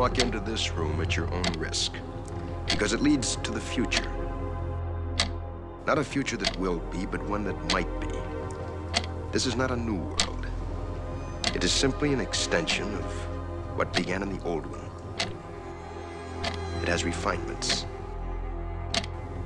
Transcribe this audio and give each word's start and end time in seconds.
walk 0.00 0.18
into 0.18 0.40
this 0.40 0.72
room 0.72 0.98
at 1.02 1.14
your 1.14 1.30
own 1.30 1.42
risk 1.58 1.92
because 2.70 2.94
it 2.94 3.02
leads 3.02 3.36
to 3.36 3.50
the 3.50 3.60
future. 3.60 4.10
Not 5.86 5.98
a 5.98 6.04
future 6.04 6.38
that 6.38 6.58
will 6.58 6.78
be, 6.90 7.04
but 7.04 7.22
one 7.28 7.44
that 7.44 7.72
might 7.74 8.00
be. 8.00 8.08
This 9.30 9.44
is 9.44 9.56
not 9.56 9.70
a 9.70 9.76
new 9.76 9.96
world. 9.96 10.46
It 11.54 11.64
is 11.64 11.70
simply 11.70 12.14
an 12.14 12.20
extension 12.20 12.94
of 12.94 13.04
what 13.76 13.92
began 13.92 14.22
in 14.22 14.34
the 14.34 14.42
old 14.42 14.64
one. 14.64 14.88
It 16.80 16.88
has 16.88 17.04
refinements, 17.04 17.84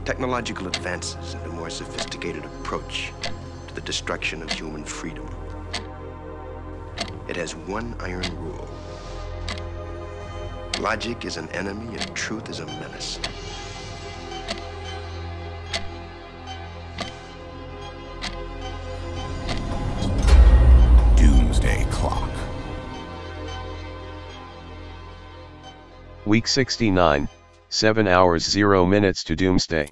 technological 0.05 0.69
advances, 0.69 1.35
and 1.35 1.47
a 1.47 1.49
more 1.57 1.69
sophisticated 1.69 2.45
approach 2.45 3.13
to 3.67 3.75
the 3.75 3.81
destruction 3.81 4.41
of 4.41 4.53
human 4.53 4.85
freedom. 4.85 5.29
It 7.27 7.35
has 7.35 7.57
one 7.57 7.97
iron 7.99 8.37
rule. 8.37 8.74
Logic 10.85 11.25
is 11.25 11.39
an 11.39 11.49
enemy 11.53 11.97
and 11.97 12.15
truth 12.15 12.51
is 12.51 12.61
a 12.61 12.67
menace. 12.67 13.19
Doomsday 21.17 21.87
Clock. 21.91 22.29
Week 26.27 26.47
69, 26.47 27.31
7 27.71 28.07
hours 28.07 28.45
0 28.45 28.85
minutes 28.85 29.25
to 29.25 29.35
Doomsday. 29.35 29.89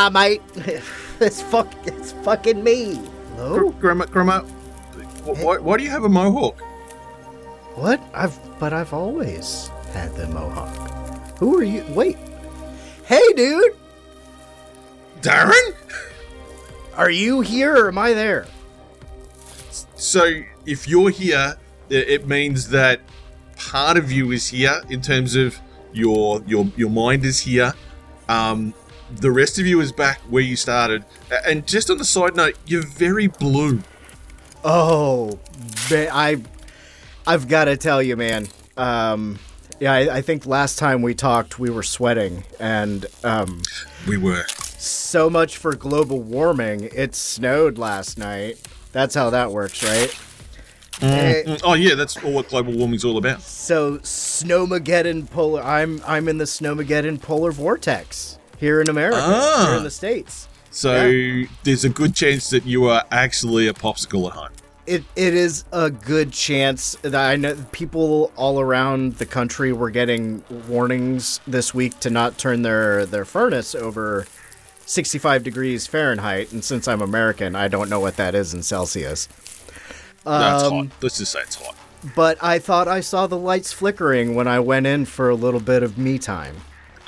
Nah, 0.00 0.08
mate. 0.08 0.40
it's 1.20 1.42
fuck. 1.42 1.70
It's 1.86 2.12
fucking 2.24 2.64
me. 2.64 2.98
Hello. 3.36 3.68
Grandma, 3.72 4.06
Grandma, 4.06 4.40
why, 5.24 5.58
why 5.58 5.76
do 5.76 5.84
you 5.84 5.90
have 5.90 6.04
a 6.04 6.08
mohawk? 6.08 6.58
What? 7.74 8.00
I've 8.14 8.38
but 8.58 8.72
I've 8.72 8.94
always 8.94 9.68
had 9.92 10.14
the 10.16 10.26
mohawk. 10.28 11.36
Who 11.38 11.58
are 11.58 11.62
you? 11.62 11.84
Wait. 11.90 12.16
Hey, 13.04 13.20
dude. 13.36 13.76
Darren? 15.20 15.74
Are 16.96 17.10
you 17.10 17.42
here 17.42 17.76
or 17.76 17.88
am 17.88 17.98
I 17.98 18.14
there? 18.14 18.46
So, 19.96 20.40
if 20.64 20.88
you're 20.88 21.10
here, 21.10 21.56
i- 21.90 21.94
it 21.94 22.26
means 22.26 22.70
that 22.70 23.00
part 23.56 23.98
of 23.98 24.10
you 24.10 24.32
is 24.32 24.46
here 24.48 24.80
in 24.88 25.02
terms 25.02 25.34
of 25.36 25.58
your 25.92 26.40
your 26.46 26.64
your 26.76 26.88
mind 26.88 27.26
is 27.26 27.40
here. 27.40 27.74
Um, 28.30 28.72
the 29.16 29.30
rest 29.30 29.58
of 29.58 29.66
you 29.66 29.80
is 29.80 29.92
back 29.92 30.18
where 30.28 30.42
you 30.42 30.56
started. 30.56 31.04
And 31.46 31.66
just 31.66 31.90
on 31.90 31.98
the 31.98 32.04
side 32.04 32.36
note, 32.36 32.56
you're 32.66 32.86
very 32.86 33.26
blue. 33.28 33.80
Oh, 34.64 35.38
I, 35.90 36.40
I've 37.26 37.48
got 37.48 37.64
to 37.66 37.76
tell 37.76 38.02
you, 38.02 38.16
man. 38.16 38.48
Um, 38.76 39.38
yeah, 39.78 39.92
I, 39.92 40.16
I 40.18 40.22
think 40.22 40.46
last 40.46 40.78
time 40.78 41.00
we 41.02 41.14
talked, 41.14 41.58
we 41.58 41.70
were 41.70 41.82
sweating, 41.82 42.44
and 42.58 43.06
um, 43.24 43.62
We 44.06 44.18
were. 44.18 44.44
so 44.78 45.30
much 45.30 45.56
for 45.56 45.74
global 45.74 46.20
warming. 46.20 46.90
It 46.94 47.14
snowed 47.14 47.78
last 47.78 48.18
night. 48.18 48.58
That's 48.92 49.14
how 49.14 49.30
that 49.30 49.50
works, 49.52 49.82
right? 49.82 50.14
Mm, 51.00 51.60
Oh 51.64 51.72
yeah, 51.72 51.94
that's 51.94 52.22
all 52.22 52.32
what 52.32 52.48
global 52.48 52.74
warming's 52.74 53.06
all 53.06 53.16
about. 53.16 53.40
so 53.40 53.98
Snowmageddon 53.98 55.30
polar. 55.30 55.62
I'm 55.62 56.02
I'm 56.06 56.28
in 56.28 56.36
the 56.36 56.44
Snowmageddon 56.44 57.22
polar 57.22 57.52
vortex 57.52 58.36
here 58.60 58.80
in 58.80 58.88
America, 58.88 59.18
Ah. 59.20 59.66
here 59.68 59.78
in 59.78 59.84
the 59.84 59.90
states. 59.90 60.46
So 60.70 61.42
there's 61.64 61.84
a 61.84 61.88
good 61.88 62.14
chance 62.14 62.50
that 62.50 62.64
you 62.64 62.84
are 62.86 63.02
actually 63.10 63.66
a 63.66 63.72
popsicle 63.72 64.28
at 64.28 64.34
home. 64.34 64.50
It 64.86 65.02
it 65.16 65.34
is 65.34 65.64
a 65.72 65.90
good 65.90 66.32
chance 66.32 66.96
that 67.02 67.14
I 67.32 67.36
know 67.36 67.56
people 67.72 68.32
all 68.36 68.60
around 68.60 69.14
the 69.16 69.26
country 69.26 69.72
were 69.72 69.90
getting 69.90 70.42
warnings 70.68 71.40
this 71.46 71.74
week 71.74 71.98
to 72.00 72.10
not 72.10 72.38
turn 72.38 72.62
their 72.62 73.04
their 73.06 73.24
furnace 73.24 73.74
over 73.74 74.26
65 74.86 75.42
degrees 75.44 75.86
Fahrenheit, 75.86 76.50
and 76.52 76.64
since 76.64 76.88
I'm 76.88 77.00
American, 77.02 77.54
I 77.54 77.68
don't 77.68 77.88
know 77.88 78.00
what 78.00 78.16
that 78.16 78.34
is 78.34 78.52
in 78.54 78.62
Celsius. 78.62 79.28
That's 80.24 80.64
Um, 80.64 80.72
hot. 80.72 80.86
Let's 81.02 81.18
just 81.18 81.32
say 81.32 81.40
it's 81.40 81.54
hot. 81.56 81.76
But 82.16 82.38
I 82.42 82.58
thought 82.58 82.88
I 82.88 83.00
saw 83.00 83.26
the 83.26 83.36
lights 83.36 83.72
flickering 83.72 84.34
when 84.34 84.48
I 84.48 84.58
went 84.60 84.86
in 84.86 85.04
for 85.04 85.28
a 85.28 85.34
little 85.34 85.60
bit 85.60 85.82
of 85.82 85.98
me 85.98 86.18
time. 86.18 86.56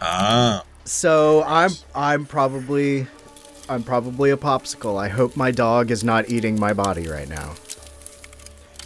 Ah, 0.00 0.62
So 0.84 1.42
I'm 1.44 1.70
I'm 1.94 2.26
probably 2.26 3.06
I'm 3.68 3.82
probably 3.82 4.30
a 4.30 4.36
popsicle. 4.36 5.00
I 5.00 5.08
hope 5.08 5.36
my 5.36 5.50
dog 5.50 5.90
is 5.90 6.02
not 6.02 6.28
eating 6.28 6.58
my 6.58 6.72
body 6.72 7.08
right 7.08 7.28
now. 7.28 7.54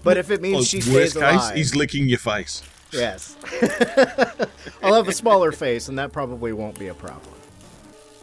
But 0.02 0.16
if 0.16 0.30
it 0.30 0.40
means 0.40 0.54
well, 0.54 0.64
she 0.64 0.76
worst 0.76 0.88
stays 0.88 1.14
case, 1.14 1.22
alive, 1.22 1.54
he's 1.56 1.74
licking 1.74 2.08
your 2.08 2.18
face. 2.18 2.62
yes, 2.92 3.36
I'll 4.82 4.94
have 4.94 5.08
a 5.08 5.12
smaller 5.12 5.50
face, 5.50 5.88
and 5.88 5.98
that 5.98 6.12
probably 6.12 6.52
won't 6.52 6.78
be 6.78 6.88
a 6.88 6.94
problem. 6.94 7.34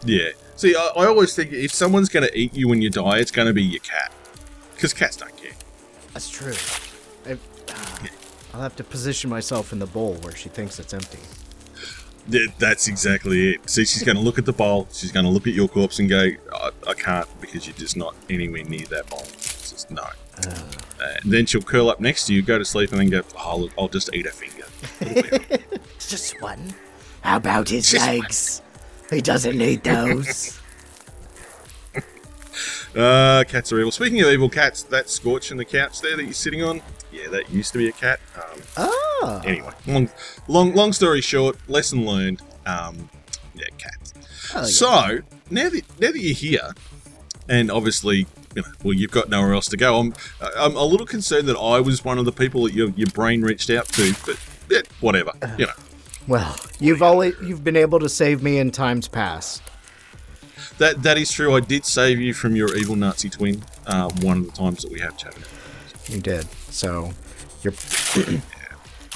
Yeah. 0.05 0.29
See, 0.55 0.75
I, 0.75 0.91
I 0.95 1.05
always 1.07 1.35
think 1.35 1.51
if 1.51 1.73
someone's 1.73 2.09
going 2.09 2.25
to 2.25 2.37
eat 2.37 2.53
you 2.53 2.67
when 2.67 2.81
you 2.81 2.89
die, 2.89 3.17
it's 3.19 3.31
going 3.31 3.47
to 3.47 3.53
be 3.53 3.63
your 3.63 3.81
cat. 3.81 4.11
Because 4.75 4.93
cats 4.93 5.17
don't 5.17 5.35
care. 5.35 5.53
That's 6.13 6.29
true. 6.29 6.53
I, 7.25 7.37
ah, 7.69 8.01
I'll 8.53 8.61
have 8.61 8.75
to 8.77 8.83
position 8.83 9.29
myself 9.29 9.73
in 9.73 9.79
the 9.79 9.87
bowl 9.87 10.15
where 10.21 10.35
she 10.35 10.49
thinks 10.49 10.79
it's 10.79 10.93
empty. 10.93 11.19
Th- 12.31 12.49
That's 12.57 12.87
exactly 12.87 13.55
it. 13.55 13.69
See, 13.69 13.85
she's 13.85 14.03
going 14.03 14.15
to 14.15 14.21
look 14.21 14.37
at 14.37 14.45
the 14.45 14.53
bowl. 14.53 14.87
She's 14.91 15.11
going 15.11 15.25
to 15.25 15.31
look 15.31 15.47
at 15.47 15.53
your 15.53 15.67
corpse 15.67 15.99
and 15.99 16.09
go, 16.09 16.29
I, 16.53 16.69
I 16.87 16.93
can't 16.93 17.27
because 17.41 17.67
you're 17.67 17.75
just 17.75 17.97
not 17.97 18.15
anywhere 18.29 18.63
near 18.63 18.85
that 18.87 19.09
bowl. 19.09 19.23
It's 19.23 19.71
just 19.71 19.91
no. 19.91 20.03
Uh, 20.37 20.55
and 21.21 21.31
then 21.31 21.45
she'll 21.45 21.61
curl 21.61 21.89
up 21.89 21.99
next 21.99 22.25
to 22.27 22.33
you, 22.33 22.41
go 22.41 22.57
to 22.57 22.65
sleep, 22.65 22.91
and 22.91 22.99
then 22.99 23.09
go, 23.09 23.21
oh, 23.37 23.57
look, 23.57 23.71
I'll 23.77 23.87
just 23.87 24.13
eat 24.13 24.25
a 24.25 24.31
finger. 24.31 24.65
It'll 25.01 25.21
be 25.21 25.31
all 25.31 25.39
right." 25.49 25.79
Just 25.99 26.41
one. 26.41 26.73
How 27.21 27.37
about 27.37 27.69
his 27.69 27.89
Just 27.89 28.61
one. 28.61 28.69
He 29.09 29.21
doesn't 29.21 29.57
need 29.57 29.83
those. 29.83 30.59
Uh, 32.95 33.43
cats 33.47 33.71
are 33.71 33.79
evil. 33.79 33.91
Speaking 33.91 34.21
of 34.21 34.27
evil 34.27 34.49
cats, 34.49 34.83
that 34.83 35.09
scorch 35.09 35.49
in 35.49 35.57
the 35.57 35.65
couch 35.65 35.99
there 36.01 36.15
that 36.15 36.23
you're 36.23 36.31
sitting 36.33 36.61
on, 36.61 36.79
yeah, 37.13 37.29
that 37.29 37.49
used 37.49 37.71
to 37.73 37.77
be 37.77 37.89
a 37.89 37.91
cat. 37.91 38.19
Um, 38.35 38.61
ah. 38.77 39.41
anyway, 39.45 39.71
long, 39.87 40.09
long, 40.47 40.73
long 40.73 40.93
story 40.93 41.21
short, 41.21 41.57
lesson 41.69 42.05
learned. 42.05 42.41
Um, 42.65 43.09
yeah, 43.55 43.65
cats. 43.77 44.13
Oh, 44.55 44.59
yeah. 44.59 44.65
So 44.65 45.19
now 45.49 45.69
that 45.69 45.83
now 45.99 46.11
that 46.11 46.19
you're 46.19 46.33
here, 46.33 46.73
and 47.47 47.71
obviously, 47.71 48.25
you 48.55 48.61
know, 48.61 48.67
well, 48.83 48.93
you've 48.93 49.11
got 49.11 49.29
nowhere 49.29 49.53
else 49.53 49.67
to 49.67 49.77
go. 49.77 49.99
I'm, 49.99 50.13
I'm 50.57 50.75
a 50.75 50.83
little 50.83 51.05
concerned 51.05 51.47
that 51.47 51.57
I 51.57 51.79
was 51.79 52.03
one 52.03 52.17
of 52.17 52.25
the 52.25 52.31
people 52.31 52.63
that 52.63 52.73
your 52.73 52.89
your 52.89 53.09
brain 53.11 53.41
reached 53.41 53.69
out 53.69 53.87
to, 53.89 54.13
but 54.25 54.39
yeah, 54.69 54.81
whatever, 54.99 55.31
you 55.57 55.67
know. 55.67 55.73
Well, 56.27 56.55
you've 56.79 57.03
always 57.03 57.35
you've 57.41 57.63
been 57.63 57.75
able 57.75 57.99
to 57.99 58.09
save 58.09 58.41
me 58.41 58.57
in 58.57 58.71
times 58.71 59.07
past. 59.07 59.61
That 60.77 61.03
that 61.03 61.17
is 61.17 61.31
true. 61.31 61.55
I 61.55 61.59
did 61.59 61.85
save 61.85 62.19
you 62.19 62.33
from 62.33 62.55
your 62.55 62.75
evil 62.75 62.95
Nazi 62.95 63.29
twin. 63.29 63.63
Uh, 63.85 64.09
one 64.21 64.37
of 64.39 64.45
the 64.45 64.51
times 64.51 64.81
that 64.81 64.91
we 64.91 64.99
have 65.01 65.17
chatted. 65.17 65.43
You 66.07 66.19
did. 66.19 66.47
So 66.73 67.11
you're 67.61 67.73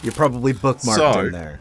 you're 0.04 0.14
probably 0.14 0.54
bookmarked 0.54 0.96
So- 0.96 1.20
in 1.22 1.32
there. 1.32 1.60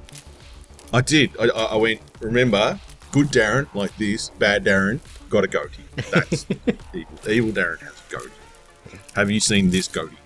I 0.92 1.00
did. 1.00 1.30
I, 1.40 1.46
I 1.48 1.74
went. 1.76 2.00
Remember, 2.20 2.78
good 3.10 3.26
Darren 3.28 3.66
like 3.74 3.96
this, 3.96 4.28
bad 4.38 4.64
Darren 4.64 5.00
got 5.28 5.42
a 5.42 5.48
goatee. 5.48 5.82
That's 6.12 6.46
evil. 6.94 7.08
Evil 7.28 7.50
Darren 7.50 7.80
has 7.80 8.02
a 8.08 8.12
goatee. 8.12 8.98
Have 9.16 9.30
you 9.30 9.40
seen 9.40 9.70
this 9.70 9.88
goatee? 9.88 10.16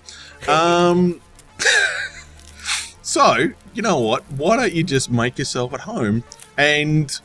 Um. 0.49 1.21
so 3.03 3.49
you 3.73 3.83
know 3.83 3.99
what? 4.01 4.23
Why 4.33 4.57
don't 4.57 4.73
you 4.73 4.83
just 4.85 5.11
make 5.11 5.39
yourself 5.39 5.73
at 5.73 5.81
home 5.81 6.25
and 6.59 7.19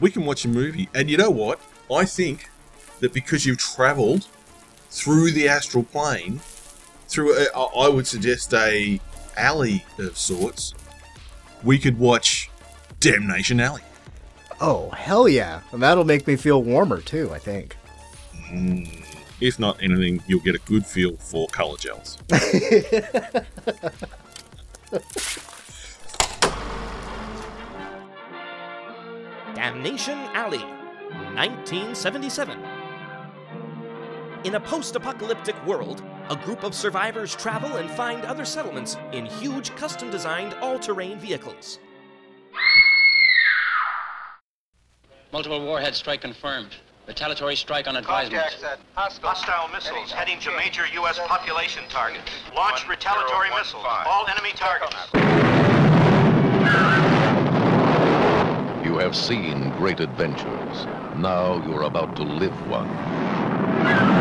we 0.00 0.10
can 0.10 0.24
watch 0.24 0.44
a 0.44 0.48
movie? 0.48 0.88
And 0.94 1.10
you 1.10 1.18
know 1.18 1.30
what? 1.30 1.60
I 1.92 2.04
think 2.04 2.48
that 3.00 3.12
because 3.12 3.44
you've 3.44 3.58
travelled 3.58 4.26
through 4.90 5.32
the 5.32 5.46
astral 5.48 5.84
plane, 5.84 6.40
through 7.08 7.34
a, 7.36 7.46
I 7.54 7.86
I 7.86 7.88
would 7.88 8.06
suggest 8.06 8.52
a 8.54 9.00
alley 9.36 9.84
of 9.98 10.16
sorts, 10.16 10.74
we 11.62 11.78
could 11.78 11.98
watch 11.98 12.50
Damnation 13.00 13.60
Alley. 13.60 13.82
Oh 14.60 14.90
hell 14.90 15.28
yeah! 15.28 15.60
And 15.72 15.82
that'll 15.82 16.04
make 16.04 16.26
me 16.26 16.36
feel 16.36 16.62
warmer 16.62 17.00
too. 17.00 17.30
I 17.32 17.38
think. 17.38 17.76
Hmm. 18.48 18.84
If 19.40 19.58
not 19.58 19.82
anything, 19.82 20.22
you'll 20.26 20.40
get 20.40 20.54
a 20.54 20.60
good 20.60 20.86
feel 20.86 21.16
for 21.18 21.46
color 21.48 21.76
gels. 21.76 22.16
Damnation 29.54 30.18
Alley, 30.32 30.64
1977. 31.34 32.75
In 34.46 34.54
a 34.54 34.60
post 34.60 34.94
apocalyptic 34.94 35.56
world, 35.66 36.04
a 36.30 36.36
group 36.36 36.62
of 36.62 36.72
survivors 36.72 37.34
travel 37.34 37.78
and 37.78 37.90
find 37.90 38.24
other 38.24 38.44
settlements 38.44 38.96
in 39.10 39.26
huge 39.26 39.74
custom 39.74 40.08
designed 40.08 40.54
all 40.62 40.78
terrain 40.78 41.18
vehicles. 41.18 41.80
Multiple 45.32 45.66
warhead 45.66 45.96
strike 45.96 46.20
confirmed. 46.20 46.76
Retaliatory 47.08 47.56
strike 47.56 47.88
on 47.88 47.96
advisement. 47.96 48.40
Contacts 48.40 48.62
at 48.62 48.78
hostile 48.94 49.66
missiles 49.74 50.12
heading 50.12 50.38
to 50.38 50.56
major 50.56 50.86
U.S. 50.94 51.18
population 51.26 51.82
targets. 51.88 52.30
Launch 52.54 52.86
retaliatory 52.88 53.50
missiles. 53.50 53.84
All 53.84 54.28
enemy 54.28 54.52
targets. 54.52 54.94
You 58.86 58.96
have 58.98 59.16
seen 59.16 59.70
great 59.70 59.98
adventures. 59.98 60.86
Now 61.16 61.60
you're 61.66 61.82
about 61.82 62.14
to 62.14 62.22
live 62.22 62.54
one. 62.68 64.15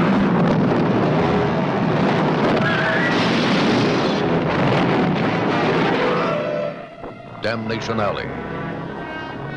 Damnation 7.45 7.99
Alley. 7.99 8.25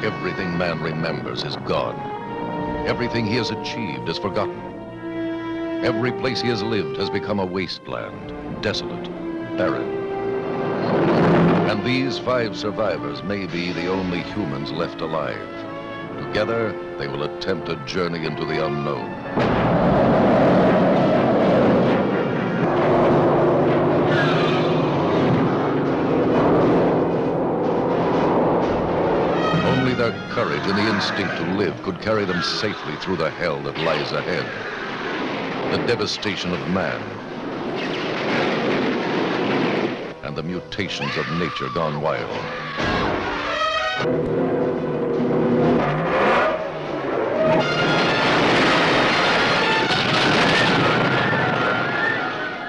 Everything 0.06 0.58
man 0.58 0.78
remembers 0.82 1.42
is 1.42 1.56
gone. 1.56 1.96
Everything 2.86 3.24
he 3.24 3.36
has 3.36 3.50
achieved 3.50 4.10
is 4.10 4.18
forgotten. 4.18 4.60
Every 5.82 6.12
place 6.12 6.42
he 6.42 6.48
has 6.48 6.62
lived 6.62 6.98
has 6.98 7.08
become 7.08 7.40
a 7.40 7.46
wasteland, 7.46 8.62
desolate, 8.62 9.04
barren. 9.56 9.88
And 11.70 11.82
these 11.82 12.18
five 12.18 12.58
survivors 12.58 13.22
may 13.22 13.46
be 13.46 13.72
the 13.72 13.86
only 13.86 14.20
humans 14.20 14.70
left 14.70 15.00
alive. 15.00 15.40
Together, 16.26 16.74
they 16.98 17.08
will 17.08 17.22
attempt 17.22 17.70
a 17.70 17.76
journey 17.86 18.26
into 18.26 18.44
the 18.44 18.66
unknown. 18.66 19.10
The 30.76 30.94
instinct 30.94 31.34
to 31.36 31.54
live 31.54 31.82
could 31.82 31.98
carry 32.02 32.26
them 32.26 32.42
safely 32.42 32.94
through 32.96 33.16
the 33.16 33.30
hell 33.30 33.58
that 33.62 33.78
lies 33.78 34.12
ahead. 34.12 34.44
The 35.72 35.86
devastation 35.86 36.52
of 36.52 36.60
man. 36.70 37.00
And 40.24 40.36
the 40.36 40.42
mutations 40.42 41.16
of 41.16 41.26
nature 41.38 41.70
gone 41.70 42.02
wild. 42.02 42.28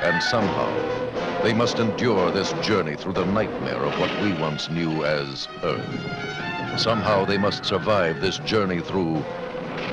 And 0.04 0.24
somehow, 0.24 1.44
they 1.44 1.54
must 1.54 1.80
endure 1.80 2.31
this 2.31 2.54
journey 2.66 2.95
through 2.95 3.13
the 3.13 3.25
nightmare 3.25 3.84
of 3.84 4.00
what 4.00 4.22
we 4.22 4.31
once 4.34 4.69
knew 4.69 5.04
as 5.04 5.50
Earth. 5.63 6.49
Somehow 6.77 7.25
they 7.25 7.38
must 7.38 7.66
survive 7.66 8.21
this 8.21 8.38
journey 8.39 8.80
through 8.81 9.24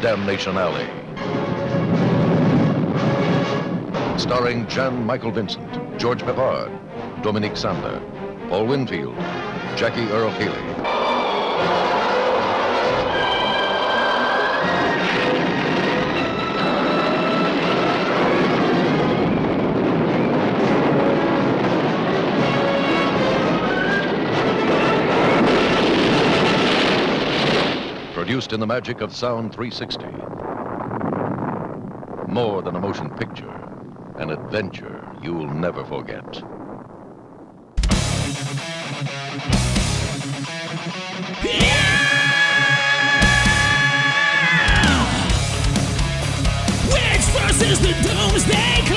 Damnation 0.01 0.57
Alley. 0.57 0.87
Starring 4.19 4.67
Jan 4.69 5.05
Michael 5.05 5.33
Vincent, 5.33 5.99
George 5.99 6.23
Peppard, 6.23 6.71
Dominique 7.23 7.55
Sanda, 7.55 8.01
Paul 8.49 8.67
Winfield, 8.67 9.17
Jackie 9.77 10.09
Earle 10.11 10.31
Haley. 10.31 10.76
In 28.57 28.61
the 28.61 28.67
magic 28.67 29.03
of 29.03 29.15
Sound 29.15 29.53
360. 29.53 30.07
More 32.33 32.63
than 32.63 32.75
a 32.75 32.81
motion 32.81 33.11
picture, 33.11 33.53
an 34.17 34.31
adventure 34.31 35.07
you'll 35.23 35.47
never 35.47 35.85
forget. 35.85 36.25
Which 46.89 47.27
versus 47.37 47.79
the 47.81 47.93
Doomsday 48.09 48.96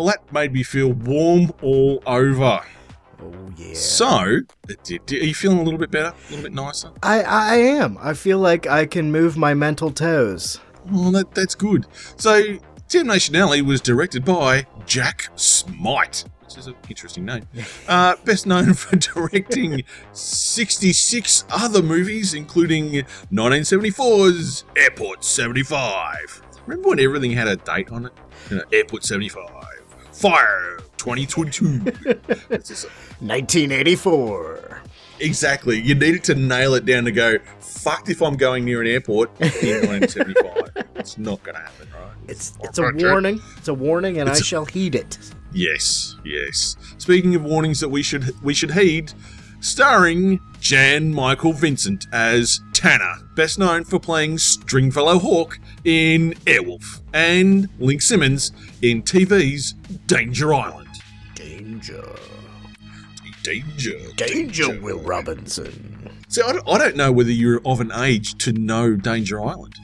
well, 0.00 0.06
that 0.06 0.32
made 0.32 0.54
me 0.54 0.62
feel 0.62 0.94
warm 0.94 1.52
all 1.60 2.02
over. 2.06 2.62
Oh 3.22 3.32
yeah. 3.54 3.74
So, 3.74 4.06
are 4.06 4.44
you 5.10 5.34
feeling 5.34 5.58
a 5.58 5.62
little 5.62 5.78
bit 5.78 5.90
better? 5.90 6.08
A 6.08 6.30
little 6.30 6.42
bit 6.42 6.54
nicer? 6.54 6.90
I 7.02 7.20
I 7.20 7.56
am. 7.56 7.98
I 8.00 8.14
feel 8.14 8.38
like 8.38 8.66
I 8.66 8.86
can 8.86 9.12
move 9.12 9.36
my 9.36 9.52
mental 9.52 9.90
toes. 9.90 10.58
Oh, 10.90 11.10
that, 11.10 11.34
that's 11.34 11.54
good. 11.54 11.86
So, 12.16 12.56
Damnation 12.88 13.36
Alley 13.36 13.60
was 13.60 13.82
directed 13.82 14.24
by 14.24 14.66
Jack 14.86 15.28
Smight, 15.36 16.24
which 16.40 16.56
is 16.56 16.66
an 16.66 16.76
interesting 16.88 17.26
name. 17.26 17.46
Uh, 17.86 18.16
best 18.24 18.46
known 18.46 18.72
for 18.72 18.96
directing 18.96 19.82
66 20.12 21.44
other 21.50 21.82
movies, 21.82 22.32
including 22.32 23.04
1974's 23.30 24.64
Airport 24.76 25.24
75. 25.24 26.40
Remember 26.66 26.90
when 26.90 27.00
everything 27.00 27.32
had 27.32 27.48
a 27.48 27.56
date 27.56 27.90
on 27.90 28.06
it? 28.06 28.12
You 28.48 28.56
know, 28.58 28.64
Airport 28.72 29.04
75, 29.04 29.44
Fire 30.20 30.76
2022. 30.98 31.82
It's 32.50 32.68
just- 32.68 32.84
1984. 33.20 34.82
exactly. 35.20 35.80
You 35.80 35.94
needed 35.94 36.22
to 36.24 36.34
nail 36.34 36.74
it 36.74 36.84
down 36.84 37.04
to 37.04 37.12
go, 37.12 37.38
fucked 37.60 38.10
if 38.10 38.20
I'm 38.20 38.36
going 38.36 38.64
near 38.66 38.82
an 38.82 38.86
airport 38.86 39.30
in 39.40 39.48
1975. 39.88 40.86
it's 40.96 41.16
not 41.16 41.42
going 41.42 41.54
to 41.56 41.62
happen, 41.62 41.88
right? 41.94 42.10
It's 42.28 42.52
it's 42.62 42.78
a 42.78 42.82
warning. 42.82 43.40
It's 43.56 43.68
a 43.68 43.74
warning, 43.74 44.18
and 44.18 44.28
I 44.28 44.32
It's 44.32 44.42
a- 44.42 44.44
shall 44.44 44.66
heed 44.66 44.94
it. 44.94 45.16
Yes, 45.52 46.16
yes. 46.24 46.76
Speaking 46.98 47.34
of 47.34 47.42
warnings 47.44 47.80
that 47.80 47.88
we 47.88 48.02
should 48.02 48.34
we 48.42 48.52
should 48.54 48.70
heed, 48.72 49.12
starring 49.60 50.38
Jan 50.60 51.12
Michael 51.14 51.52
Vincent 51.54 52.06
as 52.12 52.60
Tanner, 52.72 53.14
best 53.34 53.58
known 53.58 53.84
for 53.84 53.98
playing 53.98 54.38
Stringfellow 54.38 55.18
Hawke 55.18 55.58
in 55.84 56.34
Airwolf, 56.46 57.00
and 57.12 57.68
Link 57.78 58.02
Simmons 58.02 58.52
in 58.82 59.02
TV's 59.02 59.72
Danger 60.06 60.54
Island. 60.54 60.88
Danger. 61.34 62.04
Danger. 63.42 63.98
Danger, 64.16 64.80
Will 64.80 65.00
Robinson. 65.00 66.10
See, 66.28 66.42
I 66.42 66.52
don't, 66.52 66.68
I 66.68 66.78
don't 66.78 66.96
know 66.96 67.10
whether 67.10 67.32
you're 67.32 67.60
of 67.64 67.80
an 67.80 67.90
age 67.92 68.36
to 68.44 68.52
know 68.52 68.94
Danger 68.94 69.40
Island. 69.42 69.74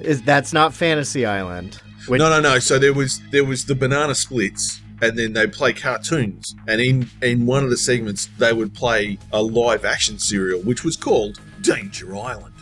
Is 0.00 0.22
that's 0.22 0.52
not 0.52 0.74
Fantasy 0.74 1.24
Island? 1.24 1.80
Which, 2.08 2.18
No, 2.18 2.28
no, 2.28 2.40
no. 2.40 2.58
So 2.58 2.78
there 2.78 2.92
was 2.92 3.22
there 3.30 3.44
was 3.44 3.64
the 3.64 3.74
banana 3.74 4.14
splits, 4.14 4.80
and 5.00 5.18
then 5.18 5.32
they 5.32 5.46
play 5.46 5.72
cartoons, 5.72 6.54
and 6.66 6.80
in 6.80 7.08
in 7.22 7.46
one 7.46 7.64
of 7.64 7.70
the 7.70 7.76
segments 7.76 8.28
they 8.38 8.52
would 8.52 8.74
play 8.74 9.18
a 9.32 9.40
live 9.40 9.84
action 9.84 10.18
serial, 10.18 10.60
which 10.60 10.84
was 10.84 10.96
called 10.96 11.40
Danger 11.62 12.14
Island. 12.16 12.54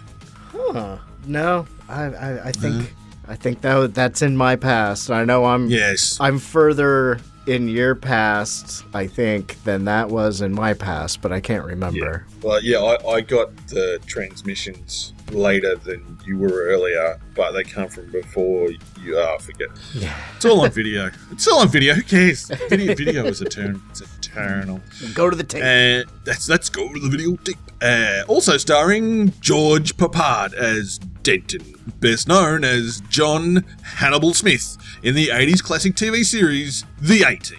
Huh. 0.52 0.99
No, 1.26 1.67
I 1.88 2.05
I, 2.05 2.49
I 2.49 2.52
think 2.52 2.95
I 3.29 3.37
think 3.37 3.61
that 3.61 3.95
that's 3.95 4.23
in 4.23 4.37
my 4.37 4.57
past. 4.57 5.11
I 5.11 5.25
know 5.25 5.45
I'm 5.45 5.69
Yes, 5.69 6.19
I'm 6.21 6.38
further 6.38 7.21
in 7.47 7.67
your 7.67 7.95
past, 7.95 8.85
I 8.95 9.07
think, 9.07 9.62
than 9.64 9.85
that 9.87 10.09
was 10.09 10.41
in 10.43 10.52
my 10.52 10.75
past, 10.75 11.21
but 11.23 11.33
I 11.33 11.41
can't 11.41 11.64
remember. 11.64 12.25
Well, 12.41 12.62
yeah, 12.62 12.79
I, 12.79 13.14
I 13.14 13.21
got 13.21 13.57
the 13.67 13.99
transmissions 14.07 15.12
later 15.33 15.75
than 15.76 16.19
you 16.25 16.38
were 16.38 16.67
earlier, 16.67 17.19
but 17.35 17.52
they 17.52 17.64
come 17.64 17.88
from 17.88 18.11
before 18.12 18.71
you. 19.00 19.19
Oh, 19.19 19.38
forget. 19.38 19.69
Yeah. 19.95 20.17
It's 20.37 20.45
all 20.45 20.61
on 20.61 20.71
video. 20.83 21.11
It's 21.31 21.49
all 21.49 21.61
on 21.61 21.69
video. 21.69 21.95
Who 21.95 22.02
cares? 22.02 22.49
Video, 22.69 22.95
video 22.95 23.25
is 23.26 23.41
eternal. 23.41 23.81
It's 23.91 24.02
eternal. 24.02 24.81
Go 25.14 25.29
to 25.29 25.37
the 25.37 25.45
tape. 25.45 25.62
And 25.62 26.05
that's 26.25 26.49
let's 26.49 26.69
go 26.69 26.93
to 26.93 27.00
the 27.00 27.09
video 27.09 27.35
tape. 27.37 27.57
Uh, 27.81 28.23
also 28.29 28.57
starring 28.57 29.33
George 29.41 29.97
Peppard 29.97 30.55
as 30.55 31.00
Denton, 31.23 31.75
best 32.00 32.29
known 32.29 32.64
as 32.64 33.00
John 33.09 33.64
Hannibal 33.83 34.35
Smith 34.35 34.76
in 35.02 35.14
the 35.14 35.29
80s 35.29 35.62
classic 35.62 35.95
TV 35.95 36.25
series 36.25 36.85
The 37.00 37.23
A-Team. 37.23 37.59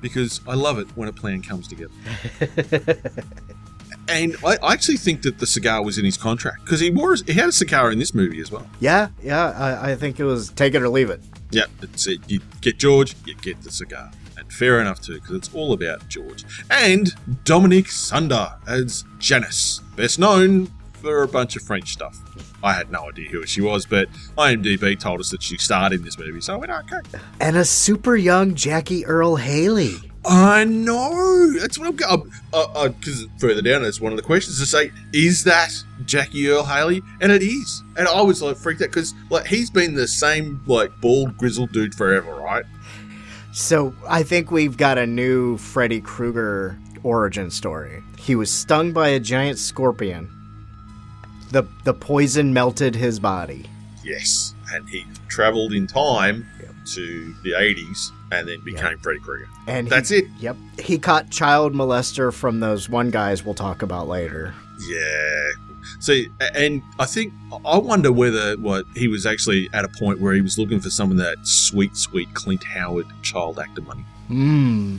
Because 0.00 0.40
I 0.46 0.54
love 0.54 0.78
it 0.78 0.88
when 0.96 1.08
a 1.08 1.12
plan 1.12 1.42
comes 1.42 1.68
together. 1.68 1.92
and 4.08 4.36
I, 4.44 4.56
I 4.62 4.72
actually 4.72 4.98
think 4.98 5.22
that 5.22 5.38
the 5.38 5.46
cigar 5.46 5.82
was 5.82 5.98
in 5.98 6.04
his 6.04 6.16
contract 6.16 6.64
because 6.64 6.80
he 6.80 6.90
wore 6.90 7.16
he 7.26 7.32
had 7.32 7.48
a 7.48 7.52
cigar 7.52 7.90
in 7.90 7.98
this 7.98 8.14
movie 8.14 8.40
as 8.40 8.50
well. 8.50 8.66
yeah, 8.80 9.08
yeah, 9.22 9.50
I, 9.50 9.92
I 9.92 9.96
think 9.96 10.20
it 10.20 10.24
was 10.24 10.50
take 10.50 10.74
it 10.74 10.82
or 10.82 10.88
leave 10.88 11.10
it. 11.10 11.20
Yeah, 11.50 11.64
it's 11.82 12.06
it. 12.06 12.20
You 12.28 12.40
get 12.60 12.78
George, 12.78 13.14
you 13.24 13.34
get 13.36 13.62
the 13.62 13.70
cigar. 13.70 14.10
And 14.36 14.52
fair 14.52 14.80
enough 14.80 15.00
too, 15.00 15.14
because 15.14 15.34
it's 15.34 15.54
all 15.54 15.72
about 15.72 16.06
George. 16.08 16.44
And 16.70 17.14
Dominique 17.44 17.88
Sanda 17.88 18.58
as 18.68 19.04
Janice, 19.18 19.80
best 19.96 20.18
known 20.18 20.70
for 21.06 21.22
a 21.22 21.28
bunch 21.28 21.56
of 21.56 21.62
French 21.62 21.92
stuff. 21.92 22.18
I 22.62 22.72
had 22.72 22.90
no 22.90 23.08
idea 23.08 23.28
who 23.28 23.46
she 23.46 23.60
was, 23.60 23.86
but 23.86 24.08
IMDb 24.36 24.98
told 24.98 25.20
us 25.20 25.30
that 25.30 25.42
she 25.42 25.56
starred 25.56 25.92
in 25.92 26.02
this 26.02 26.18
movie, 26.18 26.40
so 26.40 26.54
I 26.54 26.56
went, 26.56 26.72
okay. 26.72 27.18
And 27.40 27.56
a 27.56 27.64
super 27.64 28.16
young 28.16 28.54
Jackie 28.54 29.06
Earle 29.06 29.36
Haley. 29.36 29.94
I 30.24 30.64
know. 30.64 31.52
That's 31.60 31.78
what 31.78 31.86
I'm 31.86 31.94
going. 31.94 32.32
Because 32.50 33.22
uh, 33.22 33.26
uh, 33.26 33.26
uh, 33.26 33.38
further 33.38 33.62
down, 33.62 33.84
it's 33.84 34.00
one 34.00 34.12
of 34.12 34.16
the 34.16 34.24
questions 34.24 34.58
to 34.58 34.66
say, 34.66 34.90
is 35.12 35.44
that 35.44 35.72
Jackie 36.04 36.48
Earle 36.48 36.64
Haley? 36.64 37.02
And 37.20 37.30
it 37.30 37.42
is. 37.42 37.84
And 37.96 38.08
I 38.08 38.20
was 38.22 38.42
like 38.42 38.56
freaked 38.56 38.82
out 38.82 38.88
because 38.88 39.14
like 39.30 39.46
he's 39.46 39.70
been 39.70 39.94
the 39.94 40.08
same 40.08 40.60
like 40.66 40.90
bald 41.00 41.36
grizzled 41.36 41.70
dude 41.70 41.94
forever, 41.94 42.34
right? 42.34 42.64
So 43.52 43.94
I 44.08 44.24
think 44.24 44.50
we've 44.50 44.76
got 44.76 44.98
a 44.98 45.06
new 45.06 45.56
Freddy 45.58 46.00
Krueger 46.00 46.76
origin 47.04 47.52
story. 47.52 48.02
He 48.18 48.34
was 48.34 48.50
stung 48.50 48.92
by 48.92 49.08
a 49.08 49.20
giant 49.20 49.58
scorpion. 49.58 50.35
The 51.50 51.64
the 51.84 51.94
poison 51.94 52.52
melted 52.52 52.94
his 52.94 53.18
body. 53.20 53.66
Yes, 54.04 54.54
and 54.72 54.88
he 54.88 55.04
travelled 55.28 55.72
in 55.72 55.86
time 55.86 56.46
to 56.94 57.34
the 57.42 57.50
80s 57.50 58.10
and 58.30 58.46
then 58.46 58.60
became 58.64 58.96
Freddy 58.98 59.18
Krueger. 59.18 59.48
And 59.66 59.88
That's 59.88 60.08
he- 60.10 60.18
it. 60.18 60.26
Yep. 60.38 60.56
He 60.78 60.98
caught 60.98 61.30
child 61.30 61.74
molester 61.74 62.32
from 62.32 62.60
those 62.60 62.88
one 62.88 63.10
guys 63.10 63.44
we'll 63.44 63.54
talk 63.54 63.82
about 63.82 64.06
later. 64.06 64.54
Yeah. 64.88 65.48
See, 65.98 66.28
and 66.54 66.82
I 67.00 67.06
think 67.06 67.32
I 67.64 67.78
wonder 67.78 68.12
whether 68.12 68.56
what 68.56 68.84
he 68.94 69.08
was 69.08 69.26
actually 69.26 69.68
at 69.72 69.84
a 69.84 69.88
point 69.88 70.20
where 70.20 70.32
he 70.34 70.40
was 70.40 70.58
looking 70.58 70.78
for 70.80 70.90
some 70.90 71.10
of 71.10 71.16
that 71.16 71.36
sweet, 71.44 71.96
sweet 71.96 72.32
Clint 72.34 72.62
Howard 72.64 73.06
child 73.22 73.58
actor 73.58 73.82
money 73.82 74.04
Hmm. 74.28 74.98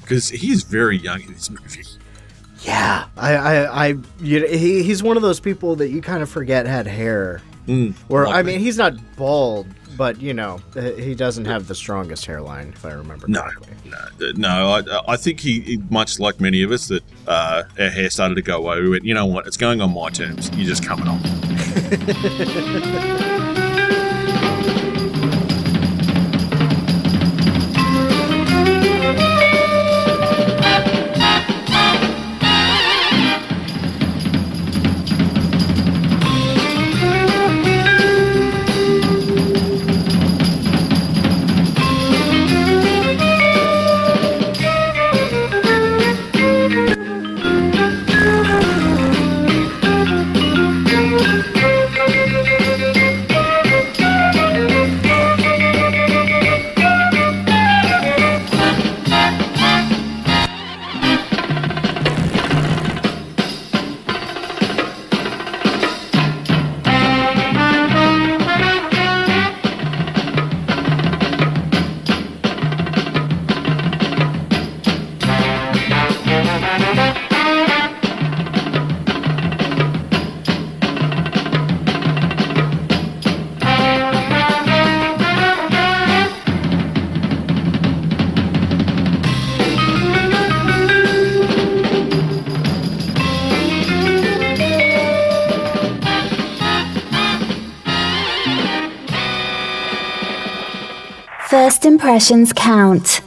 because 0.00 0.28
he 0.30 0.50
is 0.50 0.62
very 0.62 0.96
young 0.96 1.20
in 1.22 1.32
this 1.34 1.50
movie. 1.50 1.82
Yeah. 2.66 3.06
I 3.16 3.34
I, 3.36 3.86
I 3.86 3.94
you 4.20 4.40
know, 4.40 4.46
he, 4.48 4.82
he's 4.82 5.02
one 5.02 5.16
of 5.16 5.22
those 5.22 5.40
people 5.40 5.76
that 5.76 5.88
you 5.88 6.02
kind 6.02 6.22
of 6.22 6.28
forget 6.28 6.66
had 6.66 6.86
hair. 6.86 7.40
Mm, 7.66 7.94
Or 8.08 8.26
I 8.26 8.42
mean, 8.42 8.60
he's 8.60 8.76
not 8.78 8.92
bald, 9.16 9.66
but 9.96 10.20
you 10.20 10.32
know, 10.34 10.60
he 10.98 11.14
doesn't 11.16 11.46
have 11.46 11.66
the 11.66 11.74
strongest 11.74 12.24
hairline, 12.26 12.68
if 12.68 12.84
I 12.84 12.92
remember 12.92 13.26
No, 13.28 13.42
correctly. 13.42 13.72
no, 14.36 14.36
no. 14.36 15.00
I, 15.08 15.14
I 15.14 15.16
think 15.16 15.40
he, 15.40 15.60
he- 15.62 15.82
much 15.90 16.20
like 16.20 16.40
many 16.40 16.62
of 16.62 16.70
us, 16.70 16.86
that 16.88 17.02
uh, 17.26 17.64
our 17.78 17.88
hair 17.90 18.08
started 18.10 18.34
to 18.36 18.42
go 18.42 18.58
away. 18.58 18.80
We 18.82 18.90
went, 18.90 19.04
you 19.04 19.14
know 19.14 19.26
what? 19.26 19.46
It's 19.48 19.56
going 19.56 19.80
on 19.80 19.92
my 19.94 20.10
terms. 20.10 20.48
You're 20.54 20.68
just 20.68 20.84
coming 20.86 21.08
on. 21.08 21.20
impressions 102.06 102.52
count. 102.52 103.20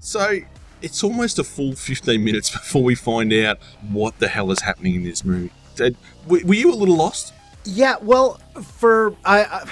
So 0.00 0.40
it's 0.82 1.02
almost 1.02 1.38
a 1.38 1.44
full 1.44 1.74
15 1.74 2.22
minutes 2.22 2.50
before 2.52 2.82
we 2.82 2.94
find 2.94 3.32
out 3.32 3.58
what 3.90 4.18
the 4.18 4.28
hell 4.28 4.52
is 4.52 4.60
happening 4.60 4.96
in 4.96 5.04
this 5.04 5.24
movie. 5.24 5.50
Did, 5.76 5.96
were, 6.26 6.40
were 6.44 6.54
you 6.54 6.70
a 6.70 6.76
little 6.76 6.96
lost? 6.96 7.32
Yeah, 7.64 7.96
well, 8.02 8.34
for 8.60 9.16
I, 9.24 9.66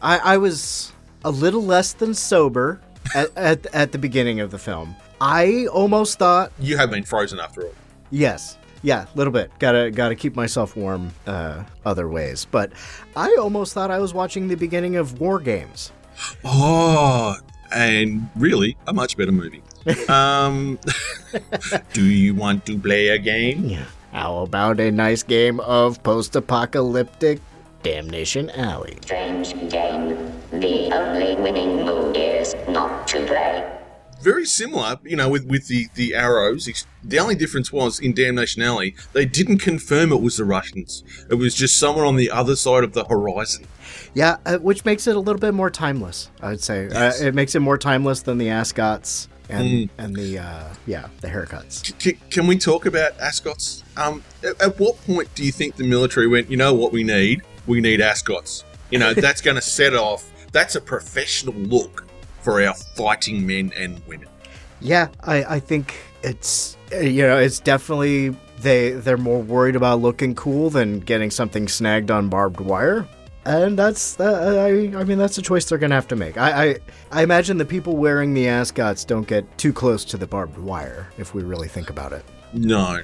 I, 0.00 0.18
I 0.18 0.36
was 0.36 0.92
a 1.24 1.30
little 1.32 1.60
less 1.64 1.92
than 1.92 2.14
sober 2.14 2.80
at, 3.16 3.36
at 3.36 3.66
at 3.74 3.90
the 3.90 3.98
beginning 3.98 4.38
of 4.38 4.52
the 4.52 4.58
film. 4.58 4.94
I 5.20 5.66
almost 5.66 6.20
thought, 6.20 6.52
You 6.60 6.76
have 6.76 6.92
been 6.92 7.02
frozen 7.02 7.40
after 7.40 7.64
all. 7.64 7.74
yes, 8.12 8.58
yeah, 8.82 9.06
a 9.12 9.18
little 9.18 9.32
bit. 9.32 9.50
Gotta 9.58 9.90
gotta 9.90 10.14
keep 10.14 10.36
myself 10.36 10.76
warm 10.76 11.10
uh, 11.26 11.64
other 11.84 12.08
ways. 12.08 12.46
But 12.48 12.70
I 13.16 13.36
almost 13.40 13.74
thought 13.74 13.90
I 13.90 13.98
was 13.98 14.14
watching 14.14 14.46
the 14.46 14.54
beginning 14.54 14.94
of 14.94 15.20
War 15.20 15.40
Games. 15.40 15.90
Oh, 16.44 17.36
and 17.72 18.28
really, 18.36 18.76
a 18.86 18.92
much 18.92 19.16
better 19.16 19.32
movie. 19.32 19.62
um, 20.08 20.78
do 21.92 22.04
you 22.04 22.34
want 22.34 22.66
to 22.66 22.78
play 22.78 23.08
a 23.08 23.18
game? 23.18 23.78
How 24.12 24.38
about 24.38 24.80
a 24.80 24.90
nice 24.90 25.22
game 25.22 25.60
of 25.60 26.02
post-apocalyptic 26.02 27.40
Damnation 27.82 28.50
Alley? 28.50 28.98
Strange 29.02 29.52
game. 29.70 30.32
The 30.50 30.90
only 30.92 31.36
winning 31.36 31.84
move 31.84 32.16
is 32.16 32.54
not 32.68 33.06
to 33.08 33.24
play. 33.26 33.75
Very 34.22 34.46
similar, 34.46 34.98
you 35.04 35.14
know, 35.16 35.28
with, 35.28 35.44
with 35.46 35.68
the, 35.68 35.88
the 35.94 36.14
arrows. 36.14 36.68
The 37.04 37.18
only 37.18 37.34
difference 37.34 37.72
was 37.72 38.00
in 38.00 38.12
Damnation 38.14 38.62
Alley, 38.62 38.94
they 39.12 39.24
didn't 39.26 39.58
confirm 39.58 40.12
it 40.12 40.20
was 40.20 40.36
the 40.38 40.44
Russians. 40.44 41.04
It 41.30 41.34
was 41.34 41.54
just 41.54 41.76
someone 41.78 42.04
on 42.06 42.16
the 42.16 42.30
other 42.30 42.56
side 42.56 42.82
of 42.82 42.92
the 42.92 43.04
horizon. 43.04 43.66
Yeah, 44.14 44.38
uh, 44.46 44.58
which 44.58 44.84
makes 44.84 45.06
it 45.06 45.14
a 45.16 45.20
little 45.20 45.38
bit 45.40 45.54
more 45.54 45.70
timeless. 45.70 46.30
I 46.40 46.50
would 46.50 46.62
say 46.62 46.88
Yes. 46.90 47.22
uh, 47.22 47.26
it 47.26 47.34
makes 47.34 47.54
it 47.54 47.60
more 47.60 47.78
timeless 47.78 48.22
than 48.22 48.38
the 48.38 48.48
ascots 48.50 49.28
and 49.48 49.68
Mm. 49.68 49.88
and 49.98 50.16
the 50.16 50.38
uh, 50.40 50.64
yeah 50.86 51.06
the 51.20 51.28
haircuts. 51.28 51.92
C- 52.02 52.18
can 52.30 52.48
we 52.48 52.58
talk 52.58 52.84
about 52.86 53.16
ascots? 53.20 53.84
Um, 53.96 54.24
at, 54.42 54.60
at 54.60 54.80
what 54.80 54.96
point 55.06 55.32
do 55.36 55.44
you 55.44 55.52
think 55.52 55.76
the 55.76 55.84
military 55.84 56.26
went, 56.26 56.50
you 56.50 56.56
know 56.56 56.74
what 56.74 56.92
we 56.92 57.04
need? 57.04 57.42
We 57.66 57.80
need 57.80 58.00
ascots. 58.00 58.64
You 58.90 58.98
know, 58.98 59.14
that's 59.26 59.40
going 59.40 59.54
to 59.54 59.60
set 59.62 59.94
off, 59.94 60.24
that's 60.50 60.74
a 60.74 60.80
professional 60.80 61.54
look 61.54 62.05
for 62.46 62.62
our 62.62 62.74
fighting 62.74 63.44
men 63.44 63.72
and 63.76 64.00
women. 64.06 64.28
Yeah, 64.80 65.08
I, 65.24 65.56
I 65.56 65.58
think 65.58 65.96
it's 66.22 66.76
uh, 66.92 66.98
you 66.98 67.22
know 67.22 67.38
it's 67.38 67.58
definitely 67.58 68.36
they 68.60 68.92
they're 68.92 69.16
more 69.16 69.42
worried 69.42 69.74
about 69.74 70.00
looking 70.00 70.36
cool 70.36 70.70
than 70.70 71.00
getting 71.00 71.32
something 71.32 71.66
snagged 71.66 72.08
on 72.08 72.28
barbed 72.28 72.60
wire. 72.60 73.08
and 73.44 73.76
that's 73.76 74.20
uh, 74.20 74.64
I, 74.64 74.96
I 74.96 75.02
mean 75.02 75.18
that's 75.18 75.38
a 75.38 75.42
choice 75.42 75.64
they're 75.64 75.78
gonna 75.78 75.96
have 75.96 76.06
to 76.06 76.14
make. 76.14 76.38
I, 76.38 76.50
I 76.68 76.76
I 77.10 77.22
imagine 77.24 77.56
the 77.56 77.64
people 77.64 77.96
wearing 77.96 78.32
the 78.32 78.46
ascots 78.46 79.04
don't 79.04 79.26
get 79.26 79.44
too 79.58 79.72
close 79.72 80.04
to 80.04 80.16
the 80.16 80.28
barbed 80.28 80.56
wire 80.56 81.08
if 81.18 81.34
we 81.34 81.42
really 81.42 81.68
think 81.68 81.90
about 81.90 82.12
it. 82.12 82.24
No. 82.52 83.00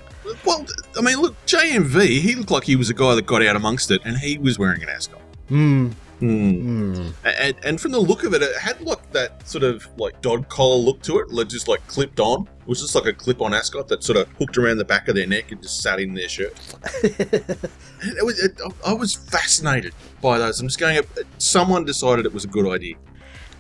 Well, 0.46 0.64
I 0.96 1.02
mean, 1.02 1.20
look, 1.20 1.34
JMV, 1.46 2.20
he 2.20 2.36
looked 2.36 2.52
like 2.52 2.62
he 2.62 2.76
was 2.76 2.90
a 2.90 2.94
guy 2.94 3.16
that 3.16 3.26
got 3.26 3.44
out 3.44 3.56
amongst 3.56 3.90
it, 3.90 4.02
and 4.04 4.16
he 4.16 4.38
was 4.38 4.56
wearing 4.56 4.84
an 4.84 4.88
ascot. 4.88 5.20
Hmm. 5.48 5.90
Hmm. 6.22 6.92
hmm. 6.94 7.08
And, 7.24 7.56
and 7.64 7.80
from 7.80 7.90
the 7.90 7.98
look 7.98 8.22
of 8.22 8.32
it, 8.32 8.42
it 8.42 8.56
had 8.56 8.80
like 8.80 9.10
that 9.10 9.46
sort 9.48 9.64
of 9.64 9.88
like 9.98 10.20
dog 10.20 10.48
collar 10.48 10.76
look 10.76 11.02
to 11.02 11.18
it, 11.18 11.32
like 11.32 11.48
just 11.48 11.66
like 11.66 11.84
clipped 11.88 12.20
on. 12.20 12.42
It 12.60 12.68
was 12.68 12.80
just 12.80 12.94
like 12.94 13.06
a 13.06 13.12
clip-on 13.12 13.52
ascot 13.52 13.88
that 13.88 14.04
sort 14.04 14.18
of 14.18 14.28
hooked 14.38 14.56
around 14.56 14.78
the 14.78 14.84
back 14.84 15.08
of 15.08 15.16
their 15.16 15.26
neck 15.26 15.50
and 15.50 15.60
just 15.60 15.82
sat 15.82 15.98
in 15.98 16.14
their 16.14 16.28
shirt. 16.28 16.54
It 18.04 18.26
was, 18.26 18.40
it, 18.40 18.60
I 18.84 18.92
was 18.94 19.14
fascinated 19.14 19.94
by 20.20 20.36
those. 20.36 20.58
I'm 20.60 20.66
just 20.66 20.80
going. 20.80 20.98
Uh, 20.98 21.02
someone 21.38 21.84
decided 21.84 22.26
it 22.26 22.34
was 22.34 22.42
a 22.42 22.48
good 22.48 22.68
idea. 22.68 22.96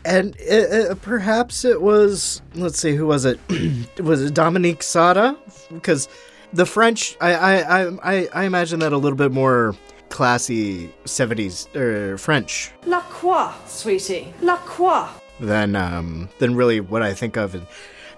And 0.04 0.34
it, 0.34 0.90
it, 0.90 1.02
perhaps 1.02 1.64
it 1.64 1.80
was 1.80 2.42
let's 2.56 2.76
see 2.76 2.96
who 2.96 3.06
was 3.06 3.24
it? 3.24 3.38
was 4.00 4.20
it 4.20 4.34
Dominique 4.34 4.80
Sanda? 4.80 5.36
Because 5.72 6.08
the 6.52 6.66
French, 6.66 7.16
I 7.20 7.34
I, 7.34 7.86
I 8.02 8.28
I 8.34 8.44
imagine 8.46 8.80
that 8.80 8.92
a 8.92 8.98
little 8.98 9.16
bit 9.16 9.30
more 9.30 9.76
classy 10.12 10.92
70s 11.04 11.74
er, 11.74 12.16
French 12.18 12.70
La 12.86 13.00
quoi, 13.00 13.52
sweetie? 13.66 14.32
La 14.40 14.58
quoi? 14.58 15.08
than 15.40 15.74
um 15.74 16.28
than 16.38 16.54
really 16.54 16.80
what 16.80 17.02
I 17.02 17.14
think 17.14 17.36
of 17.36 17.54
in 17.54 17.66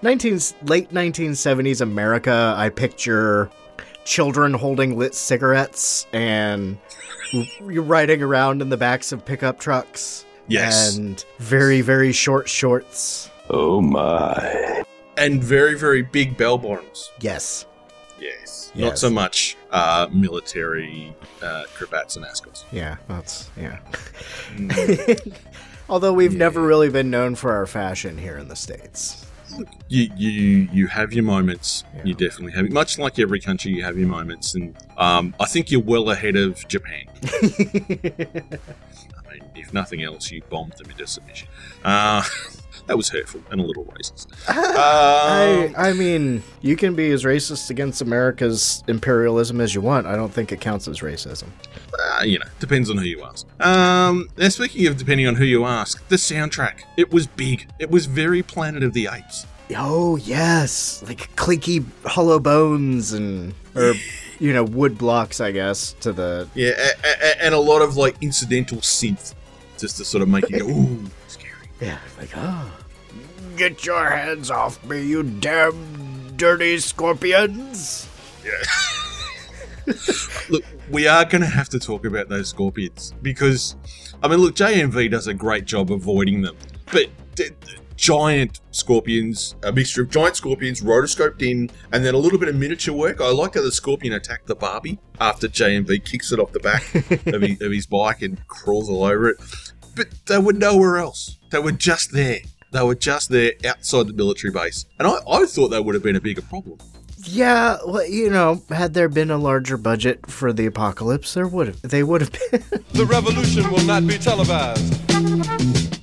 19 0.01 0.39
late 0.65 0.89
1970s 0.91 1.81
America. 1.81 2.53
I 2.55 2.69
picture 2.69 3.49
children 4.03 4.53
holding 4.53 4.97
lit 4.97 5.15
cigarettes 5.15 6.05
and 6.13 6.77
riding 7.61 8.21
around 8.21 8.61
in 8.61 8.69
the 8.69 8.77
backs 8.77 9.11
of 9.11 9.25
pickup 9.25 9.59
trucks. 9.59 10.25
Yes. 10.47 10.95
And 10.95 11.23
very 11.39 11.81
very 11.81 12.11
short 12.11 12.47
shorts. 12.47 13.31
Oh 13.49 13.81
my. 13.81 14.83
And 15.17 15.41
very, 15.41 15.75
very 15.75 16.01
big 16.01 16.35
bell 16.35 16.57
bottoms. 16.57 17.11
Yes. 17.21 17.65
Yes. 18.25 18.71
Not 18.75 18.97
so 18.97 19.09
much 19.09 19.55
uh, 19.71 20.07
military 20.11 21.15
uh, 21.41 21.63
cravats 21.73 22.15
and 22.15 22.25
ascots. 22.25 22.65
Yeah, 22.71 22.97
that's 23.07 23.49
yeah. 23.57 23.79
Although 25.89 26.13
we've 26.13 26.35
never 26.35 26.61
really 26.61 26.89
been 26.89 27.09
known 27.09 27.35
for 27.35 27.53
our 27.53 27.65
fashion 27.65 28.17
here 28.17 28.37
in 28.37 28.47
the 28.47 28.55
states. 28.55 29.25
You 29.87 30.09
you 30.17 30.67
you 30.73 30.87
have 30.87 31.13
your 31.13 31.23
moments. 31.23 31.83
You 32.03 32.13
definitely 32.15 32.53
have. 32.53 32.69
Much 32.71 32.97
like 32.97 33.19
every 33.19 33.39
country, 33.39 33.71
you 33.71 33.83
have 33.83 33.97
your 33.97 34.07
moments, 34.07 34.55
and 34.55 34.75
um, 34.97 35.35
I 35.39 35.45
think 35.45 35.71
you're 35.71 35.81
well 35.81 36.09
ahead 36.09 36.35
of 36.35 36.67
Japan. 36.67 37.05
I 37.23 37.39
mean, 39.31 39.43
if 39.55 39.71
nothing 39.71 40.03
else, 40.03 40.31
you 40.31 40.41
bombed 40.49 40.73
them 40.73 40.89
into 40.89 41.07
submission. 41.07 41.47
Uh, 41.83 42.23
that 42.87 42.97
was 42.97 43.09
hurtful 43.09 43.41
and 43.51 43.59
a 43.59 43.63
little 43.63 43.85
racist. 43.85 44.27
I 44.47 45.73
I 45.77 45.93
mean, 45.93 46.43
you 46.61 46.75
can 46.75 46.95
be 46.95 47.11
as 47.11 47.23
racist 47.23 47.69
against 47.69 48.01
America's 48.01 48.83
imperialism 48.87 49.59
as 49.61 49.73
you 49.73 49.81
want. 49.81 50.05
I 50.07 50.15
don't 50.15 50.33
think 50.33 50.51
it 50.51 50.61
counts 50.61 50.87
as 50.87 50.99
racism. 50.99 51.47
Uh, 52.19 52.23
you 52.23 52.39
know, 52.39 52.45
depends 52.59 52.89
on 52.89 52.97
who 52.97 53.03
you 53.05 53.23
ask. 53.23 53.45
Um, 53.61 54.29
now 54.37 54.49
speaking 54.49 54.87
of 54.87 54.97
depending 54.97 55.27
on 55.27 55.35
who 55.35 55.45
you 55.45 55.65
ask, 55.65 56.05
the 56.09 56.15
soundtrack 56.17 56.81
it 56.97 57.11
was 57.11 57.27
big. 57.27 57.67
It 57.79 57.89
was 57.89 58.05
very 58.05 58.43
Planet 58.43 58.83
of 58.83 58.93
the 58.93 59.07
Apes. 59.11 59.45
Oh 59.75 60.15
yes, 60.17 61.03
like 61.07 61.35
clinky 61.35 61.83
hollow 62.05 62.39
bones 62.39 63.13
and 63.13 63.53
or 63.75 63.93
you 64.39 64.53
know 64.53 64.63
wood 64.63 64.97
blocks, 64.97 65.41
I 65.41 65.51
guess. 65.51 65.93
To 66.01 66.11
the 66.11 66.47
Yeah, 66.53 66.71
a- 67.03 67.07
a- 67.25 67.43
and 67.45 67.55
a 67.55 67.59
lot 67.59 67.81
of 67.81 67.97
like 67.97 68.15
incidental 68.21 68.77
synth, 68.79 69.33
just 69.79 69.97
to 69.97 70.05
sort 70.05 70.21
of 70.21 70.29
make 70.29 70.47
you 70.49 70.59
go, 70.59 70.65
ooh. 70.69 71.03
Yeah, 71.81 71.99
like 72.17 72.29
oh, 72.35 72.71
get 73.57 73.85
your 73.85 74.09
hands 74.09 74.51
off 74.51 74.83
me, 74.85 75.05
you 75.05 75.23
damn 75.23 76.35
dirty 76.37 76.77
scorpions! 76.79 78.07
Yeah. 78.43 78.51
look, 80.49 80.63
we 80.89 81.07
are 81.07 81.25
going 81.25 81.41
to 81.41 81.47
have 81.47 81.69
to 81.69 81.79
talk 81.79 82.05
about 82.05 82.29
those 82.29 82.49
scorpions 82.49 83.13
because, 83.21 83.75
I 84.23 84.27
mean, 84.27 84.39
look, 84.39 84.55
JMV 84.55 85.11
does 85.11 85.27
a 85.27 85.33
great 85.33 85.65
job 85.65 85.91
avoiding 85.91 86.41
them, 86.41 86.55
but 86.91 87.07
d- 87.35 87.49
d- 87.65 87.75
giant 87.95 88.59
scorpions, 88.71 89.55
a 89.63 89.71
mixture 89.71 90.01
of 90.01 90.09
giant 90.09 90.35
scorpions 90.35 90.81
rotoscoped 90.81 91.41
in, 91.41 91.69
and 91.91 92.03
then 92.03 92.13
a 92.13 92.17
little 92.17 92.39
bit 92.39 92.49
of 92.49 92.55
miniature 92.55 92.93
work. 92.93 93.21
I 93.21 93.29
like 93.29 93.55
how 93.55 93.61
the 93.61 93.71
scorpion 93.71 94.13
attacked 94.13 94.47
the 94.47 94.55
Barbie 94.55 94.99
after 95.19 95.47
JMV 95.47 96.03
kicks 96.03 96.31
it 96.31 96.39
off 96.39 96.51
the 96.51 96.59
back 96.59 96.83
of, 97.27 97.41
his, 97.41 97.61
of 97.61 97.71
his 97.71 97.85
bike 97.85 98.21
and 98.21 98.45
crawls 98.47 98.89
all 98.89 99.03
over 99.03 99.29
it. 99.29 99.37
But 99.95 100.07
they 100.25 100.37
were 100.39 100.53
nowhere 100.53 100.97
else. 100.97 101.37
They 101.51 101.59
were 101.59 101.71
just 101.71 102.11
there. 102.11 102.39
They 102.71 102.83
were 102.83 102.95
just 102.95 103.29
there 103.29 103.53
outside 103.65 104.07
the 104.07 104.13
military 104.13 104.51
base. 104.51 104.85
And 104.99 105.07
I, 105.07 105.17
I 105.29 105.45
thought 105.45 105.69
that 105.69 105.83
would 105.85 105.95
have 105.95 106.03
been 106.03 106.15
a 106.17 106.21
bigger 106.21 106.41
problem. 106.41 106.77
Yeah, 107.27 107.77
well, 107.87 108.05
you 108.05 108.29
know, 108.29 108.61
had 108.69 108.93
there 108.93 109.09
been 109.09 109.31
a 109.31 109.37
larger 109.37 109.77
budget 109.77 110.29
for 110.29 110.53
the 110.53 110.65
apocalypse, 110.67 111.33
there 111.33 111.47
would 111.47 111.67
have 111.67 111.81
they 111.81 112.03
would 112.03 112.21
have 112.21 112.31
been. 112.31 112.61
The 112.93 113.05
revolution 113.05 113.71
will 113.71 113.83
not 113.85 114.05
be 114.05 114.17
televised. 114.17 114.93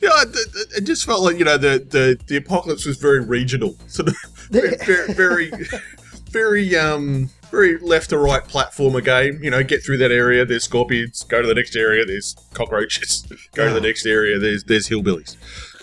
Yeah, 0.00 0.10
it, 0.22 0.28
it- 0.36 0.72
it 0.76 0.80
just 0.84 1.06
felt 1.06 1.22
like 1.22 1.38
you 1.38 1.44
know 1.46 1.56
the 1.56 1.78
the, 1.78 2.18
the 2.26 2.36
apocalypse 2.36 2.84
was 2.84 2.98
very 2.98 3.20
regional, 3.20 3.76
sort 3.88 4.08
of 4.08 4.14
very 4.50 4.76
very 5.14 5.50
very 6.30 6.76
um 6.76 7.30
very 7.50 7.78
left 7.78 8.10
to 8.10 8.18
right 8.18 8.42
platformer 8.42 9.02
game. 9.04 9.40
You 9.42 9.50
know, 9.50 9.62
get 9.62 9.84
through 9.84 9.98
that 9.98 10.10
area. 10.12 10.44
There's 10.44 10.64
scorpions. 10.64 11.22
Go 11.24 11.42
to 11.42 11.48
the 11.48 11.54
next 11.54 11.76
area. 11.76 12.04
There's 12.04 12.34
cockroaches. 12.54 13.26
Go 13.54 13.68
to 13.68 13.74
the 13.74 13.80
next 13.80 14.06
area. 14.06 14.38
There's 14.38 14.64
there's 14.64 14.88
hillbillies. 14.88 15.36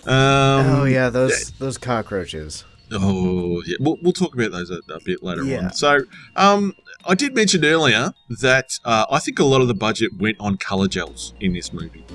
Um, 0.07 0.65
oh 0.81 0.83
yeah, 0.85 1.09
those 1.09 1.51
those 1.59 1.77
cockroaches. 1.77 2.65
Oh, 2.95 3.63
yeah. 3.65 3.77
We'll, 3.79 3.97
we'll 4.03 4.13
talk 4.13 4.35
about 4.35 4.51
those 4.51 4.69
a, 4.69 4.75
a 4.93 4.99
bit 5.03 5.23
later 5.23 5.43
Yeah. 5.43 5.63
on. 5.65 5.73
So, 5.73 6.01
um, 6.35 6.75
I 7.05 7.15
did 7.15 7.33
mention 7.33 7.65
earlier 7.65 8.13
that 8.41 8.77
uh, 8.85 9.07
I 9.09 9.17
think 9.17 9.39
a 9.39 9.45
lot 9.45 9.61
of 9.61 9.67
the 9.67 9.73
budget 9.73 10.11
went 10.19 10.37
on 10.39 10.57
color 10.57 10.87
gels 10.87 11.33
in 11.39 11.53
this 11.53 11.73
movie. 11.73 12.05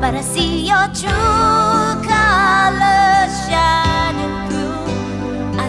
But 0.00 0.14
I 0.14 0.20
see 0.22 0.66
your 0.66 0.86
true 0.88 2.02
colors 2.08 3.32
shining 3.48 4.50
through. 4.50 4.65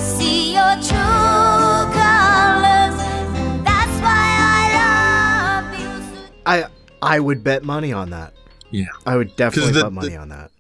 I 0.07 0.09
see 0.19 0.53
your 0.53 0.75
true 0.75 1.91
colors, 1.99 2.97
and 3.35 3.67
that's 3.67 4.01
why 4.01 4.25
I 4.39 5.61
love 5.65 5.79
you. 5.79 6.29
I 6.45 6.65
I 7.01 7.19
would 7.19 7.43
bet 7.43 7.63
money 7.65 7.91
on 7.91 8.09
that. 8.11 8.33
Yeah. 8.71 8.85
I 9.05 9.17
would 9.17 9.35
definitely 9.35 9.73
the- 9.73 9.83
bet 9.83 9.91
money 9.91 10.09
the- 10.09 10.15
on 10.17 10.29
that. 10.29 10.51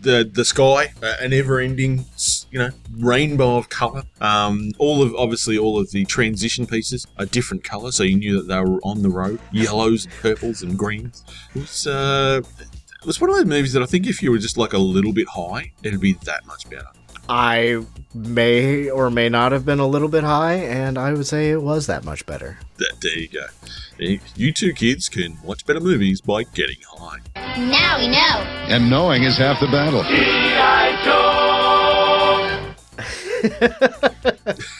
the 0.00 0.30
the 0.32 0.44
sky, 0.44 0.94
uh, 1.02 1.16
an 1.20 1.34
ever-ending, 1.34 2.06
you 2.50 2.58
know, 2.60 2.70
rainbow 2.96 3.58
of 3.58 3.68
color. 3.68 4.04
Um, 4.22 4.72
all 4.78 5.02
of 5.02 5.14
obviously 5.16 5.58
all 5.58 5.78
of 5.78 5.90
the 5.90 6.06
transition 6.06 6.66
pieces 6.66 7.06
are 7.18 7.26
different 7.26 7.62
color, 7.62 7.92
so 7.92 8.04
you 8.04 8.16
knew 8.16 8.36
that 8.40 8.48
they 8.48 8.58
were 8.60 8.80
on 8.84 9.02
the 9.02 9.10
road. 9.10 9.38
Yellows, 9.52 10.06
and 10.06 10.14
purples, 10.14 10.62
and 10.62 10.78
greens. 10.78 11.24
It 11.54 11.60
was 11.60 11.86
uh, 11.86 12.40
it 13.02 13.06
was 13.06 13.20
one 13.20 13.28
of 13.28 13.36
those 13.36 13.44
movies 13.44 13.74
that 13.74 13.82
I 13.82 13.86
think 13.86 14.06
if 14.06 14.22
you 14.22 14.30
were 14.30 14.38
just 14.38 14.56
like 14.56 14.72
a 14.72 14.78
little 14.78 15.12
bit 15.12 15.28
high, 15.28 15.72
it'd 15.82 16.00
be 16.00 16.14
that 16.24 16.46
much 16.46 16.70
better. 16.70 16.86
I 17.28 17.84
may 18.14 18.90
or 18.90 19.10
may 19.10 19.28
not 19.28 19.52
have 19.52 19.64
been 19.64 19.78
a 19.78 19.86
little 19.86 20.08
bit 20.08 20.24
high, 20.24 20.54
and 20.54 20.98
I 20.98 21.12
would 21.12 21.26
say 21.26 21.50
it 21.50 21.62
was 21.62 21.86
that 21.86 22.04
much 22.04 22.26
better. 22.26 22.58
That, 22.76 22.94
there 23.00 23.18
you 23.18 23.28
go. 23.28 23.46
You 24.36 24.52
two 24.52 24.72
kids 24.72 25.08
can 25.08 25.38
watch 25.42 25.64
better 25.64 25.80
movies 25.80 26.20
by 26.20 26.42
getting 26.42 26.78
high. 26.86 27.18
Now 27.58 27.98
we 27.98 28.08
know. 28.08 28.40
And 28.68 28.90
knowing 28.90 29.22
is 29.22 29.38
half 29.38 29.60
the 29.60 29.68
battle. 29.68 30.04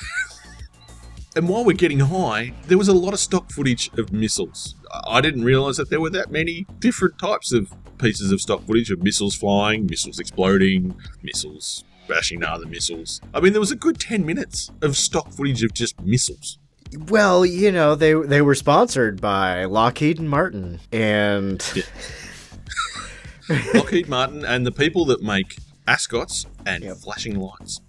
And 1.37 1.48
while 1.48 1.64
we're 1.64 1.72
getting 1.72 1.98
high, 1.98 2.54
there 2.68 2.78
was 2.78 2.87
a 2.87 2.92
lot 2.92 3.12
of 3.12 3.18
stock 3.18 3.50
footage 3.50 3.90
of 3.98 4.12
missiles. 4.12 4.76
I 4.92 5.16
I 5.16 5.20
didn't 5.20 5.42
realize 5.42 5.78
that 5.78 5.90
there 5.90 6.00
were 6.00 6.11
that 6.11 6.30
many 6.30 6.64
different 6.78 7.18
types 7.18 7.52
of 7.52 7.72
pieces 7.98 8.30
of 8.30 8.40
stock 8.40 8.62
footage 8.62 8.92
of 8.92 9.02
missiles 9.02 9.35
flying, 9.35 9.87
missiles 9.87 10.20
exploding, 10.20 10.94
missiles 11.24 11.83
bashing 12.08 12.42
other 12.44 12.66
missiles. 12.66 13.20
I 13.32 13.40
mean, 13.40 13.52
there 13.52 13.60
was 13.60 13.70
a 13.72 13.76
good 13.76 13.98
10 14.00 14.24
minutes 14.24 14.70
of 14.82 14.96
stock 14.96 15.32
footage 15.32 15.62
of 15.62 15.72
just 15.74 16.00
missiles. 16.00 16.58
Well, 17.08 17.44
you 17.44 17.72
know, 17.72 17.94
they 17.96 18.12
they 18.14 18.40
were 18.40 18.54
sponsored 18.54 19.20
by 19.20 19.64
Lockheed 19.64 20.20
and 20.20 20.30
Martin, 20.30 20.78
and 20.92 21.60
Lockheed 23.74 24.08
Martin 24.08 24.44
and 24.44 24.64
the 24.66 24.70
people 24.72 25.04
that 25.06 25.22
make 25.22 25.56
ascots 25.88 26.46
and 26.66 26.84
flashing 26.98 27.38
lights. 27.38 27.80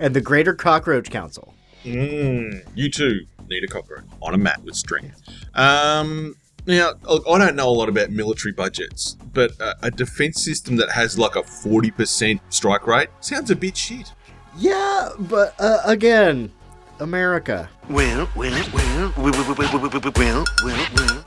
and 0.00 0.14
the 0.14 0.20
Greater 0.20 0.54
Cockroach 0.54 1.10
Council. 1.10 1.54
Mm, 1.84 2.62
you 2.74 2.90
too 2.90 3.20
need 3.48 3.64
a 3.64 3.68
cockroach 3.68 4.04
on 4.20 4.34
a 4.34 4.38
mat 4.38 4.62
with 4.64 4.74
string. 4.74 5.12
Um, 5.54 6.34
now, 6.68 6.92
look, 7.02 7.24
I 7.28 7.38
don't 7.38 7.56
know 7.56 7.68
a 7.68 7.70
lot 7.70 7.88
about 7.88 8.10
military 8.10 8.52
budgets, 8.52 9.16
but 9.32 9.52
a, 9.60 9.86
a 9.86 9.90
defense 9.90 10.42
system 10.42 10.76
that 10.76 10.90
has 10.90 11.18
like 11.18 11.34
a 11.34 11.42
40% 11.42 12.40
strike 12.50 12.86
rate 12.86 13.08
sounds 13.20 13.50
a 13.50 13.56
bit 13.56 13.76
shit. 13.76 14.12
Yeah, 14.56 15.10
but 15.18 15.54
uh, 15.58 15.78
again, 15.84 16.52
America. 17.00 17.68
Well, 17.88 18.28
well, 18.36 18.50
well, 18.72 19.12
well, 19.16 19.32
well, 19.32 19.32
well, 19.32 19.42
well, 19.42 19.82
well, 19.82 20.20
well, 20.22 20.46
well, 20.62 20.86
well. 20.94 21.24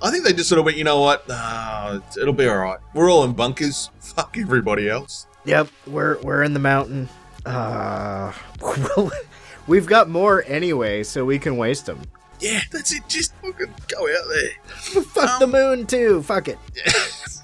I 0.00 0.10
think 0.10 0.24
they 0.24 0.32
just 0.32 0.48
sort 0.48 0.60
of 0.60 0.64
went, 0.64 0.76
you 0.76 0.84
know 0.84 1.00
what? 1.00 1.26
Nah, 1.28 2.00
it'll 2.20 2.32
be 2.32 2.46
all 2.46 2.58
right. 2.58 2.78
We're 2.94 3.10
all 3.10 3.24
in 3.24 3.32
bunkers. 3.32 3.90
Fuck 4.00 4.36
everybody 4.38 4.88
else. 4.88 5.26
Yep, 5.44 5.68
we're 5.86 6.20
we're 6.20 6.42
in 6.42 6.52
the 6.52 6.60
mountain. 6.60 7.08
Uh, 7.44 8.32
well, 8.60 9.10
we've 9.66 9.86
got 9.86 10.08
more 10.08 10.44
anyway, 10.46 11.02
so 11.02 11.24
we 11.24 11.38
can 11.38 11.56
waste 11.56 11.86
them. 11.86 12.00
Yeah, 12.40 12.60
that's 12.70 12.92
it. 12.92 13.02
Just 13.08 13.34
fucking 13.36 13.74
go 13.88 14.02
out 14.08 14.24
there. 14.28 15.02
Fuck 15.02 15.38
the 15.40 15.44
um, 15.44 15.50
moon 15.52 15.86
too. 15.86 16.22
Fuck 16.22 16.48
it. 16.48 16.58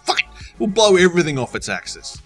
Fuck 0.04 0.20
it. 0.20 0.26
We'll 0.58 0.68
blow 0.68 0.96
everything 0.96 1.38
off 1.38 1.54
its 1.54 1.68
axis. 1.68 2.20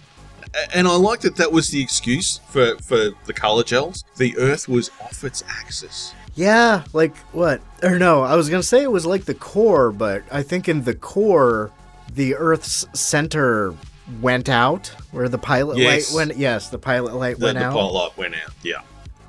And 0.75 0.89
I 0.89 0.97
like 0.97 1.21
that 1.21 1.37
that 1.37 1.53
was 1.53 1.69
the 1.71 1.83
excuse 1.83 2.39
for, 2.49 2.77
for 2.79 3.11
the 3.27 3.33
color 3.35 3.63
gels. 3.63 4.05
The 4.17 4.37
Earth 4.39 4.67
was 4.69 4.91
off 5.01 5.23
its 5.25 5.45
axis. 5.49 6.15
Yeah, 6.35 6.85
like 6.93 7.17
what? 7.33 7.61
Or 7.83 7.99
no, 7.99 8.23
I 8.23 8.37
was 8.37 8.49
gonna 8.49 8.63
say 8.63 8.83
it 8.83 8.91
was 8.93 9.05
like 9.05 9.25
the 9.25 9.35
core, 9.35 9.91
but 9.93 10.23
I 10.31 10.43
think 10.43 10.69
in 10.69 10.85
the 10.85 10.95
core, 10.95 11.71
the 12.13 12.35
Earth's 12.37 12.87
center 12.95 13.75
went 14.23 14.49
out, 14.49 14.87
where 15.11 15.29
the 15.29 15.39
pilot 15.39 15.79
Yes. 15.79 16.15
light 16.15 16.17
went. 16.29 16.39
Yes, 16.39 16.69
the 16.71 16.79
pilot 16.79 17.15
light 17.15 17.39
The, 17.39 17.47
went 17.47 17.59
the 17.59 17.65
out. 17.67 17.73
pilot 17.75 17.93
light 17.93 18.17
went 18.17 18.35
out. 18.37 18.53
Yeah. 18.63 18.81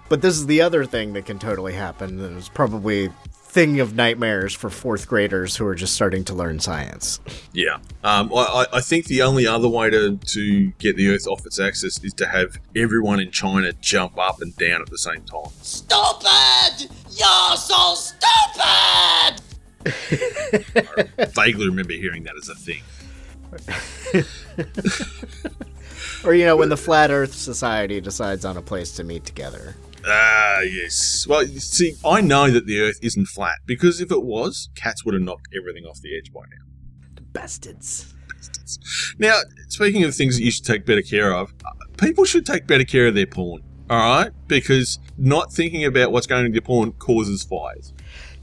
But 0.09 0.21
this 0.21 0.35
is 0.35 0.47
the 0.47 0.61
other 0.61 0.85
thing 0.85 1.13
that 1.13 1.25
can 1.25 1.37
totally 1.39 1.73
happen. 1.73 2.19
and 2.19 2.37
It's 2.37 2.49
probably 2.49 3.11
thing 3.31 3.79
of 3.79 3.95
nightmares 3.95 4.53
for 4.53 4.69
fourth 4.69 5.07
graders 5.07 5.55
who 5.55 5.65
are 5.65 5.73
just 5.73 5.93
starting 5.95 6.23
to 6.23 6.33
learn 6.35 6.59
science. 6.59 7.19
Yeah. 7.53 7.77
Um, 8.03 8.31
I, 8.33 8.65
I- 8.71 8.77
I 8.77 8.81
think 8.81 9.05
the 9.05 9.21
only 9.23 9.47
other 9.47 9.67
way 9.67 9.89
to, 9.89 10.17
to 10.17 10.67
get 10.79 10.95
the 10.97 11.09
Earth 11.09 11.25
off 11.27 11.43
its 11.45 11.59
axis 11.59 12.03
is 12.03 12.13
to 12.15 12.27
have 12.27 12.59
everyone 12.75 13.19
in 13.19 13.31
China 13.31 13.71
jump 13.73 14.19
up 14.19 14.41
and 14.41 14.55
down 14.57 14.81
at 14.81 14.89
the 14.89 14.97
same 14.99 15.23
time. 15.23 15.51
Stupid! 15.61 16.89
You're 17.11 17.57
so 17.57 17.95
stupid! 17.95 19.41
I 19.85 21.25
vaguely 21.33 21.67
remember 21.67 21.93
hearing 21.93 22.23
that 22.23 22.35
as 22.35 22.49
a 22.49 22.55
thing. 22.55 22.83
Or 26.25 26.33
you 26.33 26.45
know, 26.45 26.57
when 26.57 26.67
the 26.67 26.75
Flat 26.77 27.11
Earth 27.11 27.33
Society 27.33 28.01
decides 28.01 28.43
on 28.43 28.57
a 28.57 28.61
place 28.61 28.91
to 28.97 29.05
meet 29.05 29.23
together. 29.25 29.75
Ah, 30.05 30.61
yes. 30.61 31.25
Well, 31.27 31.45
see, 31.45 31.95
I 32.05 32.21
know 32.21 32.49
that 32.51 32.65
the 32.65 32.79
Earth 32.79 32.99
isn't 33.01 33.27
flat 33.27 33.57
because 33.65 34.01
if 34.01 34.11
it 34.11 34.23
was, 34.23 34.69
cats 34.75 35.03
would 35.05 35.13
have 35.13 35.23
knocked 35.23 35.49
everything 35.55 35.85
off 35.85 36.01
the 36.01 36.17
edge 36.17 36.31
by 36.33 36.41
now. 36.41 36.65
The 37.15 37.21
Bastards. 37.21 38.13
Now, 39.17 39.39
speaking 39.67 40.03
of 40.03 40.15
things 40.15 40.37
that 40.37 40.43
you 40.43 40.51
should 40.51 40.65
take 40.65 40.85
better 40.85 41.01
care 41.01 41.33
of, 41.33 41.53
uh, 41.65 41.71
people 41.97 42.23
should 42.25 42.45
take 42.45 42.67
better 42.67 42.83
care 42.83 43.07
of 43.07 43.15
their 43.15 43.25
porn. 43.25 43.63
All 43.89 43.97
right, 43.97 44.31
because 44.47 44.99
not 45.17 45.51
thinking 45.51 45.83
about 45.83 46.11
what's 46.11 46.27
going 46.27 46.45
into 46.45 46.55
your 46.55 46.61
porn 46.61 46.91
causes 46.93 47.43
fires. 47.43 47.91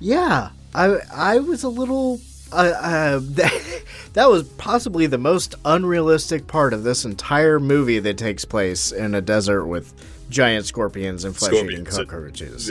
Yeah, 0.01 0.51
I 0.75 0.97
I 1.13 1.39
was 1.39 1.63
a 1.63 1.69
little. 1.69 2.21
Uh, 2.53 2.73
uh, 2.81 3.21
that, 3.23 3.83
that 4.15 4.31
was 4.31 4.45
possibly 4.45 5.07
the 5.07 5.19
most 5.19 5.55
unrealistic 5.65 6.47
part 6.47 6.73
of 6.73 6.83
this 6.83 7.05
entire 7.05 7.61
movie 7.61 7.99
that 8.01 8.19
takes 8.19 8.45
place 8.45 8.91
in 8.91 9.15
a 9.15 9.21
desert 9.21 9.67
with 9.67 9.95
giant 10.29 10.67
scorpions 10.67 11.25
and 11.25 11.37
flesh-eating 11.37 11.87
Scorpions. 11.87 12.69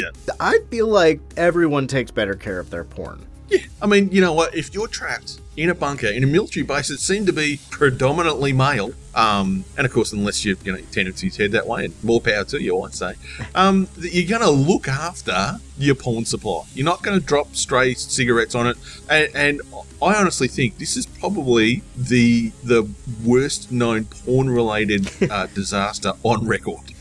Yeah. 0.00 0.10
I 0.40 0.58
feel 0.70 0.88
like 0.88 1.20
everyone 1.36 1.86
takes 1.86 2.10
better 2.10 2.34
care 2.34 2.58
of 2.58 2.70
their 2.70 2.84
porn. 2.84 3.26
Yeah, 3.48 3.58
I 3.82 3.86
mean, 3.86 4.10
you 4.12 4.20
know 4.20 4.32
what? 4.32 4.54
If 4.54 4.72
you're 4.74 4.86
trapped 4.88 5.40
in 5.60 5.68
a 5.68 5.74
bunker 5.74 6.06
in 6.06 6.24
a 6.24 6.26
military 6.26 6.64
base 6.64 6.88
that 6.88 6.98
seemed 7.00 7.26
to 7.26 7.32
be 7.32 7.60
predominantly 7.70 8.52
male, 8.52 8.92
um, 9.14 9.64
and 9.76 9.86
of 9.86 9.92
course, 9.92 10.12
unless 10.12 10.44
you 10.44 10.56
you 10.64 10.72
know 10.72 10.78
your 10.78 10.86
tendencies 10.88 11.36
head 11.36 11.52
that 11.52 11.66
way, 11.66 11.84
and 11.84 12.04
more 12.04 12.20
power 12.20 12.44
to 12.44 12.62
you, 12.62 12.80
I'd 12.80 12.94
say, 12.94 13.14
um, 13.54 13.86
you're 13.98 14.28
going 14.28 14.42
to 14.42 14.50
look 14.50 14.88
after 14.88 15.58
your 15.78 15.94
porn 15.94 16.24
supply. 16.24 16.62
You're 16.74 16.86
not 16.86 17.02
going 17.02 17.18
to 17.20 17.24
drop 17.24 17.54
stray 17.54 17.92
cigarettes 17.94 18.54
on 18.54 18.68
it, 18.68 18.78
and, 19.10 19.30
and 19.34 19.60
I 20.00 20.14
honestly 20.14 20.48
think 20.48 20.78
this 20.78 20.96
is 20.96 21.04
probably 21.04 21.82
the 21.94 22.52
the 22.64 22.88
worst 23.22 23.70
known 23.70 24.06
porn 24.06 24.48
related 24.48 25.10
uh, 25.30 25.46
disaster 25.54 26.14
on 26.22 26.46
record. 26.46 26.94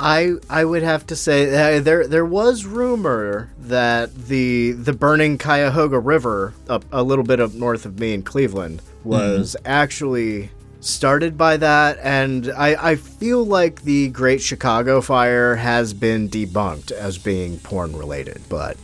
I 0.00 0.34
I 0.48 0.64
would 0.64 0.82
have 0.82 1.06
to 1.08 1.16
say 1.16 1.76
uh, 1.78 1.80
there 1.80 2.06
there 2.06 2.24
was 2.24 2.64
rumor 2.64 3.50
that 3.58 4.14
the 4.14 4.72
the 4.72 4.92
burning 4.92 5.38
Cuyahoga 5.38 5.98
River 5.98 6.54
up 6.68 6.84
a 6.92 7.02
little 7.02 7.24
bit 7.24 7.40
up 7.40 7.52
north 7.54 7.84
of 7.84 7.98
me 7.98 8.14
in 8.14 8.22
Cleveland 8.22 8.80
was 9.04 9.56
actually 9.64 10.50
started 10.80 11.36
by 11.36 11.56
that 11.56 11.98
and 12.00 12.52
I, 12.56 12.90
I 12.90 12.96
feel 12.96 13.44
like 13.44 13.82
the 13.82 14.08
Great 14.10 14.40
Chicago 14.40 15.00
Fire 15.00 15.56
has 15.56 15.92
been 15.92 16.28
debunked 16.28 16.92
as 16.92 17.18
being 17.18 17.58
porn 17.58 17.96
related 17.96 18.40
but 18.48 18.76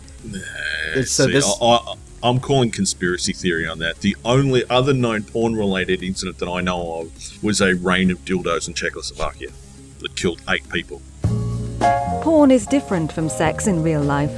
it's, 0.94 1.12
so 1.12 1.26
See, 1.26 1.32
this 1.32 1.56
I, 1.62 1.64
I, 1.64 1.94
I'm 2.24 2.40
calling 2.40 2.70
conspiracy 2.70 3.34
theory 3.34 3.66
on 3.68 3.78
that. 3.80 4.00
The 4.00 4.16
only 4.24 4.64
other 4.70 4.94
known 4.94 5.24
porn 5.24 5.54
related 5.54 6.02
incident 6.02 6.38
that 6.38 6.48
I 6.48 6.62
know 6.62 7.00
of 7.00 7.42
was 7.44 7.60
a 7.60 7.74
rain 7.76 8.10
of 8.10 8.24
dildos 8.24 8.66
in 8.66 8.74
Czechoslovakia 8.74 9.50
that 10.04 10.14
killed 10.14 10.40
eight 10.48 10.68
people. 10.68 11.02
Porn 12.22 12.50
is 12.50 12.66
different 12.66 13.10
from 13.12 13.28
sex 13.28 13.66
in 13.66 13.82
real 13.82 14.02
life. 14.02 14.32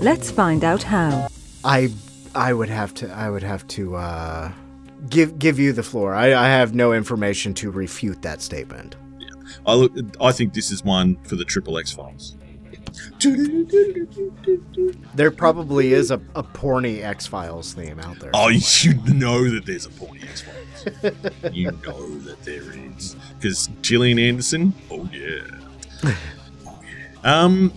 Let's 0.00 0.30
find 0.30 0.64
out 0.64 0.82
how. 0.82 1.28
I 1.64 1.92
I 2.34 2.52
would 2.52 2.68
have 2.68 2.94
to 2.94 3.12
I 3.12 3.28
would 3.28 3.42
have 3.42 3.66
to 3.68 3.96
uh, 3.96 4.52
give 5.08 5.38
give 5.38 5.58
you 5.58 5.72
the 5.72 5.82
floor. 5.82 6.14
I, 6.14 6.34
I 6.34 6.48
have 6.48 6.74
no 6.74 6.92
information 6.92 7.54
to 7.54 7.70
refute 7.70 8.22
that 8.22 8.40
statement. 8.40 8.96
Yeah. 9.18 9.28
I 9.66 9.74
look. 9.74 9.92
I 10.20 10.32
think 10.32 10.54
this 10.54 10.70
is 10.70 10.84
one 10.84 11.16
for 11.24 11.36
the 11.36 11.44
Triple 11.44 11.78
X 11.78 11.92
Files. 11.92 12.36
There 15.14 15.30
probably 15.30 15.92
is 15.92 16.10
a, 16.10 16.20
a 16.34 16.42
porny 16.42 17.02
X 17.02 17.26
Files 17.26 17.72
theme 17.72 17.98
out 17.98 18.18
there. 18.20 18.30
Oh, 18.34 18.48
you 18.48 18.94
know 19.12 19.50
that 19.50 19.66
there's 19.66 19.86
a 19.86 19.90
porny 19.90 20.22
X 20.28 20.42
Files. 20.42 20.63
You 21.52 21.70
know 21.86 22.18
that 22.20 22.42
there 22.44 22.62
is 22.96 23.16
because 23.38 23.68
Gillian 23.82 24.18
Anderson. 24.18 24.72
Oh 24.90 25.08
yeah. 25.12 25.40
Oh, 26.66 26.80
yeah. 26.82 27.06
Um. 27.22 27.72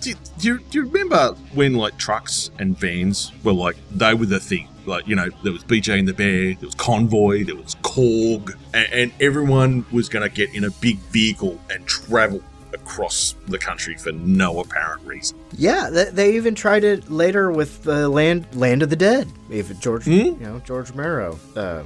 Do, 0.00 0.12
do, 0.38 0.48
you, 0.48 0.58
do 0.70 0.78
you 0.78 0.84
remember 0.86 1.32
when 1.54 1.74
like 1.74 1.96
trucks 1.98 2.50
and 2.58 2.78
vans 2.78 3.32
were 3.42 3.52
like 3.54 3.76
they 3.90 4.14
were 4.14 4.26
the 4.26 4.38
thing? 4.38 4.68
Like 4.84 5.08
you 5.08 5.16
know 5.16 5.30
there 5.42 5.52
was 5.52 5.64
BJ 5.64 5.98
and 5.98 6.06
the 6.06 6.12
Bear, 6.14 6.54
there 6.54 6.66
was 6.66 6.74
Convoy, 6.76 7.44
there 7.44 7.56
was 7.56 7.74
Korg, 7.76 8.54
and, 8.74 8.92
and 8.92 9.12
everyone 9.20 9.84
was 9.90 10.08
going 10.08 10.28
to 10.28 10.32
get 10.34 10.54
in 10.54 10.64
a 10.64 10.70
big 10.70 10.98
vehicle 10.98 11.58
and 11.70 11.84
travel 11.86 12.40
across 12.72 13.34
the 13.48 13.58
country 13.58 13.96
for 13.96 14.12
no 14.12 14.60
apparent 14.60 15.02
reason. 15.06 15.36
Yeah, 15.56 15.88
they, 15.90 16.04
they 16.10 16.36
even 16.36 16.54
tried 16.54 16.84
it 16.84 17.10
later 17.10 17.50
with 17.50 17.82
the 17.82 18.08
Land 18.08 18.46
Land 18.54 18.82
of 18.82 18.90
the 18.90 18.96
Dead. 18.96 19.32
If 19.50 19.76
George, 19.80 20.04
Hmm? 20.04 20.10
you 20.12 20.36
know, 20.40 20.58
George 20.60 20.90
Romero, 20.90 21.38
uh, 21.56 21.82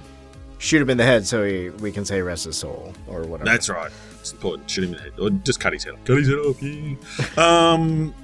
shoot 0.61 0.81
him 0.81 0.91
in 0.91 0.99
the 0.99 1.05
head 1.05 1.27
so 1.27 1.45
he, 1.45 1.71
we 1.71 1.91
can 1.91 2.05
say 2.05 2.23
rest 2.23 2.45
his 2.45 2.57
soul 2.57 2.93
or 3.09 3.23
whatever. 3.23 3.51
That's 3.51 3.69
right. 3.69 3.91
It's 4.21 4.33
important. 4.33 4.71
Shoot 4.71 4.85
him 4.85 4.91
in 4.95 4.97
the 4.97 5.03
head, 5.03 5.13
or 5.19 5.31
just 5.31 5.59
cut 5.59 5.73
his 5.73 5.83
head 5.83 5.95
off. 5.95 6.05
Cut 6.05 6.19
his 6.19 6.29
head 6.29 6.39
off. 6.39 6.63
Yeah. 6.63 7.73
Um, 7.73 8.15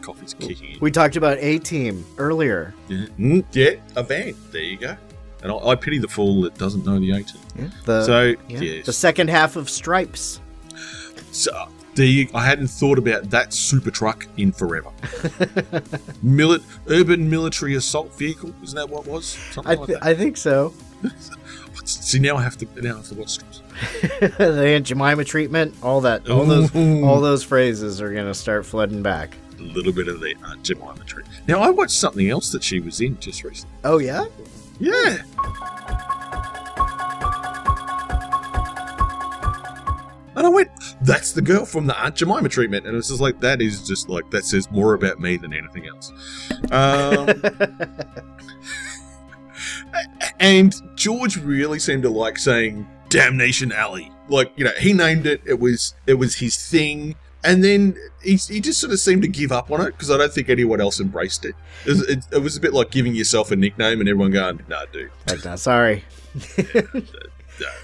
coffee's 0.00 0.34
kicking 0.34 0.74
in. 0.74 0.80
We 0.80 0.90
talked 0.90 1.16
about 1.16 1.38
A 1.38 1.58
Team 1.58 2.06
earlier. 2.16 2.72
Yeah. 2.88 3.06
Mm, 3.18 3.44
yeah, 3.52 3.74
a 3.96 4.02
van. 4.02 4.34
There 4.52 4.62
you 4.62 4.78
go. 4.78 4.96
And 5.42 5.50
I, 5.50 5.56
I 5.56 5.74
pity 5.74 5.98
the 5.98 6.08
fool 6.08 6.42
that 6.42 6.56
doesn't 6.56 6.86
know 6.86 7.00
the 7.00 7.10
A-Team. 7.10 7.42
Yeah, 7.56 7.68
the, 7.84 8.04
so, 8.04 8.22
yeah, 8.48 8.60
yes. 8.60 8.86
the 8.86 8.92
second 8.92 9.28
half 9.28 9.56
of 9.56 9.68
Stripes. 9.68 10.40
So, 11.32 11.68
you, 11.96 12.28
I 12.32 12.44
hadn't 12.44 12.68
thought 12.68 12.96
about 12.96 13.28
that 13.30 13.52
super 13.52 13.90
truck 13.90 14.26
in 14.36 14.52
forever. 14.52 14.90
Milit, 16.24 16.62
urban 16.88 17.28
military 17.28 17.74
assault 17.74 18.16
vehicle, 18.16 18.54
isn't 18.62 18.76
that 18.76 18.88
what 18.88 19.04
it 19.04 19.10
was? 19.10 19.26
Something 19.26 19.72
I, 19.72 19.74
like 19.74 19.86
th- 19.88 19.98
that. 19.98 20.06
I 20.06 20.14
think 20.14 20.36
so. 20.36 20.72
See, 21.84 22.18
now 22.20 22.36
I 22.36 22.42
have 22.42 22.56
to 22.58 22.66
now 22.80 22.94
I 22.94 22.96
have 22.98 23.08
to 23.08 23.14
watch 23.14 23.30
Stripes. 23.30 23.62
the 24.38 24.66
Aunt 24.66 24.86
Jemima 24.86 25.24
treatment, 25.24 25.74
all 25.82 26.00
that, 26.02 26.28
all 26.30 26.44
those, 26.44 26.74
all 26.76 27.20
those 27.20 27.42
phrases 27.42 28.00
are 28.00 28.12
gonna 28.14 28.34
start 28.34 28.64
flooding 28.64 29.02
back. 29.02 29.36
A 29.58 29.62
little 29.62 29.92
bit 29.92 30.08
of 30.08 30.20
the 30.20 30.34
Aunt 30.44 30.62
Jemima 30.62 31.04
treatment. 31.04 31.36
Now 31.48 31.60
I 31.60 31.70
watched 31.70 31.92
something 31.92 32.28
else 32.30 32.50
that 32.52 32.62
she 32.62 32.80
was 32.80 33.00
in 33.00 33.18
just 33.18 33.42
recently. 33.42 33.74
Oh 33.84 33.98
yeah, 33.98 34.24
Yeah. 34.78 35.18
And 40.34 40.46
I 40.46 40.48
went, 40.48 40.70
that's 41.02 41.32
the 41.32 41.42
girl 41.42 41.66
from 41.66 41.86
the 41.86 41.98
Aunt 42.02 42.16
Jemima 42.16 42.48
treatment. 42.48 42.86
And 42.86 42.96
it's 42.96 43.08
just 43.08 43.20
like, 43.20 43.40
that 43.40 43.60
is 43.60 43.86
just 43.86 44.08
like, 44.08 44.30
that 44.30 44.44
says 44.46 44.70
more 44.70 44.94
about 44.94 45.20
me 45.20 45.36
than 45.36 45.52
anything 45.52 45.86
else. 45.86 46.10
Um, 46.70 47.26
and 50.42 50.74
George 50.96 51.38
really 51.38 51.78
seemed 51.78 52.02
to 52.02 52.10
like 52.10 52.38
saying 52.38 52.86
Damnation 53.08 53.72
Alley. 53.72 54.10
Like, 54.28 54.52
you 54.56 54.64
know, 54.64 54.72
he 54.78 54.92
named 54.92 55.26
it, 55.26 55.40
it 55.46 55.58
was 55.58 55.94
it 56.06 56.14
was 56.14 56.34
his 56.36 56.56
thing. 56.70 57.14
And 57.44 57.64
then 57.64 57.96
he, 58.22 58.36
he 58.36 58.60
just 58.60 58.78
sort 58.78 58.92
of 58.92 59.00
seemed 59.00 59.22
to 59.22 59.28
give 59.28 59.50
up 59.50 59.70
on 59.72 59.80
it 59.80 59.86
because 59.92 60.10
I 60.12 60.16
don't 60.16 60.32
think 60.32 60.48
anyone 60.48 60.80
else 60.80 61.00
embraced 61.00 61.44
it. 61.44 61.56
It 61.84 61.88
was, 61.88 62.00
it, 62.08 62.24
it 62.32 62.38
was 62.38 62.56
a 62.56 62.60
bit 62.60 62.72
like 62.72 62.92
giving 62.92 63.16
yourself 63.16 63.50
a 63.50 63.56
nickname 63.56 63.98
and 63.98 64.08
everyone 64.08 64.30
going, 64.30 64.60
nah, 64.68 64.84
dude. 64.92 65.10
Like, 65.28 65.44
nah, 65.44 65.56
sorry. 65.56 66.04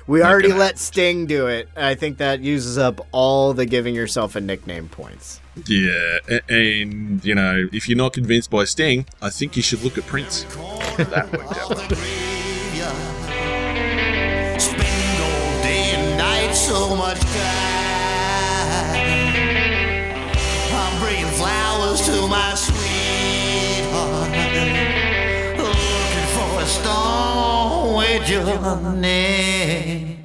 We 0.06 0.22
already 0.22 0.48
gonna 0.48 0.58
let 0.60 0.78
Sting 0.78 1.26
do 1.26 1.46
it. 1.46 1.68
I 1.76 1.94
think 1.94 2.18
that 2.18 2.40
uses 2.40 2.78
up 2.78 3.06
all 3.12 3.52
the 3.52 3.66
giving 3.66 3.94
yourself 3.94 4.34
a 4.34 4.40
nickname 4.40 4.88
points. 4.88 5.40
Yeah, 5.66 6.18
a- 6.28 6.40
and 6.52 7.24
you 7.24 7.34
know, 7.34 7.68
if 7.72 7.88
you're 7.88 7.98
not 7.98 8.12
convinced 8.12 8.50
by 8.50 8.64
Sting, 8.64 9.06
I 9.20 9.30
think 9.30 9.56
you 9.56 9.62
should 9.62 9.82
look 9.82 9.98
at 9.98 10.04
Prince. 10.06 10.44
that 10.96 11.28
worked 11.32 11.58
out 11.58 12.37
so 16.68 16.94
much 16.94 17.18
time. 17.20 18.58
I'm 20.70 21.00
bringing 21.00 21.32
flowers 21.40 22.02
to 22.02 22.28
my 22.28 22.54
sweetheart. 22.54 24.30
Looking 25.56 26.28
for 26.36 26.60
a 26.60 26.66
stone 26.66 27.96
with 27.96 28.28
your 28.28 28.92
name. 28.96 30.17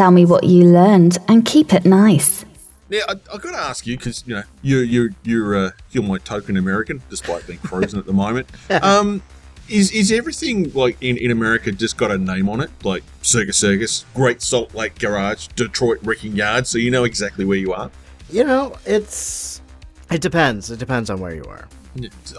Tell 0.00 0.10
me 0.10 0.24
what 0.24 0.44
you 0.44 0.64
learned 0.64 1.18
and 1.28 1.44
keep 1.44 1.74
it 1.74 1.84
nice. 1.84 2.46
Now, 2.88 3.00
I, 3.06 3.12
I 3.34 3.36
got 3.36 3.50
to 3.50 3.58
ask 3.58 3.86
you 3.86 3.98
because 3.98 4.24
you 4.26 4.34
know 4.34 4.42
you're 4.62 4.82
you're 4.82 5.10
you're 5.24 5.54
uh, 5.54 5.70
you're 5.90 6.02
my 6.02 6.16
token 6.16 6.56
American, 6.56 7.02
despite 7.10 7.46
being 7.46 7.58
frozen 7.58 7.98
at 7.98 8.06
the 8.06 8.14
moment. 8.14 8.48
Um, 8.82 9.22
is 9.68 9.92
is 9.92 10.10
everything 10.10 10.72
like 10.72 10.96
in, 11.02 11.18
in 11.18 11.30
America 11.30 11.70
just 11.70 11.98
got 11.98 12.10
a 12.10 12.16
name 12.16 12.48
on 12.48 12.62
it, 12.62 12.70
like 12.82 13.02
Circus 13.20 13.58
Circus, 13.58 14.06
Great 14.14 14.40
Salt 14.40 14.74
Lake 14.74 14.98
Garage, 14.98 15.48
Detroit 15.48 15.98
Wrecking 16.02 16.34
Yard, 16.34 16.66
so 16.66 16.78
you 16.78 16.90
know 16.90 17.04
exactly 17.04 17.44
where 17.44 17.58
you 17.58 17.74
are? 17.74 17.90
You 18.30 18.44
know, 18.44 18.78
it's 18.86 19.60
it 20.10 20.22
depends. 20.22 20.70
It 20.70 20.78
depends 20.78 21.10
on 21.10 21.20
where 21.20 21.34
you 21.34 21.44
are. 21.44 21.68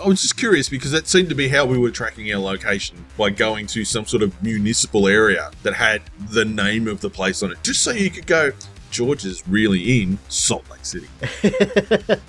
I 0.02 0.08
was 0.08 0.22
just 0.22 0.38
curious 0.38 0.70
because 0.70 0.92
that 0.92 1.08
seemed 1.08 1.30
to 1.30 1.36
be 1.36 1.50
how 1.50 1.66
we 1.66 1.78
were 1.78 1.92
tracking 1.92 2.32
our 2.34 2.40
location 2.40 3.06
by 3.18 3.30
going 3.32 3.68
to 3.68 3.84
some 3.84 4.06
sort 4.06 4.24
of 4.24 4.42
municipal 4.42 5.08
area 5.08 5.52
that 5.64 5.74
had 5.74 6.02
the 6.30 6.46
name 6.46 6.88
of 6.88 7.02
the 7.02 7.10
place 7.10 7.44
on 7.44 7.52
it, 7.52 7.62
just 7.64 7.82
so 7.82 7.92
you 7.92 8.10
could 8.10 8.28
go. 8.28 8.52
George 8.92 9.26
is 9.26 9.46
really 9.48 10.02
in 10.02 10.20
Salt 10.30 10.64
Lake 10.70 10.86
City. 10.86 11.08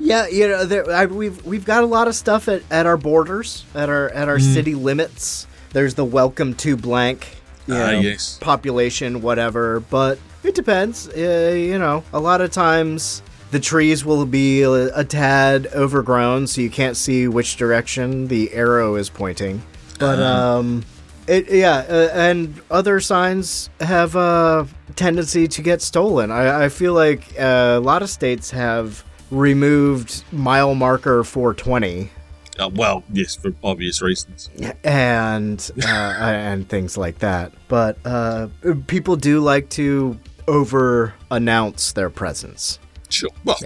Yeah, 0.00 0.26
you 0.26 0.48
know, 0.48 0.64
there, 0.64 0.90
I, 0.90 1.06
we've 1.06 1.44
we've 1.46 1.64
got 1.64 1.84
a 1.84 1.86
lot 1.86 2.08
of 2.08 2.16
stuff 2.16 2.48
at, 2.48 2.62
at 2.68 2.84
our 2.84 2.96
borders, 2.96 3.64
at 3.76 3.88
our 3.88 4.08
at 4.10 4.28
our 4.28 4.38
Mm. 4.38 4.54
city 4.54 4.74
limits. 4.74 5.46
There's 5.72 5.94
the 5.94 6.04
welcome 6.04 6.54
to 6.56 6.76
blank, 6.76 7.36
you 7.68 7.74
Ah, 7.74 7.92
know, 7.92 8.00
yes. 8.00 8.36
population, 8.40 9.22
whatever. 9.22 9.78
But 9.80 10.18
it 10.42 10.56
depends. 10.56 11.08
Uh, 11.08 11.54
you 11.56 11.78
know, 11.78 12.02
a 12.12 12.18
lot 12.18 12.40
of 12.40 12.50
times 12.50 13.22
the 13.50 13.60
trees 13.60 14.04
will 14.04 14.26
be 14.26 14.62
a, 14.62 14.70
a 14.96 15.04
tad 15.04 15.68
overgrown, 15.74 16.46
so 16.46 16.60
you 16.60 16.70
can't 16.70 16.96
see 16.96 17.28
which 17.28 17.56
direction 17.56 18.28
the 18.28 18.52
arrow 18.52 18.96
is 18.96 19.08
pointing. 19.10 19.62
But 19.98 20.18
Uh-huh. 20.18 20.58
um, 20.58 20.84
it 21.26 21.50
yeah, 21.50 21.84
uh, 21.88 22.10
and 22.12 22.60
other 22.70 23.00
signs 23.00 23.70
have 23.80 24.14
a 24.16 24.66
tendency 24.96 25.48
to 25.48 25.62
get 25.62 25.80
stolen. 25.82 26.30
I, 26.30 26.64
I 26.64 26.68
feel 26.68 26.92
like 26.94 27.22
uh, 27.38 27.74
a 27.76 27.80
lot 27.80 28.02
of 28.02 28.10
states 28.10 28.50
have 28.50 29.04
removed 29.30 30.22
mile 30.32 30.74
marker 30.74 31.24
420 31.24 32.10
Uh, 32.58 32.70
well, 32.74 33.02
yes, 33.12 33.34
for 33.36 33.52
obvious 33.64 34.00
reasons. 34.02 34.50
and 34.84 35.70
uh, 35.82 35.88
and 36.20 36.68
things 36.68 36.96
like 36.98 37.18
that. 37.20 37.52
But 37.68 37.98
uh, 38.04 38.48
people 38.86 39.16
do 39.16 39.40
like 39.40 39.70
to 39.70 40.18
over 40.46 41.14
announce 41.30 41.92
their 41.92 42.10
presence. 42.10 42.78
Sure. 43.14 43.30
Well, 43.44 43.56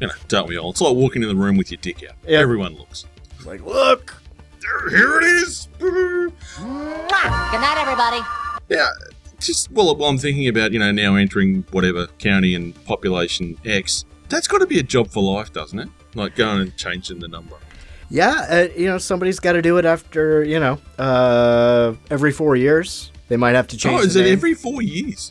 you 0.00 0.06
know, 0.06 0.12
don't 0.28 0.48
we 0.48 0.56
all? 0.56 0.70
It's 0.70 0.80
like 0.80 0.94
walking 0.94 1.22
in 1.22 1.28
the 1.28 1.36
room 1.36 1.58
with 1.58 1.70
your 1.70 1.78
dick 1.82 2.02
out. 2.08 2.16
Everyone 2.26 2.74
looks. 2.74 3.04
Like, 3.44 3.62
look, 3.62 4.22
here 4.90 5.18
it 5.20 5.24
is. 5.24 5.68
Good 5.78 6.32
night, 6.58 7.76
everybody. 7.78 8.20
Yeah, 8.70 8.88
just 9.40 9.70
well, 9.70 9.94
while 9.94 10.08
I'm 10.08 10.16
thinking 10.16 10.48
about 10.48 10.72
you 10.72 10.78
know 10.78 10.90
now 10.90 11.16
entering 11.16 11.66
whatever 11.70 12.06
county 12.18 12.54
and 12.54 12.74
population 12.86 13.58
X, 13.66 14.06
that's 14.30 14.48
got 14.48 14.58
to 14.58 14.66
be 14.66 14.78
a 14.78 14.82
job 14.82 15.10
for 15.10 15.22
life, 15.22 15.52
doesn't 15.52 15.78
it? 15.78 15.88
Like 16.14 16.34
going 16.34 16.62
and 16.62 16.76
changing 16.78 17.18
the 17.18 17.28
number. 17.28 17.56
Yeah, 18.08 18.46
uh, 18.48 18.68
you 18.74 18.86
know 18.86 18.96
somebody's 18.96 19.38
got 19.38 19.52
to 19.52 19.60
do 19.60 19.76
it 19.76 19.84
after 19.84 20.44
you 20.44 20.58
know 20.58 20.78
uh, 20.98 21.92
every 22.10 22.32
four 22.32 22.56
years. 22.56 23.12
They 23.28 23.36
might 23.36 23.54
have 23.54 23.68
to 23.68 23.76
change. 23.76 24.00
oh, 24.00 24.02
is 24.02 24.14
the 24.14 24.20
it 24.20 24.24
name. 24.24 24.32
every 24.32 24.54
four 24.54 24.80
years? 24.80 25.30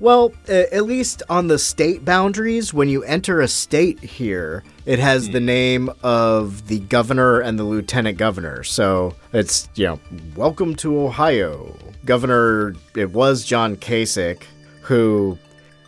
Well, 0.00 0.32
at 0.48 0.84
least 0.84 1.22
on 1.28 1.48
the 1.48 1.58
state 1.58 2.04
boundaries, 2.04 2.74
when 2.74 2.88
you 2.88 3.02
enter 3.04 3.40
a 3.40 3.48
state 3.48 4.00
here, 4.00 4.64
it 4.84 4.98
has 4.98 5.28
the 5.28 5.38
hmm. 5.38 5.46
name 5.46 5.90
of 6.02 6.66
the 6.68 6.80
governor 6.80 7.40
and 7.40 7.58
the 7.58 7.64
lieutenant 7.64 8.18
governor. 8.18 8.62
So 8.64 9.14
it's, 9.32 9.68
you 9.74 9.86
know, 9.86 10.00
welcome 10.34 10.74
to 10.76 10.98
Ohio. 11.00 11.76
Governor, 12.04 12.74
it 12.96 13.10
was 13.10 13.44
John 13.44 13.76
Kasich, 13.76 14.42
who 14.82 15.38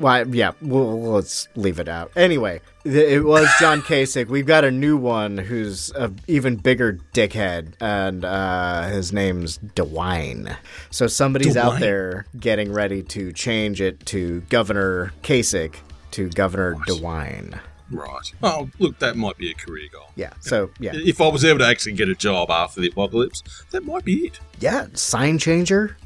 Well, 0.01 0.35
yeah, 0.35 0.53
we'll, 0.61 1.01
let's 1.13 1.49
leave 1.55 1.79
it 1.79 1.89
out. 1.89 2.11
Anyway, 2.17 2.61
th- 2.83 2.95
it 3.13 3.21
was 3.21 3.49
John 3.61 3.81
Kasich. 3.89 4.27
We've 4.29 4.47
got 4.47 4.65
a 4.65 4.71
new 4.71 4.97
one 4.97 5.39
who's 5.39 5.93
a 5.93 6.11
even 6.27 6.57
bigger 6.57 6.99
dickhead, 7.13 7.75
and 7.81 8.25
uh, 8.25 8.89
his 8.89 9.13
name's 9.13 9.59
DeWine. 9.59 10.57
So 10.91 11.07
somebody's 11.07 11.57
out 11.57 11.79
there 11.81 12.27
getting 12.39 12.73
ready 12.73 13.03
to 13.05 13.33
change 13.33 13.81
it 13.81 14.05
to 14.07 14.41
Governor 14.49 15.13
Kasich 15.23 15.75
to 16.13 16.29
Governor 16.31 16.75
DeWine. 16.89 17.59
Right. 17.91 18.33
Oh, 18.43 18.71
look, 18.79 18.99
that 19.01 19.15
might 19.17 19.37
be 19.37 19.51
a 19.51 19.55
career 19.55 19.89
goal. 19.93 20.07
Yeah. 20.17 20.33
So 20.41 20.71
yeah, 20.81 20.93
If 20.95 21.21
I 21.21 21.29
was 21.29 21.45
able 21.45 21.59
to 21.61 21.67
actually 21.67 21.93
get 21.93 22.09
a 22.09 22.15
job 22.15 22.51
after 22.51 22.81
the 22.81 22.89
apocalypse, 22.89 23.43
that 23.71 23.85
might 23.85 24.05
be 24.05 24.27
it. 24.27 24.41
yeah, 24.59 24.87
sign 24.95 25.39
changer. 25.39 25.97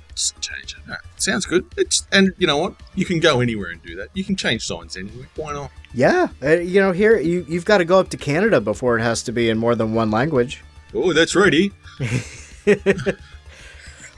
Change 0.40 0.76
it. 0.76 0.98
Sounds 1.16 1.46
good. 1.46 1.64
It's 1.76 2.06
and 2.12 2.32
you 2.38 2.46
know 2.46 2.56
what? 2.58 2.74
You 2.94 3.04
can 3.04 3.20
go 3.20 3.40
anywhere 3.40 3.70
and 3.70 3.82
do 3.82 3.96
that. 3.96 4.08
You 4.14 4.24
can 4.24 4.36
change 4.36 4.66
signs 4.66 4.96
anywhere. 4.96 5.28
Why 5.36 5.52
not? 5.52 5.70
Yeah, 5.94 6.28
uh, 6.42 6.56
you 6.58 6.80
know 6.80 6.92
here 6.92 7.18
you 7.18 7.44
you've 7.48 7.64
got 7.64 7.78
to 7.78 7.84
go 7.84 7.98
up 7.98 8.08
to 8.10 8.16
Canada 8.16 8.60
before 8.60 8.98
it 8.98 9.02
has 9.02 9.22
to 9.24 9.32
be 9.32 9.48
in 9.48 9.58
more 9.58 9.74
than 9.74 9.94
one 9.94 10.10
language. 10.10 10.62
Oh, 10.94 11.12
that's 11.12 11.34
ready. 11.34 11.72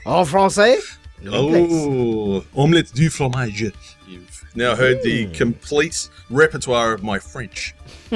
En 0.03 0.25
français. 0.25 0.79
Oh, 1.27 2.43
omelette 2.55 2.91
du 2.93 3.09
fromage. 3.09 3.71
You've 4.07 4.45
now 4.55 4.75
heard 4.75 5.03
the 5.03 5.27
complete 5.27 6.09
repertoire 6.29 6.93
of 6.93 7.03
my 7.03 7.19
French. 7.19 7.75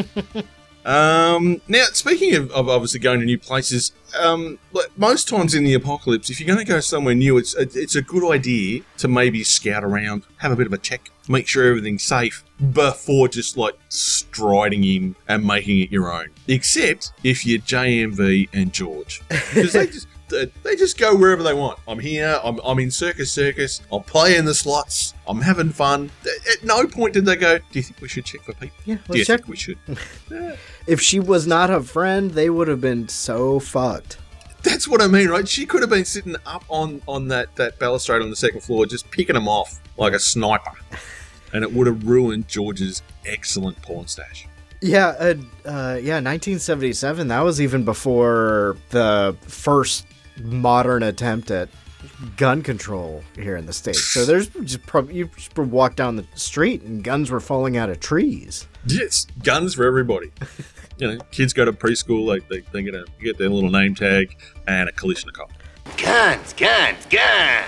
um, 0.85 1.61
now, 1.67 1.85
speaking 1.93 2.35
of, 2.35 2.51
of 2.51 2.69
obviously 2.69 2.99
going 2.99 3.19
to 3.19 3.25
new 3.25 3.39
places, 3.39 3.91
um, 4.19 4.59
like 4.71 4.95
most 4.97 5.27
times 5.27 5.55
in 5.55 5.63
the 5.63 5.73
apocalypse, 5.73 6.29
if 6.29 6.39
you're 6.39 6.47
going 6.47 6.63
to 6.63 6.71
go 6.71 6.79
somewhere 6.79 7.15
new, 7.15 7.37
it's 7.37 7.55
it's 7.55 7.95
a 7.95 8.03
good 8.03 8.31
idea 8.31 8.81
to 8.99 9.07
maybe 9.07 9.43
scout 9.43 9.83
around, 9.83 10.23
have 10.37 10.51
a 10.51 10.55
bit 10.55 10.67
of 10.67 10.73
a 10.73 10.77
check, 10.77 11.09
make 11.27 11.47
sure 11.47 11.65
everything's 11.65 12.03
safe 12.03 12.43
before 12.71 13.27
just 13.27 13.57
like 13.57 13.73
striding 13.89 14.83
in 14.83 15.15
and 15.27 15.43
making 15.45 15.79
it 15.79 15.91
your 15.91 16.13
own. 16.13 16.27
Except 16.47 17.11
if 17.23 17.47
you're 17.47 17.59
JMV 17.59 18.49
and 18.53 18.71
George, 18.71 19.23
because 19.27 19.73
they 19.73 19.87
just 19.87 20.07
they 20.29 20.75
just 20.75 20.97
go 20.97 21.15
wherever 21.15 21.43
they 21.43 21.53
want. 21.53 21.79
I'm 21.87 21.99
here. 21.99 22.39
I'm, 22.43 22.59
I'm 22.63 22.79
in 22.79 22.91
Circus 22.91 23.31
Circus. 23.31 23.81
I'm 23.91 24.03
playing 24.03 24.45
the 24.45 24.55
slots. 24.55 25.13
I'm 25.27 25.41
having 25.41 25.69
fun. 25.69 26.11
At 26.51 26.63
no 26.63 26.85
point 26.87 27.13
did 27.13 27.25
they 27.25 27.35
go. 27.35 27.57
Do 27.57 27.63
you 27.73 27.83
think 27.83 28.01
we 28.01 28.07
should 28.07 28.25
check 28.25 28.41
for 28.41 28.53
people? 28.53 28.77
Yeah, 28.85 28.97
let's 29.07 29.19
you 29.19 29.25
check. 29.25 29.41
think 29.41 29.49
we 29.49 29.57
should? 29.57 29.77
If 30.87 31.01
she 31.01 31.19
was 31.19 31.47
not 31.47 31.71
a 31.71 31.81
friend, 31.81 32.29
they 32.29 32.47
would 32.47 32.67
have 32.67 32.79
been 32.79 33.07
so 33.09 33.59
fucked. 33.59 34.19
That's 34.61 34.87
what 34.87 35.01
I 35.01 35.07
mean, 35.07 35.29
right? 35.29 35.47
She 35.47 35.65
could 35.65 35.81
have 35.81 35.89
been 35.89 36.05
sitting 36.05 36.35
up 36.45 36.63
on 36.69 37.01
on 37.07 37.27
that 37.29 37.55
that 37.55 37.79
balustrade 37.79 38.21
on 38.21 38.29
the 38.29 38.35
second 38.35 38.61
floor, 38.61 38.85
just 38.85 39.09
picking 39.09 39.33
them 39.33 39.47
off 39.47 39.81
like 39.97 40.13
a 40.13 40.19
sniper, 40.19 40.73
and 41.53 41.63
it 41.63 41.73
would 41.73 41.87
have 41.87 42.03
ruined 42.07 42.47
George's 42.47 43.01
excellent 43.25 43.81
porn 43.81 44.07
stash. 44.07 44.47
Yeah, 44.81 45.07
uh, 45.07 45.33
uh, 45.65 45.97
yeah, 46.01 46.21
1977. 46.21 47.29
That 47.29 47.41
was 47.41 47.59
even 47.59 47.83
before 47.83 48.77
the 48.89 49.35
first 49.41 50.05
modern 50.41 51.03
attempt 51.03 51.51
at 51.51 51.69
gun 52.37 52.61
control 52.61 53.23
here 53.35 53.55
in 53.55 53.65
the 53.65 53.73
states. 53.73 54.03
So 54.03 54.25
there's 54.25 54.47
just 54.47 54.85
probably 54.85 55.15
you 55.15 55.29
just 55.35 55.57
walk 55.57 55.95
down 55.95 56.15
the 56.15 56.25
street 56.35 56.81
and 56.83 57.03
guns 57.03 57.31
were 57.31 57.39
falling 57.39 57.77
out 57.77 57.89
of 57.89 57.99
trees. 57.99 58.67
Yes, 58.85 59.25
guns 59.43 59.75
for 59.75 59.85
everybody. 59.85 60.31
you 60.97 61.07
know, 61.07 61.19
kids 61.31 61.53
go 61.53 61.65
to 61.65 61.73
preschool, 61.73 62.25
like 62.25 62.47
they 62.49 62.61
they 62.71 62.83
get 62.83 62.95
a 62.95 63.05
get 63.21 63.37
their 63.37 63.49
little 63.49 63.69
name 63.69 63.95
tag 63.95 64.37
and 64.67 64.89
a 64.89 64.91
Kalashnikov. 64.91 65.49
Guns, 65.97 66.53
guns, 66.53 67.05
guns. 67.09 67.67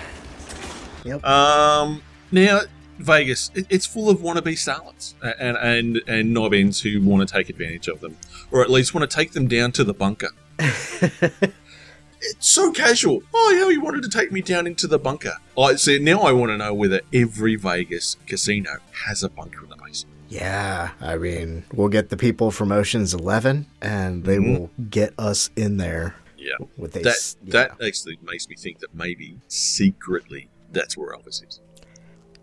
Yep. 1.04 1.24
Um, 1.24 2.02
now 2.32 2.62
Vegas, 3.00 3.52
it, 3.54 3.68
it's 3.70 3.86
full 3.86 4.10
of 4.10 4.20
wannabe 4.20 4.54
starlets 4.54 5.14
and 5.40 5.58
and 5.58 6.02
and 6.08 6.34
knob 6.34 6.54
ends 6.54 6.82
who 6.82 7.02
want 7.02 7.28
to 7.28 7.34
take 7.34 7.50
advantage 7.50 7.88
of 7.88 8.02
them, 8.02 8.18
or 8.52 8.62
at 8.62 8.70
least 8.70 8.94
want 8.94 9.10
to 9.10 9.16
take 9.16 9.32
them 9.32 9.48
down 9.48 9.72
to 9.74 9.84
the 9.84 9.94
bunker. 9.94 10.30
it's 12.30 12.48
so 12.50 12.72
casual. 12.72 13.22
Oh 13.34 13.56
yeah, 13.58 13.70
you 13.70 13.82
wanted 13.82 14.04
to 14.04 14.10
take 14.10 14.32
me 14.32 14.42
down 14.42 14.68
into 14.68 14.88
the 14.88 15.00
bunker. 15.00 15.34
I 15.58 15.76
see. 15.76 16.00
Now 16.00 16.22
I 16.22 16.32
want 16.32 16.52
to 16.52 16.58
know 16.58 16.74
whether 16.74 17.02
every 17.14 17.56
Vegas 17.56 18.18
casino 18.28 18.72
has 19.08 19.24
a 19.24 19.30
bunker 19.30 19.64
in 19.64 19.70
the 19.70 19.76
basement. 19.78 20.16
Yeah, 20.30 20.92
I 21.00 21.16
mean, 21.18 21.64
we'll 21.74 21.88
get 21.88 22.10
the 22.10 22.18
people 22.18 22.52
from 22.52 22.72
Ocean's 22.72 23.14
11 23.14 23.66
and 23.82 24.26
they 24.26 24.38
Mhm. 24.38 24.60
will 24.60 24.72
get 24.90 25.14
us 25.18 25.50
in 25.56 25.78
there. 25.78 26.16
Yeah, 26.38 26.66
With 26.78 26.96
a 26.98 27.00
that 27.00 27.08
s- 27.10 27.36
that 27.46 27.72
actually 27.86 28.20
makes 28.24 28.48
me 28.48 28.56
think 28.56 28.80
that 28.80 28.94
maybe 28.94 29.38
secretly 29.48 30.50
that's 30.72 30.96
where 30.98 31.16
Elvis 31.16 31.48
is. 31.48 31.60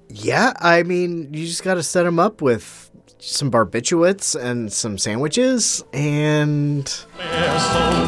Yeah, 0.09 0.53
I 0.61 0.83
mean, 0.83 1.33
you 1.33 1.47
just 1.47 1.63
got 1.63 1.75
to 1.75 1.83
set 1.83 2.03
them 2.05 2.19
up 2.19 2.41
with 2.43 2.91
some 3.25 3.51
barbiturates 3.51 4.39
and 4.39 4.71
some 4.73 4.99
sandwiches 4.99 5.83
and 5.93 6.87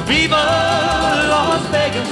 Viva 0.07 0.35
Las 0.35 1.67
Vegas. 1.69 2.09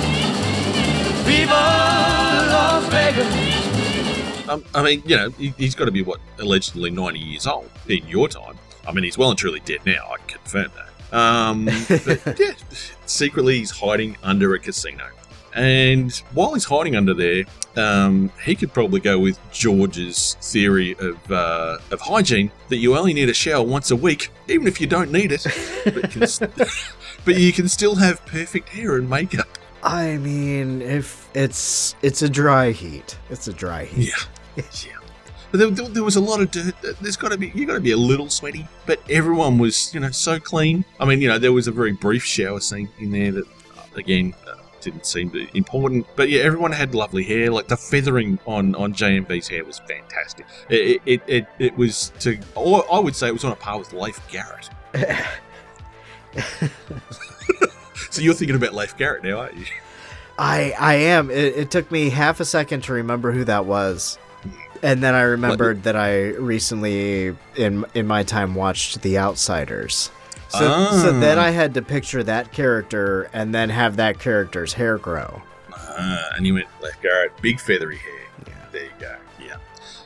Viva 1.27 1.53
Las 1.53 2.89
Vegas. 2.91 4.49
Um, 4.49 4.65
I 4.75 4.83
mean, 4.83 5.03
you 5.05 5.17
know, 5.17 5.31
he, 5.31 5.49
he's 5.59 5.75
got 5.75 5.85
to 5.85 5.91
be 5.91 6.03
what 6.03 6.21
allegedly 6.39 6.91
ninety 6.91 7.19
years 7.21 7.47
old 7.47 7.71
in 7.89 8.07
your 8.09 8.29
time. 8.29 8.57
I 8.87 8.93
mean, 8.93 9.05
he's 9.05 9.19
well 9.19 9.31
and 9.31 9.39
truly 9.39 9.61
dead 9.61 9.81
now. 9.85 10.11
I 10.11 10.17
can 10.19 10.39
confirm 10.39 10.71
that. 10.77 11.17
Um, 11.17 11.67
but 12.25 12.41
yeah, 12.41 12.53
secretly 13.07 13.59
he's 13.59 13.71
hiding 13.71 14.17
under 14.23 14.55
a 14.55 14.59
casino, 14.59 15.05
and 15.55 16.13
while 16.33 16.55
he's 16.55 16.65
hiding 16.65 16.97
under 16.97 17.15
there, 17.15 17.45
um, 17.77 18.31
he 18.45 18.55
could 18.55 18.73
probably 18.73 19.01
go 19.01 19.19
with 19.19 19.39
George's 19.53 20.37
theory 20.41 20.97
of 20.99 21.31
uh, 21.31 21.79
of 21.91 22.01
hygiene 22.01 22.51
that 22.69 22.77
you 22.77 22.97
only 22.97 23.15
need 23.15 23.29
a 23.29 23.35
shower 23.35 23.63
once 23.63 23.91
a 23.91 23.97
week, 23.97 24.31
even 24.49 24.67
if 24.67 24.81
you 24.81 24.87
don't 24.87 25.13
need 25.13 25.33
it, 25.33 25.47
but, 25.85 26.11
can, 26.11 26.23
s- 26.25 26.39
but 27.25 27.37
you 27.37 27.53
can 27.53 27.69
still 27.69 27.95
have 27.95 28.25
perfect 28.27 28.69
hair 28.69 28.97
and 28.97 29.09
makeup. 29.09 29.47
I 29.83 30.17
mean, 30.17 30.83
if 30.83 31.29
it's 31.35 31.95
it's 32.03 32.23
a 32.23 32.29
dry 32.29 32.73
heat. 32.73 33.17
It's 33.31 33.49
a 33.49 33.53
dry 33.53 33.85
heat. 33.85 34.09
Yeah. 34.09 34.65
yeah. 34.85 34.99
But 35.53 35.77
there, 35.77 35.87
there, 35.87 36.03
was 36.03 36.17
a 36.17 36.21
lot 36.21 36.41
of 36.41 36.51
dirt. 36.51 36.75
There's 37.01 37.17
got 37.17 37.31
to 37.31 37.39
be 37.39 37.53
you 37.55 37.65
got 37.65 37.75
to 37.75 37.81
be 37.81 37.93
a 37.93 37.97
little 37.97 38.29
sweaty, 38.29 38.67
but 38.87 38.99
everyone 39.09 39.59
was 39.59 39.95
you 39.95 40.01
know 40.01 40.11
so 40.11 40.41
clean. 40.41 40.85
I 40.99 41.05
mean, 41.05 41.21
you 41.21 41.29
know, 41.29 41.39
there 41.39 41.53
was 41.53 41.69
a 41.69 41.73
very 41.73 41.93
brief 41.93 42.25
shower 42.25 42.59
scene 42.59 42.89
in 42.99 43.13
there 43.13 43.31
that 43.31 43.45
again 43.95 44.35
didn't 44.85 45.07
seem 45.07 45.31
to 45.31 45.49
important. 45.57 46.07
But 46.15 46.29
yeah, 46.29 46.43
everyone 46.43 46.73
had 46.73 46.95
lovely 46.95 47.25
hair. 47.25 47.51
Like 47.51 47.67
the 47.69 47.77
feathering 47.77 48.39
on 48.47 48.75
on 48.75 48.93
JMV's 48.95 49.49
hair 49.49 49.65
was 49.65 49.81
fantastic. 49.81 50.47
It 50.69 51.03
it, 51.07 51.23
it, 51.27 51.47
it 51.59 51.77
was 51.77 52.13
to 52.21 52.39
or 52.55 52.85
I 52.93 52.99
would 52.99 53.17
say 53.17 53.29
it 53.29 53.33
was 53.33 53.45
on 53.45 53.53
a 53.53 53.57
par 53.57 53.79
with 53.79 53.93
Leif 53.93 54.21
Garrett. 54.31 54.71
so 58.11 58.21
you're 58.21 58.35
thinking 58.35 58.57
about 58.57 58.75
Leif 58.75 58.97
Garrett 58.97 59.25
now, 59.25 59.41
aren't 59.41 59.57
you? 59.57 59.67
I 60.39 60.75
I 60.79 60.95
am. 60.95 61.31
It, 61.31 61.57
it 61.57 61.71
took 61.71 61.91
me 61.91 62.11
half 62.11 62.41
a 62.41 62.45
second 62.45 62.83
to 62.85 62.93
remember 62.93 63.33
who 63.33 63.45
that 63.45 63.67
was, 63.67 64.19
and 64.83 65.03
then 65.03 65.15
I 65.15 65.23
remembered 65.23 65.85
that 65.85 65.97
I 65.97 66.29
recently 66.29 67.35
in 67.57 67.85
in 67.95 68.07
my 68.07 68.23
time 68.23 68.55
watched 68.55 69.03
The 69.03 69.19
Outsiders. 69.19 70.11
So, 70.59 70.91
so 71.03 71.21
then 71.21 71.39
Ah. 71.39 71.45
I 71.45 71.51
had 71.51 71.75
to 71.75 71.83
picture 71.83 72.23
that 72.25 72.53
character 72.53 73.29
and 73.33 73.55
then 73.55 73.71
have 73.71 73.97
that 73.97 74.19
character's 74.19 74.73
hair 74.75 74.99
grow. 74.99 75.43
Ah, 75.73 76.31
and 76.37 76.47
you 76.47 76.55
went 76.55 76.67
Leif 76.83 77.01
Garrett, 77.03 77.33
big 77.41 77.61
feathery 77.61 77.97
hair. 77.99 78.21
Yeah. 78.47 78.55
There 78.73 78.85
you 78.85 78.91
go. 79.01 79.17
Yeah. 79.41 79.57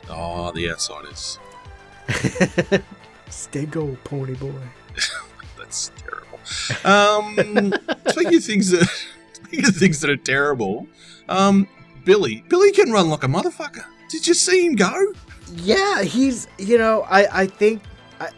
Oh, 0.09 0.51
the 0.51 0.69
outsiders. 0.71 1.39
Stego 3.29 3.97
Ponyboy. 4.03 4.53
That's 5.57 5.91
terrible. 5.97 6.39
Um, 6.83 7.73
speaking 8.07 8.35
of 8.37 8.43
things 8.43 8.71
that 8.71 8.87
speaking 9.33 9.67
of 9.67 9.75
things 9.75 10.01
that 10.01 10.09
are 10.09 10.17
terrible, 10.17 10.87
um, 11.27 11.67
Billy, 12.05 12.43
Billy 12.49 12.71
can 12.71 12.91
run 12.91 13.09
like 13.09 13.23
a 13.23 13.27
motherfucker. 13.27 13.83
Did 14.09 14.25
you 14.27 14.33
see 14.33 14.65
him 14.65 14.75
go? 14.75 15.13
Yeah, 15.55 16.01
he's 16.03 16.47
you 16.57 16.77
know 16.77 17.05
I 17.09 17.41
I 17.41 17.45
think 17.47 17.81
I, 18.19 18.29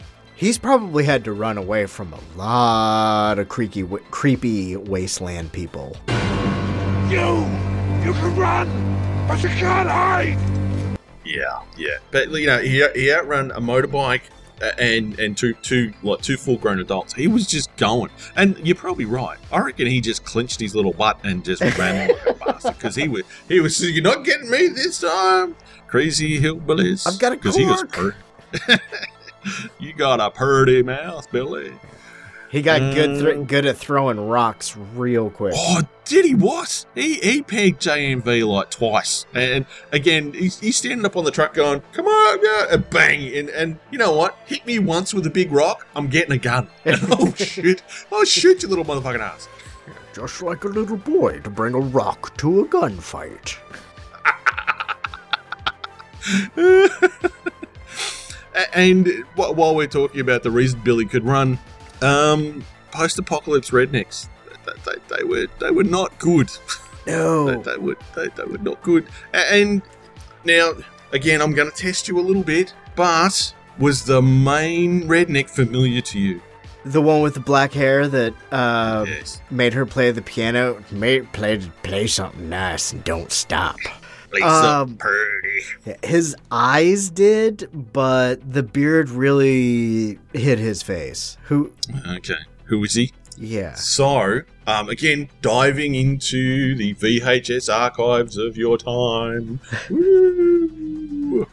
he's 0.41 0.58
probably 0.58 1.06
had 1.06 1.23
to 1.23 1.32
run 1.32 1.56
away 1.56 1.86
from 1.86 2.12
a 2.13 2.19
lot 2.36 3.38
of 3.38 3.47
creaky 3.47 3.84
wa- 3.84 3.99
creepy 4.10 4.75
wasteland 4.75 5.54
people. 5.54 5.95
You, 7.10 7.45
you 8.04 8.12
can 8.12 8.36
run, 8.36 8.67
but 9.27 9.41
you 9.43 9.49
can't 9.49 9.88
hide. 9.88 10.38
Yeah, 11.23 11.62
yeah. 11.77 11.97
But 12.10 12.32
you 12.32 12.47
know, 12.47 12.58
he 12.58 12.86
he 12.95 13.13
outrun 13.13 13.51
a 13.51 13.62
motorbike 13.62 14.23
uh, 14.62 14.71
and 14.80 15.17
and 15.19 15.38
two 15.38 15.54
two 15.62 15.93
like 16.01 16.21
two 16.21 16.38
full 16.38 16.58
grown 16.58 16.80
adults. 16.80 17.13
He 17.13 17.27
was 17.27 17.45
just 17.45 17.73
going, 17.77 18.10
and 18.36 18.58
you're 18.65 18.75
probably 18.75 19.06
right. 19.06 19.38
I 19.51 19.60
reckon 19.60 19.86
he 19.86 20.01
just 20.01 20.26
clenched 20.26 20.59
his 20.59 20.74
little 20.74 20.93
butt 20.93 21.20
and 21.24 21.45
just 21.45 21.61
ran 21.78 22.09
like 22.09 22.28
a 22.28 22.34
bastard 22.45 22.74
because 22.78 22.95
he 22.95 23.07
was 23.07 23.22
he 23.47 23.59
was 23.59 23.80
you're 23.80 24.03
not 24.03 24.26
getting 24.26 24.49
me 24.49 24.70
this 24.70 25.01
time, 25.01 25.55
crazy 25.88 26.41
hillbillies. 26.41 27.05
I've 27.07 27.20
got 27.20 27.34
a 27.34 27.36
because 27.36 27.55
he 27.55 27.66
was 27.66 27.84
cork. 27.84 28.16
you 29.80 29.94
got 29.94 30.20
a 30.20 30.30
purty 30.32 30.84
mouth, 30.84 31.32
Billy. 31.32 31.74
He 32.52 32.62
got 32.62 32.94
good 32.94 33.12
Uh, 33.12 33.20
thr 33.20 33.44
good 33.44 33.66
at 33.66 33.78
throwing 33.78 34.28
rocks 34.28 34.76
real 34.76 35.30
quick. 35.30 35.54
Oh, 35.56 35.84
did 36.04 36.26
he? 36.26 36.36
What? 36.36 36.86
He 36.94 37.14
he 37.16 37.42
pegged 37.42 37.82
JMV 37.82 38.46
like 38.46 38.70
twice, 38.70 39.26
and 39.34 39.66
again 39.94 40.34
he's, 40.34 40.60
he's 40.60 40.76
standing 40.76 41.06
up 41.06 41.16
on 41.16 41.24
the 41.24 41.32
truck 41.32 41.54
going, 41.54 41.82
"Come 41.94 42.08
on, 42.08 42.39
yeah," 42.44 42.74
and 42.74 42.89
bang, 42.89 43.34
and 43.38 43.50
and 43.52 43.80
you 43.89 43.98
know 43.98 44.12
what? 44.12 44.38
Hit 44.46 44.66
me 44.66 44.80
once 44.80 45.14
with 45.14 45.26
a 45.26 45.30
big 45.30 45.50
rock, 45.54 45.88
I'm 45.96 46.08
getting 46.08 46.34
a 46.34 46.38
gun. 46.38 46.68
oh 46.86 47.34
shoot! 47.36 47.84
Oh 48.12 48.26
shoot, 48.26 48.64
you 48.64 48.68
little 48.68 48.84
motherfucking 48.84 49.22
ass! 49.22 49.48
Just 50.14 50.42
like 50.42 50.66
a 50.66 50.68
little 50.68 50.98
boy 50.98 51.39
to 51.39 51.50
bring 51.50 51.74
a 51.74 51.80
rock 51.80 52.36
to 52.39 52.60
a 52.60 52.68
gunfight. 52.68 53.56
And 58.74 59.08
while 59.36 59.76
we're 59.76 59.88
talking 59.88 60.22
about 60.22 60.43
the 60.43 60.52
reason 60.52 60.82
Billy 60.82 61.06
could 61.06 61.24
run, 61.24 61.58
um, 62.02 62.64
post-apocalypse 62.91 63.72
rednecks, 63.72 64.28
they, 64.66 64.74
they, 64.86 65.18
they 65.18 65.24
were 65.24 65.47
they 65.60 65.72
were 65.72 65.84
not 65.84 66.18
good. 66.20 66.52
No, 67.08 67.45
they, 67.62 67.72
they 67.72 67.78
were 67.78 67.97
they, 68.16 68.28
they 68.28 68.43
were 68.43 68.58
not 68.58 68.82
good. 68.82 69.08
And 69.34 69.82
now 70.43 70.74
again, 71.12 71.41
I'm 71.41 71.54
going 71.54 71.70
to 71.70 71.76
test 71.76 72.08
you 72.08 72.20
a 72.20 72.22
little 72.22 72.43
bit, 72.43 72.74
but 72.95 73.54
was 73.80 74.06
the 74.06 74.22
main 74.22 75.04
redneck 75.04 75.49
familiar 75.49 76.02
to 76.02 76.20
you? 76.20 76.41
The 76.84 77.02
one 77.02 77.22
with 77.22 77.36
the 77.36 77.39
black 77.39 77.74
hair 77.74 78.08
that 78.08 78.34
uh, 78.52 79.06
made 79.52 79.74
her 79.74 79.86
play 79.86 80.12
the 80.12 80.22
piano, 80.22 80.84
made 80.89 81.32
play 81.32 81.60
play 81.84 82.08
something 82.08 82.49
nice 82.49 82.91
and 82.91 83.04
don't 83.04 83.32
stop. 83.32 83.78
Play 84.32 84.41
Um, 84.41 84.97
pretty. 84.97 85.97
His 86.03 86.36
eyes 86.49 87.09
did, 87.09 87.69
but 87.93 88.53
the 88.53 88.63
beard 88.63 89.09
really 89.09 90.17
hit 90.34 90.57
his 90.57 90.82
face. 90.82 91.38
Who? 91.43 91.71
Okay, 92.07 92.36
who 92.65 92.84
is 92.84 92.95
he? 92.95 93.11
Yeah. 93.38 93.73
So, 93.73 94.41
um, 94.67 94.89
again, 94.89 95.29
diving 95.41 95.95
into 95.95 96.75
the 96.75 96.93
VHS 96.95 97.73
archives 97.73 98.38
of 98.38 98.55
your 98.57 98.77
time. 98.77 99.59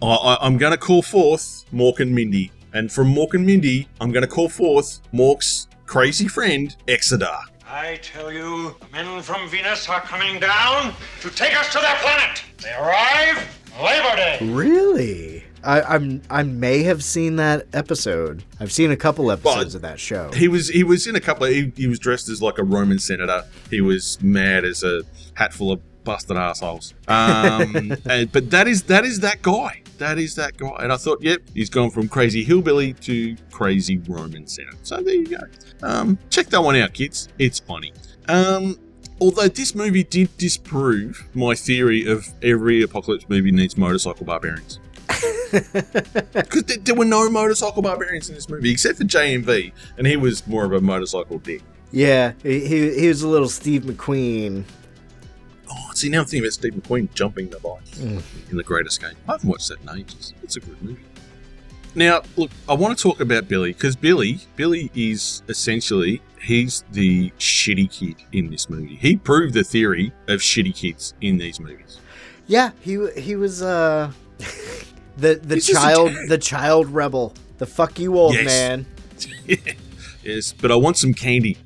I, 0.00 0.06
I, 0.06 0.38
I'm 0.40 0.58
going 0.58 0.72
to 0.72 0.78
call 0.78 1.02
forth 1.02 1.64
Mork 1.72 2.00
and 2.00 2.14
Mindy. 2.14 2.52
And 2.72 2.92
from 2.92 3.12
Mork 3.14 3.34
and 3.34 3.44
Mindy, 3.46 3.88
I'm 4.00 4.12
going 4.12 4.22
to 4.22 4.28
call 4.28 4.48
forth 4.48 5.00
Mork's 5.12 5.66
crazy 5.86 6.28
friend, 6.28 6.74
Exidor. 6.86 7.40
I 7.70 7.96
tell 7.96 8.32
you, 8.32 8.74
the 8.80 8.86
men 8.92 9.20
from 9.20 9.46
Venus 9.50 9.90
are 9.90 10.00
coming 10.00 10.40
down 10.40 10.94
to 11.20 11.28
take 11.28 11.54
us 11.54 11.70
to 11.74 11.78
their 11.78 11.96
planet. 11.96 12.42
They 12.62 12.72
arrive 12.72 13.46
Labor 13.78 14.16
Day. 14.16 14.38
Really? 14.40 15.44
I, 15.62 15.82
I'm 15.82 16.22
I 16.30 16.44
may 16.44 16.84
have 16.84 17.04
seen 17.04 17.36
that 17.36 17.66
episode. 17.74 18.42
I've 18.58 18.72
seen 18.72 18.90
a 18.90 18.96
couple 18.96 19.30
episodes 19.30 19.74
of 19.74 19.82
that 19.82 20.00
show. 20.00 20.30
He 20.32 20.48
was 20.48 20.68
he 20.68 20.82
was 20.82 21.06
in 21.06 21.14
a 21.14 21.20
couple 21.20 21.44
of 21.44 21.52
he, 21.52 21.70
he 21.76 21.86
was 21.86 21.98
dressed 21.98 22.30
as 22.30 22.40
like 22.40 22.56
a 22.56 22.64
Roman 22.64 22.98
senator. 22.98 23.44
He 23.68 23.82
was 23.82 24.18
mad 24.22 24.64
as 24.64 24.82
a 24.82 25.02
hat 25.34 25.52
full 25.52 25.70
of 25.70 25.80
busted 26.04 26.38
assholes. 26.38 26.94
Um, 27.06 27.96
and, 28.08 28.32
but 28.32 28.50
that 28.50 28.66
is 28.66 28.84
that 28.84 29.04
is 29.04 29.20
that 29.20 29.42
guy. 29.42 29.82
That 29.98 30.18
is 30.18 30.34
that 30.36 30.56
guy. 30.56 30.76
And 30.80 30.92
I 30.92 30.96
thought, 30.96 31.20
yep, 31.22 31.42
he's 31.54 31.68
gone 31.68 31.90
from 31.90 32.08
crazy 32.08 32.44
hillbilly 32.44 32.92
to 32.94 33.36
crazy 33.50 33.98
Roman 33.98 34.46
senator. 34.46 34.76
So 34.82 35.02
there 35.02 35.14
you 35.14 35.26
go. 35.26 35.40
Um, 35.82 36.18
check 36.30 36.46
that 36.46 36.62
one 36.62 36.76
out, 36.76 36.94
kids. 36.94 37.28
It's 37.38 37.58
funny. 37.58 37.92
Um, 38.28 38.78
although 39.20 39.48
this 39.48 39.74
movie 39.74 40.04
did 40.04 40.36
disprove 40.36 41.28
my 41.34 41.54
theory 41.54 42.06
of 42.06 42.28
every 42.42 42.82
apocalypse 42.82 43.28
movie 43.28 43.50
needs 43.50 43.76
motorcycle 43.76 44.24
barbarians. 44.24 44.80
Because 45.50 46.64
there, 46.64 46.76
there 46.76 46.94
were 46.94 47.06
no 47.06 47.30
motorcycle 47.30 47.80
barbarians 47.80 48.28
in 48.28 48.34
this 48.34 48.50
movie, 48.50 48.70
except 48.70 48.98
for 48.98 49.04
JMV, 49.04 49.72
and 49.96 50.06
he 50.06 50.14
was 50.16 50.46
more 50.46 50.66
of 50.66 50.74
a 50.74 50.80
motorcycle 50.80 51.38
dick. 51.38 51.62
Yeah, 51.90 52.32
he, 52.42 52.60
he, 52.66 53.00
he 53.00 53.08
was 53.08 53.22
a 53.22 53.28
little 53.28 53.48
Steve 53.48 53.84
McQueen. 53.84 54.64
Oh, 55.70 55.90
see, 55.94 56.08
now 56.08 56.20
I'm 56.20 56.24
thinking 56.26 56.44
about 56.44 56.52
Steve 56.54 56.74
McQueen 56.74 57.12
jumping 57.14 57.48
the 57.50 57.58
bike 57.60 57.84
Mm. 57.96 58.22
in 58.50 58.56
The 58.56 58.62
Great 58.62 58.86
Escape. 58.86 59.14
I 59.28 59.32
haven't 59.32 59.48
watched 59.48 59.68
that 59.68 59.80
in 59.82 59.98
ages. 60.00 60.32
It's 60.42 60.56
a 60.56 60.60
good 60.60 60.80
movie. 60.82 61.02
Now, 61.94 62.22
look, 62.36 62.50
I 62.68 62.74
want 62.74 62.96
to 62.96 63.02
talk 63.02 63.20
about 63.20 63.48
Billy 63.48 63.72
because 63.72 63.96
Billy, 63.96 64.40
Billy 64.56 64.90
is 64.94 65.42
essentially 65.48 66.22
he's 66.40 66.84
the 66.92 67.30
shitty 67.38 67.90
kid 67.90 68.16
in 68.32 68.50
this 68.50 68.70
movie. 68.70 68.94
He 68.96 69.16
proved 69.16 69.54
the 69.54 69.64
theory 69.64 70.12
of 70.28 70.40
shitty 70.40 70.74
kids 70.76 71.14
in 71.20 71.38
these 71.38 71.58
movies. 71.58 71.98
Yeah, 72.46 72.70
he 72.80 72.98
he 73.20 73.34
was 73.36 73.62
uh 73.62 74.12
the 75.16 75.34
the 75.42 75.56
He's 75.56 75.66
child 75.68 76.12
the 76.28 76.38
child 76.38 76.88
rebel. 76.90 77.34
The 77.58 77.66
fuck 77.66 77.98
you 77.98 78.16
old 78.16 78.34
Yes. 78.34 78.44
man. 78.46 78.86
Yes, 80.22 80.52
but 80.52 80.70
I 80.70 80.76
want 80.76 80.96
some 80.98 81.14
candy. 81.14 81.56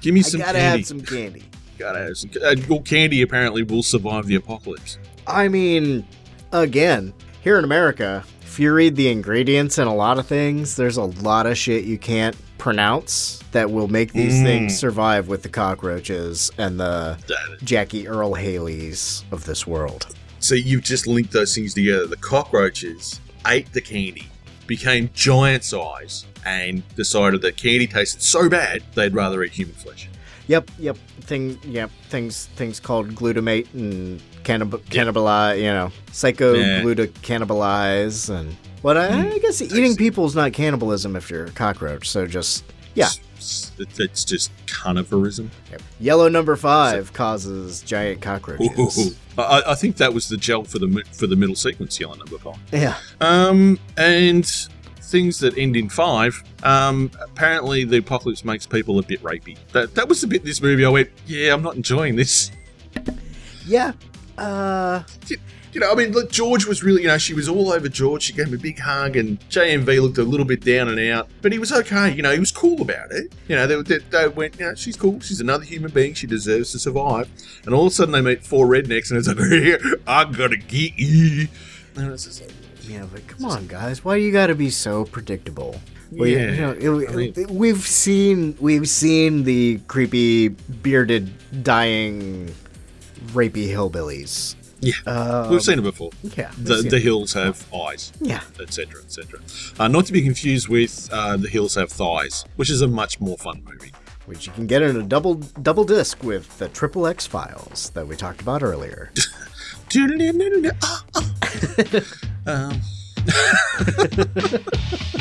Give 0.00 0.14
me 0.14 0.20
I 0.20 0.22
some 0.22 0.40
gotta 0.40 0.58
candy. 0.58 0.78
have 0.78 0.86
some 0.86 1.00
candy. 1.00 1.42
Gotta. 1.78 2.14
Uh, 2.44 2.56
well, 2.68 2.80
candy 2.80 3.22
apparently 3.22 3.62
will 3.62 3.82
survive 3.82 4.26
the 4.26 4.34
apocalypse. 4.34 4.98
I 5.26 5.48
mean, 5.48 6.04
again, 6.52 7.12
here 7.42 7.58
in 7.58 7.64
America, 7.64 8.24
if 8.42 8.58
you 8.58 8.72
read 8.72 8.96
the 8.96 9.08
ingredients 9.08 9.78
in 9.78 9.86
a 9.86 9.94
lot 9.94 10.18
of 10.18 10.26
things, 10.26 10.76
there's 10.76 10.96
a 10.96 11.04
lot 11.04 11.46
of 11.46 11.56
shit 11.56 11.84
you 11.84 11.98
can't 11.98 12.36
pronounce 12.58 13.40
that 13.52 13.70
will 13.70 13.86
make 13.88 14.12
these 14.12 14.34
Mm. 14.34 14.42
things 14.42 14.78
survive 14.78 15.28
with 15.28 15.42
the 15.42 15.48
cockroaches 15.48 16.50
and 16.58 16.80
the 16.80 17.16
Jackie 17.62 18.08
Earle 18.08 18.34
Haleys 18.34 19.22
of 19.30 19.44
this 19.44 19.66
world. 19.66 20.06
So 20.40 20.54
you've 20.56 20.82
just 20.82 21.06
linked 21.06 21.32
those 21.32 21.54
things 21.54 21.74
together. 21.74 22.06
The 22.06 22.16
cockroaches 22.16 23.20
ate 23.46 23.72
the 23.72 23.80
candy, 23.80 24.26
became 24.66 25.10
giant 25.14 25.62
size, 25.64 26.26
and 26.44 26.82
decided 26.96 27.42
that 27.42 27.56
candy 27.56 27.86
tasted 27.86 28.22
so 28.22 28.48
bad 28.48 28.82
they'd 28.94 29.14
rather 29.14 29.42
eat 29.44 29.52
human 29.52 29.74
flesh. 29.74 30.08
Yep, 30.48 30.70
yep. 30.78 30.96
Thing, 31.20 31.58
yep. 31.64 31.90
Things, 32.08 32.46
things 32.56 32.80
called 32.80 33.14
glutamate 33.14 33.72
and 33.74 34.20
cannib- 34.44 34.82
cannibalize. 34.90 35.58
You 35.58 35.64
know, 35.64 35.92
psycho 36.12 36.54
Yeah. 36.54 36.80
gluta 36.82 37.06
cannibalize 37.22 38.28
and 38.30 38.56
what? 38.82 38.96
I, 38.96 39.30
I 39.32 39.38
guess 39.38 39.60
eating 39.62 39.96
people 39.96 40.24
is 40.26 40.34
not 40.34 40.52
cannibalism 40.52 41.16
if 41.16 41.30
you're 41.30 41.46
a 41.46 41.50
cockroach. 41.50 42.08
So 42.08 42.26
just 42.26 42.64
yeah. 42.94 43.08
It's, 43.36 43.70
it's 43.78 44.24
just 44.24 44.50
carnivorism. 44.66 45.50
Yellow 46.00 46.28
number 46.28 46.56
five 46.56 47.12
causes 47.12 47.82
giant 47.82 48.20
cockroaches. 48.20 49.16
I, 49.38 49.62
I 49.68 49.74
think 49.76 49.96
that 49.98 50.12
was 50.12 50.28
the 50.28 50.36
gel 50.36 50.64
for 50.64 50.80
the 50.80 51.04
for 51.12 51.28
the 51.28 51.36
middle 51.36 51.54
sequence, 51.54 52.00
yellow 52.00 52.14
number 52.16 52.38
five. 52.38 52.56
Yeah. 52.72 52.96
Um, 53.20 53.78
and 53.96 54.44
things 55.08 55.38
that 55.40 55.56
end 55.58 55.76
in 55.76 55.88
five. 55.88 56.42
Um, 56.62 57.10
apparently 57.20 57.84
the 57.84 57.98
apocalypse 57.98 58.44
makes 58.44 58.66
people 58.66 58.98
a 58.98 59.02
bit 59.02 59.22
rapey. 59.22 59.56
That 59.72 59.94
that 59.94 60.08
was 60.08 60.20
the 60.20 60.26
bit 60.26 60.42
in 60.42 60.46
this 60.46 60.62
movie 60.62 60.84
I 60.84 60.90
went, 60.90 61.10
yeah, 61.26 61.52
I'm 61.52 61.62
not 61.62 61.76
enjoying 61.76 62.16
this. 62.16 62.50
Yeah. 63.66 63.92
Uh. 64.38 65.02
You 65.72 65.80
know, 65.80 65.92
I 65.92 65.94
mean, 65.94 66.12
look, 66.12 66.30
George 66.30 66.64
was 66.64 66.82
really, 66.82 67.02
you 67.02 67.08
know, 67.08 67.18
she 67.18 67.34
was 67.34 67.48
all 67.48 67.70
over 67.70 67.88
George. 67.88 68.22
She 68.22 68.32
gave 68.32 68.46
him 68.46 68.54
a 68.54 68.58
big 68.58 68.78
hug, 68.78 69.16
and 69.16 69.38
JMV 69.50 70.00
looked 70.00 70.16
a 70.16 70.22
little 70.22 70.46
bit 70.46 70.64
down 70.64 70.88
and 70.88 70.98
out, 71.12 71.28
but 71.42 71.52
he 71.52 71.58
was 71.58 71.70
okay. 71.70 72.10
You 72.10 72.22
know, 72.22 72.32
he 72.32 72.40
was 72.40 72.50
cool 72.50 72.80
about 72.80 73.12
it. 73.12 73.32
You 73.46 73.56
know, 73.56 73.66
they, 73.66 73.82
they, 73.82 73.98
they 73.98 74.28
went, 74.28 74.58
you 74.58 74.64
know, 74.64 74.74
she's 74.74 74.96
cool. 74.96 75.20
She's 75.20 75.40
another 75.40 75.64
human 75.64 75.90
being. 75.90 76.14
She 76.14 76.26
deserves 76.26 76.72
to 76.72 76.78
survive. 76.78 77.28
And 77.66 77.74
all 77.74 77.82
of 77.86 77.92
a 77.92 77.94
sudden, 77.94 78.12
they 78.12 78.22
meet 78.22 78.44
four 78.44 78.66
rednecks, 78.66 79.10
and 79.10 79.18
it's 79.18 79.28
like, 79.28 80.00
I'm 80.06 80.32
gonna 80.32 80.56
get 80.56 80.94
you. 80.96 81.48
And 81.98 82.12
it's 82.12 82.24
just 82.24 82.40
like, 82.42 82.52
Yeah, 82.82 83.04
but 83.12 83.26
come 83.26 83.44
on, 83.46 83.66
guys. 83.66 84.04
Why 84.04 84.16
you 84.16 84.32
got 84.32 84.46
to 84.48 84.54
be 84.54 84.70
so 84.70 85.04
predictable? 85.04 85.80
We, 86.10 86.34
yeah, 86.36 86.52
you 86.52 86.60
know, 86.90 86.98
it, 87.00 87.10
I 87.10 87.14
mean, 87.14 87.34
we've 87.50 87.82
seen 87.86 88.56
we've 88.60 88.88
seen 88.88 89.44
the 89.44 89.78
creepy 89.88 90.48
bearded 90.48 91.30
dying 91.62 92.54
rapey 93.34 93.68
hillbillies. 93.68 94.54
Yeah, 94.80 94.94
Um, 95.06 95.50
we've 95.50 95.60
seen 95.62 95.80
it 95.80 95.82
before. 95.82 96.10
yeah, 96.36 96.50
the, 96.56 96.76
the 96.88 96.98
hills 97.00 97.32
have 97.34 97.66
eyes. 97.74 98.12
Yeah. 98.20 98.40
etc. 98.60 99.02
etc. 99.02 99.40
Uh, 99.78 99.88
not 99.88 100.06
to 100.06 100.12
be 100.12 100.22
confused 100.22 100.68
with 100.68 101.10
uh, 101.12 101.36
the 101.36 101.48
hills 101.48 101.74
have 101.74 101.90
thighs, 101.90 102.44
which 102.56 102.70
is 102.70 102.80
a 102.80 102.86
much 102.88 103.20
more 103.20 103.36
fun 103.36 103.60
movie. 103.68 103.92
Which 104.26 104.46
you 104.46 104.52
can 104.52 104.66
get 104.66 104.80
in 104.82 104.96
a 104.96 105.02
double 105.02 105.34
double 105.34 105.84
disc 105.84 106.22
with 106.22 106.56
the 106.58 106.68
Triple 106.68 107.06
X 107.06 107.26
files 107.26 107.90
that 107.90 108.06
we 108.06 108.14
talked 108.16 108.40
about 108.40 108.62
earlier. 108.62 109.10
know 111.62 112.02
um. 112.46 112.80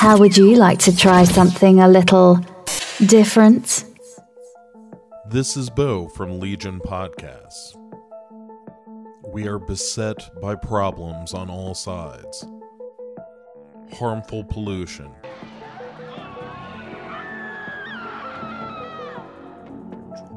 How 0.10 0.18
would 0.18 0.36
you 0.36 0.55
like 0.55 0.80
to 0.80 0.97
try 0.97 1.24
something 1.24 1.82
a 1.82 1.88
little 1.88 2.43
different? 3.05 3.86
This 5.30 5.55
is 5.55 5.70
Bo 5.70 6.07
from 6.07 6.39
Legion 6.39 6.80
Podcasts. 6.80 7.78
We 9.32 9.47
are 9.47 9.60
beset 9.60 10.28
by 10.41 10.55
problems 10.55 11.36
on 11.36 11.51
all 11.51 11.76
sides 11.76 12.43
harmful 13.93 14.45
pollution, 14.45 15.12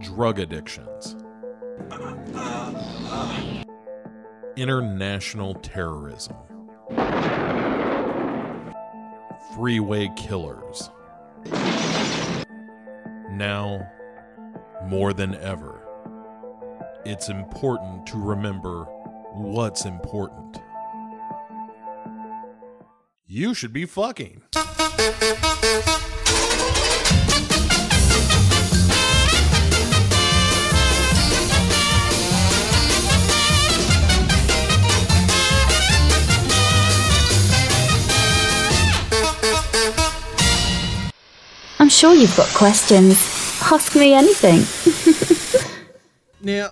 drug 0.00 0.38
addictions, 0.38 1.16
international 4.54 5.54
terrorism, 5.54 6.36
freeway 9.54 10.10
killers. 10.16 10.90
Now, 13.30 13.86
more 14.84 15.12
than 15.12 15.34
ever, 15.36 15.80
it's 17.04 17.28
important 17.28 18.06
to 18.06 18.18
remember 18.18 18.84
what's 19.34 19.84
important. 19.84 20.58
You 23.26 23.54
should 23.54 23.72
be 23.72 23.86
fucking. 23.86 24.42
Sure 41.92 42.14
you've 42.14 42.36
got 42.36 42.48
questions. 42.48 43.16
Ask 43.70 43.94
me 43.94 44.14
anything. 44.14 44.62
Now, 46.42 46.70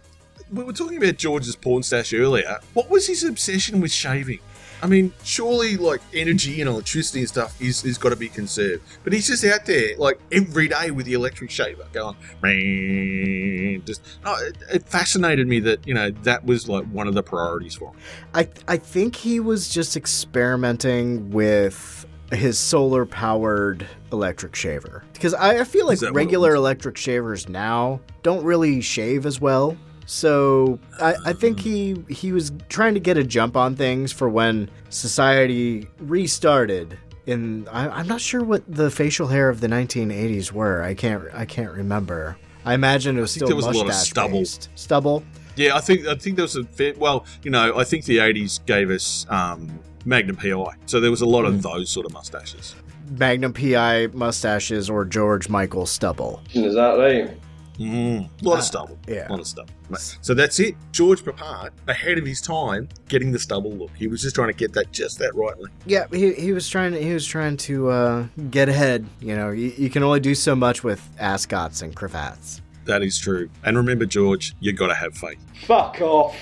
we 0.52 0.64
were 0.64 0.72
talking 0.72 0.96
about 0.96 1.16
George's 1.16 1.54
porn 1.54 1.84
stash 1.84 2.12
earlier. 2.12 2.58
What 2.74 2.90
was 2.90 3.06
his 3.06 3.22
obsession 3.22 3.80
with 3.80 3.92
shaving? 3.92 4.40
I 4.82 4.86
mean, 4.86 5.12
surely 5.22 5.76
like 5.76 6.00
energy 6.14 6.60
and 6.60 6.68
electricity 6.68 7.20
and 7.20 7.28
stuff 7.28 7.60
is 7.60 7.84
is 7.84 7.98
got 7.98 8.08
to 8.08 8.16
be 8.16 8.28
conserved, 8.30 8.82
but 9.04 9.12
he's 9.12 9.26
just 9.26 9.44
out 9.44 9.66
there 9.66 9.96
like 9.98 10.18
every 10.32 10.68
day 10.68 10.90
with 10.90 11.04
the 11.06 11.12
electric 11.12 11.50
shaver 11.50 11.84
going. 11.92 12.16
"Meow." 12.42 13.82
Just 13.84 14.02
no, 14.24 14.34
it, 14.36 14.56
it 14.72 14.88
fascinated 14.88 15.46
me 15.46 15.60
that 15.60 15.86
you 15.86 15.92
know 15.92 16.10
that 16.22 16.44
was 16.46 16.68
like 16.68 16.86
one 16.86 17.06
of 17.06 17.14
the 17.14 17.22
priorities 17.22 17.74
for 17.74 17.90
him. 17.90 18.00
I 18.34 18.48
I 18.68 18.78
think 18.78 19.16
he 19.16 19.38
was 19.38 19.68
just 19.68 19.96
experimenting 19.96 21.30
with 21.30 22.06
his 22.30 22.58
solar 22.58 23.04
powered 23.04 23.86
electric 24.12 24.54
shaver 24.54 25.04
because 25.12 25.34
I, 25.34 25.60
I 25.60 25.64
feel 25.64 25.86
like 25.86 25.94
Is 25.94 26.00
that 26.00 26.12
what 26.12 26.20
it 26.20 26.24
regular 26.24 26.54
electric 26.54 26.96
shavers 26.96 27.48
now 27.48 28.00
don't 28.22 28.44
really 28.44 28.80
shave 28.80 29.26
as 29.26 29.40
well. 29.40 29.76
So 30.06 30.78
I, 31.00 31.14
I 31.26 31.32
think 31.32 31.60
he 31.60 31.96
he 32.08 32.32
was 32.32 32.52
trying 32.68 32.94
to 32.94 33.00
get 33.00 33.16
a 33.16 33.24
jump 33.24 33.56
on 33.56 33.76
things 33.76 34.12
for 34.12 34.28
when 34.28 34.70
society 34.88 35.88
restarted. 36.00 36.98
In 37.26 37.68
I, 37.68 37.88
I'm 37.88 38.08
not 38.08 38.20
sure 38.20 38.42
what 38.42 38.64
the 38.66 38.90
facial 38.90 39.28
hair 39.28 39.48
of 39.48 39.60
the 39.60 39.68
1980s 39.68 40.50
were. 40.52 40.82
I 40.82 40.94
can't 40.94 41.22
I 41.32 41.44
can't 41.44 41.72
remember. 41.72 42.36
I 42.64 42.74
imagine 42.74 43.16
it 43.16 43.20
was 43.20 43.30
still 43.30 43.46
there 43.46 43.56
was 43.56 43.66
a 43.66 43.70
lot 43.70 43.88
of 43.88 43.94
stubble. 43.94 44.40
based. 44.40 44.68
Stubble. 44.74 45.22
Yeah, 45.56 45.76
I 45.76 45.80
think 45.80 46.06
I 46.06 46.14
think 46.14 46.36
there 46.36 46.44
was 46.44 46.56
a 46.56 46.64
fair, 46.64 46.94
well, 46.96 47.24
you 47.42 47.50
know, 47.50 47.78
I 47.78 47.84
think 47.84 48.04
the 48.04 48.18
'80s 48.18 48.64
gave 48.66 48.90
us 48.90 49.26
um, 49.28 49.68
Magnum 50.10 50.34
PI, 50.34 50.74
so 50.86 50.98
there 50.98 51.12
was 51.12 51.20
a 51.20 51.26
lot 51.26 51.44
of 51.44 51.62
those 51.62 51.88
sort 51.88 52.04
of 52.04 52.12
mustaches. 52.12 52.74
Magnum 53.16 53.52
PI 53.52 54.08
mustaches 54.08 54.90
or 54.90 55.04
George 55.04 55.48
Michael 55.48 55.86
stubble. 55.86 56.42
Is 56.52 56.74
that 56.74 56.98
right? 56.98 57.30
Mm, 57.78 58.28
a 58.42 58.44
lot 58.44 58.58
of 58.58 58.64
stubble. 58.64 58.98
yeah. 59.06 59.28
A 59.28 59.30
lot 59.30 59.38
of 59.38 59.46
stubble. 59.46 59.72
So 60.20 60.34
that's 60.34 60.58
it. 60.58 60.74
George 60.90 61.24
Peppard, 61.24 61.70
ahead 61.86 62.18
of 62.18 62.26
his 62.26 62.40
time, 62.40 62.88
getting 63.08 63.30
the 63.30 63.38
stubble 63.38 63.70
look. 63.70 63.92
He 63.94 64.08
was 64.08 64.20
just 64.20 64.34
trying 64.34 64.48
to 64.48 64.54
get 64.54 64.72
that 64.72 64.90
just 64.90 65.20
that 65.20 65.32
rightly. 65.36 65.70
Yeah, 65.86 66.06
he, 66.10 66.32
he 66.34 66.52
was 66.52 66.68
trying 66.68 66.90
to 66.92 67.00
he 67.00 67.14
was 67.14 67.24
trying 67.24 67.56
to 67.58 67.88
uh, 67.90 68.26
get 68.50 68.68
ahead. 68.68 69.06
You 69.20 69.36
know, 69.36 69.50
you, 69.50 69.72
you 69.78 69.90
can 69.90 70.02
only 70.02 70.18
do 70.18 70.34
so 70.34 70.56
much 70.56 70.82
with 70.82 71.08
ascots 71.20 71.82
and 71.82 71.94
cravats. 71.94 72.62
That 72.84 73.04
is 73.04 73.16
true. 73.16 73.48
And 73.64 73.76
remember, 73.76 74.06
George, 74.06 74.56
you 74.58 74.72
got 74.72 74.88
to 74.88 74.94
have 74.94 75.14
faith. 75.16 75.38
Fuck 75.66 76.00
off. 76.00 76.36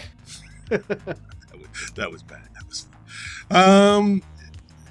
That 1.95 2.11
was 2.11 2.23
bad. 2.23 2.48
Um, 3.51 4.23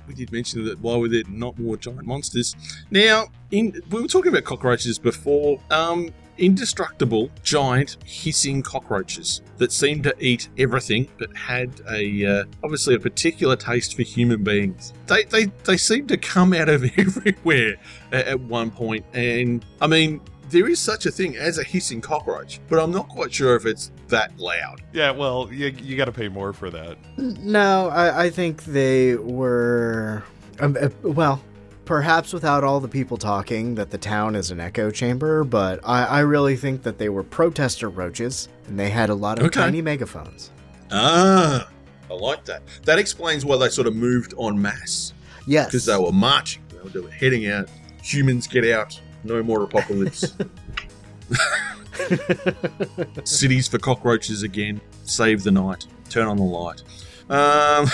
we 0.08 0.14
did 0.14 0.32
mention 0.32 0.66
that 0.66 0.80
why 0.80 0.96
were 0.98 1.10
there 1.10 1.24
not 1.30 1.58
more 1.60 1.78
giant 1.78 2.06
monsters? 2.06 2.56
Now, 2.92 3.28
in 3.52 3.82
we 3.92 4.02
were 4.02 4.08
talking 4.08 4.32
about 4.32 4.44
cockroaches 4.44 4.98
before. 5.00 5.60
Um, 5.70 6.10
indestructible, 6.38 7.32
giant, 7.44 7.98
hissing 8.06 8.62
cockroaches 8.62 9.42
that 9.58 9.72
seemed 9.72 10.04
to 10.04 10.16
eat 10.20 10.50
everything, 10.58 11.08
but 11.18 11.36
had 11.36 11.72
a 11.90 12.26
uh, 12.26 12.44
obviously 12.64 12.96
a 12.96 13.00
particular 13.00 13.56
taste 13.56 13.96
for 13.96 14.04
human 14.04 14.44
beings. 14.44 14.94
They 15.08 15.24
they 15.26 15.46
they 15.64 15.78
seem 15.78 16.08
to 16.08 16.18
come 16.18 16.54
out 16.54 16.70
of 16.70 16.84
everywhere 16.98 17.76
at, 18.12 18.28
at 18.28 18.40
one 18.40 18.72
point, 18.72 19.06
and 19.14 19.66
I 19.82 19.88
mean. 19.88 20.22
There 20.50 20.70
is 20.70 20.80
such 20.80 21.06
a 21.06 21.12
thing 21.12 21.36
as 21.36 21.58
a 21.58 21.64
hissing 21.66 22.00
cockroach, 22.00 22.62
but 22.70 22.80
I'm 22.82 22.92
not 22.92 23.10
quite 23.10 23.34
sure 23.34 23.58
if 23.58 23.66
it's 23.66 23.92
that 24.10 24.38
loud. 24.40 24.82
Yeah, 24.94 25.12
well, 25.12 25.50
you, 25.52 25.68
you 25.68 25.98
got 25.98 26.06
to 26.06 26.12
pay 26.12 26.28
more 26.28 26.54
for 26.54 26.70
that. 26.70 26.98
No, 27.18 27.90
I, 27.90 28.26
I 28.26 28.30
think 28.30 28.64
they 28.66 29.16
were 29.16 30.24
um, 30.60 30.78
uh, 30.80 30.90
well, 31.04 31.42
perhaps 31.86 32.34
without 32.34 32.64
all 32.64 32.80
the 32.80 32.88
people 32.88 33.18
talking 33.18 33.76
that 33.76 33.90
the 33.92 33.98
town 33.98 34.36
is 34.36 34.52
an 34.52 34.60
echo 34.60 34.90
chamber, 34.92 35.44
but 35.44 35.80
I, 35.84 36.04
I 36.06 36.20
really 36.22 36.56
think 36.56 36.84
that 36.84 36.98
they 36.98 37.10
were 37.10 37.24
protester 37.24 37.90
roaches 37.90 38.50
and 38.68 38.80
they 38.80 38.90
had 38.90 39.10
a 39.10 39.16
lot 39.16 39.40
of 39.40 39.46
Okay. 39.46 39.60
tiny 39.62 39.82
megaphones. 39.82 40.52
Ah, 40.92 41.68
I 42.10 42.14
like 42.14 42.46
that. 42.46 42.64
That 42.86 43.00
explains 43.00 43.46
why 43.46 43.58
they 43.58 43.70
sort 43.70 43.88
of 43.88 43.96
moved 43.96 44.34
en 44.40 44.62
masse. 44.62 45.14
Yes. 45.46 45.68
Because 45.68 45.86
they 45.86 45.98
were 45.98 46.12
marching. 46.12 46.62
They 46.70 46.78
were, 46.80 46.90
they 46.90 47.00
were 47.00 47.10
heading 47.10 47.48
out. 47.48 47.70
Humans 48.04 48.48
get 48.48 48.66
out. 48.70 49.00
No 49.24 49.42
more 49.44 49.64
apocalypse. 49.64 50.34
Cities 53.24 53.68
for 53.68 53.78
cockroaches 53.78 54.44
again. 54.44 54.82
Save 55.04 55.44
the 55.44 55.52
night. 55.52 55.86
Turn 56.10 56.28
on 56.28 56.38
the 56.38 56.44
light. 56.44 56.82
Um, 57.30 57.88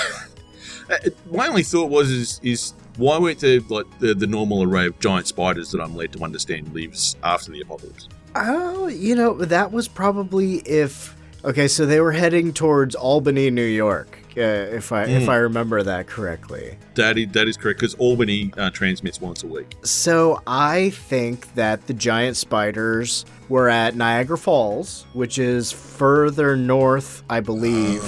my 1.31 1.47
only 1.47 1.63
thought 1.63 1.89
was 1.89 2.11
is, 2.11 2.39
is 2.43 2.73
why 2.97 3.17
weren't 3.17 3.39
there 3.39 3.59
like 3.69 3.85
the, 3.99 4.13
the 4.13 4.27
normal 4.27 4.63
array 4.63 4.87
of 4.87 4.99
giant 4.99 5.27
spiders 5.27 5.71
that 5.71 5.81
I'm 5.81 5.95
led 5.95 6.13
to 6.13 6.23
understand 6.23 6.73
lives 6.73 7.15
after 7.23 7.51
the 7.51 7.61
apocalypse? 7.61 8.07
Oh, 8.35 8.87
you 8.87 9.15
know, 9.15 9.33
that 9.33 9.71
was 9.71 9.87
probably 9.87 10.57
if. 10.57 11.15
Okay, 11.45 11.67
so 11.67 11.85
they 11.85 11.99
were 11.99 12.13
heading 12.13 12.53
towards 12.53 12.95
Albany, 12.95 13.51
New 13.51 13.65
York, 13.65 14.17
uh, 14.37 14.41
if 14.41 14.91
I 14.91 15.03
if 15.03 15.23
Mm. 15.23 15.29
I 15.29 15.35
remember 15.37 15.83
that 15.83 16.07
correctly. 16.07 16.77
That 16.95 17.17
is, 17.17 17.27
that 17.33 17.47
is 17.47 17.57
correct 17.57 17.79
because 17.79 17.93
Albany 17.95 18.51
uh, 18.57 18.69
transmits 18.71 19.19
once 19.21 19.43
a 19.43 19.47
week. 19.47 19.75
So 19.83 20.41
I 20.47 20.89
think 20.91 21.53
that 21.55 21.87
the 21.87 21.93
giant 21.93 22.37
spiders 22.37 23.25
were 23.49 23.69
at 23.69 23.95
Niagara 23.95 24.37
Falls, 24.37 25.05
which 25.13 25.37
is 25.37 25.71
further 25.71 26.55
north, 26.57 27.23
I 27.29 27.39
believe. 27.39 28.03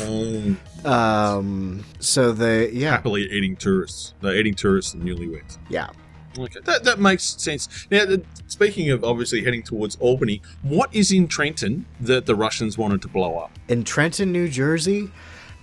Um. 0.85 1.83
So 1.99 2.31
the 2.31 2.69
yeah, 2.71 2.91
Happily 2.91 3.23
eating 3.31 3.55
tourists. 3.55 4.13
They're 4.21 4.35
eating 4.35 4.53
tourists 4.55 4.93
and 4.93 5.03
newlyweds. 5.03 5.57
yeah. 5.69 5.89
Okay, 6.37 6.59
that, 6.65 6.83
that 6.83 6.99
makes 6.99 7.23
sense. 7.41 7.87
Now, 7.89 8.03
the, 8.03 8.21
speaking 8.47 8.89
of 8.89 9.05
obviously 9.05 9.41
heading 9.41 9.63
towards 9.63 9.95
Albany, 10.01 10.41
what 10.63 10.93
is 10.93 11.13
in 11.13 11.29
Trenton 11.29 11.85
that 12.01 12.25
the 12.25 12.35
Russians 12.35 12.77
wanted 12.77 13.01
to 13.03 13.07
blow 13.07 13.37
up? 13.37 13.57
In 13.69 13.85
Trenton, 13.85 14.33
New 14.33 14.49
Jersey, 14.49 15.09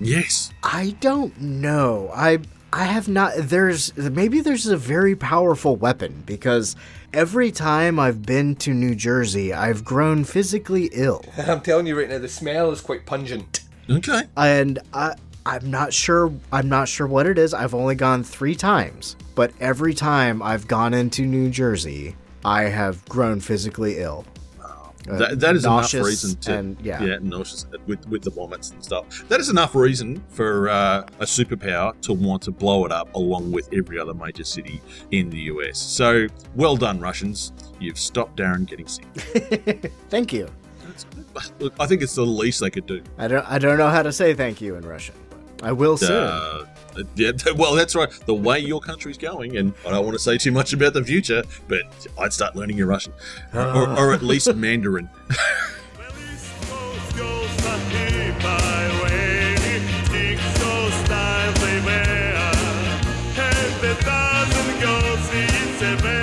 Yes. 0.00 0.52
I 0.62 0.96
don't 1.00 1.40
know. 1.40 2.10
I 2.14 2.38
I 2.72 2.84
have 2.84 3.08
not. 3.08 3.34
There's 3.36 3.94
maybe 3.96 4.40
there's 4.40 4.66
a 4.66 4.76
very 4.76 5.14
powerful 5.14 5.76
weapon 5.76 6.22
because 6.24 6.74
every 7.12 7.50
time 7.52 7.98
I've 7.98 8.22
been 8.22 8.56
to 8.56 8.72
New 8.72 8.94
Jersey, 8.94 9.52
I've 9.52 9.84
grown 9.84 10.24
physically 10.24 10.88
ill. 10.92 11.24
I'm 11.36 11.60
telling 11.60 11.86
you 11.86 11.98
right 11.98 12.08
now, 12.08 12.18
the 12.18 12.28
smell 12.28 12.70
is 12.72 12.80
quite 12.80 13.04
pungent. 13.06 13.60
Okay. 13.90 14.22
and 14.36 14.78
I 14.94 15.14
I'm 15.44 15.70
not 15.70 15.92
sure 15.92 16.32
I'm 16.52 16.68
not 16.68 16.88
sure 16.88 17.06
what 17.06 17.26
it 17.26 17.36
is. 17.36 17.52
I've 17.52 17.74
only 17.74 17.94
gone 17.94 18.22
3 18.22 18.54
times, 18.54 19.16
but 19.34 19.52
every 19.60 19.92
time 19.92 20.40
I've 20.40 20.66
gone 20.68 20.94
into 20.94 21.26
New 21.26 21.50
Jersey, 21.50 22.16
I 22.44 22.62
have 22.64 23.04
grown 23.06 23.40
physically 23.40 23.98
ill. 23.98 24.24
Uh, 25.08 25.16
that, 25.16 25.40
that 25.40 25.56
is 25.56 25.64
enough 25.64 25.92
reason 25.94 26.36
to 26.36 26.54
and 26.54 26.80
yeah. 26.80 27.02
yeah 27.02 27.18
nauseous 27.20 27.66
with 27.86 28.06
with 28.08 28.22
the 28.22 28.30
vomits 28.30 28.70
and 28.70 28.82
stuff. 28.84 29.28
That 29.28 29.40
is 29.40 29.48
enough 29.48 29.74
reason 29.74 30.22
for 30.28 30.68
uh, 30.68 31.00
a 31.18 31.24
superpower 31.24 32.00
to 32.02 32.12
want 32.12 32.42
to 32.42 32.50
blow 32.50 32.84
it 32.84 32.92
up 32.92 33.12
along 33.14 33.50
with 33.50 33.68
every 33.72 33.98
other 33.98 34.14
major 34.14 34.44
city 34.44 34.80
in 35.10 35.28
the 35.28 35.38
US. 35.38 35.78
So 35.78 36.26
well 36.54 36.76
done, 36.76 37.00
Russians. 37.00 37.52
You've 37.80 37.98
stopped 37.98 38.36
Darren 38.36 38.66
getting 38.66 38.86
sick. 38.86 39.92
Thank 40.08 40.32
you. 40.32 40.48
Look, 41.58 41.74
I 41.80 41.86
think 41.86 42.02
it's 42.02 42.14
the 42.14 42.26
least 42.26 42.60
they 42.60 42.70
could 42.70 42.86
do. 42.86 43.02
I 43.18 43.26
don't 43.26 43.46
I 43.50 43.58
don't 43.58 43.78
know 43.78 43.88
how 43.88 44.02
to 44.02 44.12
say 44.12 44.34
thank 44.34 44.60
you 44.60 44.76
in 44.76 44.86
Russian. 44.86 45.14
But 45.30 45.68
I 45.68 45.72
will 45.72 45.96
soon. 45.96 46.24
Uh, 46.24 46.66
yeah, 47.14 47.32
well, 47.56 47.74
that's 47.74 47.94
right. 47.94 48.10
The 48.26 48.34
way 48.34 48.58
your 48.58 48.80
country's 48.80 49.18
going, 49.18 49.56
and 49.56 49.74
I 49.86 49.90
don't 49.90 50.04
want 50.04 50.14
to 50.14 50.22
say 50.22 50.38
too 50.38 50.52
much 50.52 50.72
about 50.72 50.94
the 50.94 51.04
future, 51.04 51.42
but 51.68 51.82
I'd 52.18 52.32
start 52.32 52.56
learning 52.56 52.78
your 52.78 52.86
Russian, 52.86 53.12
ah. 53.54 53.98
or, 53.98 54.08
or 54.08 54.12
at 54.12 54.22
least 54.22 54.52
Mandarin. 54.54 55.08
I 65.94 66.21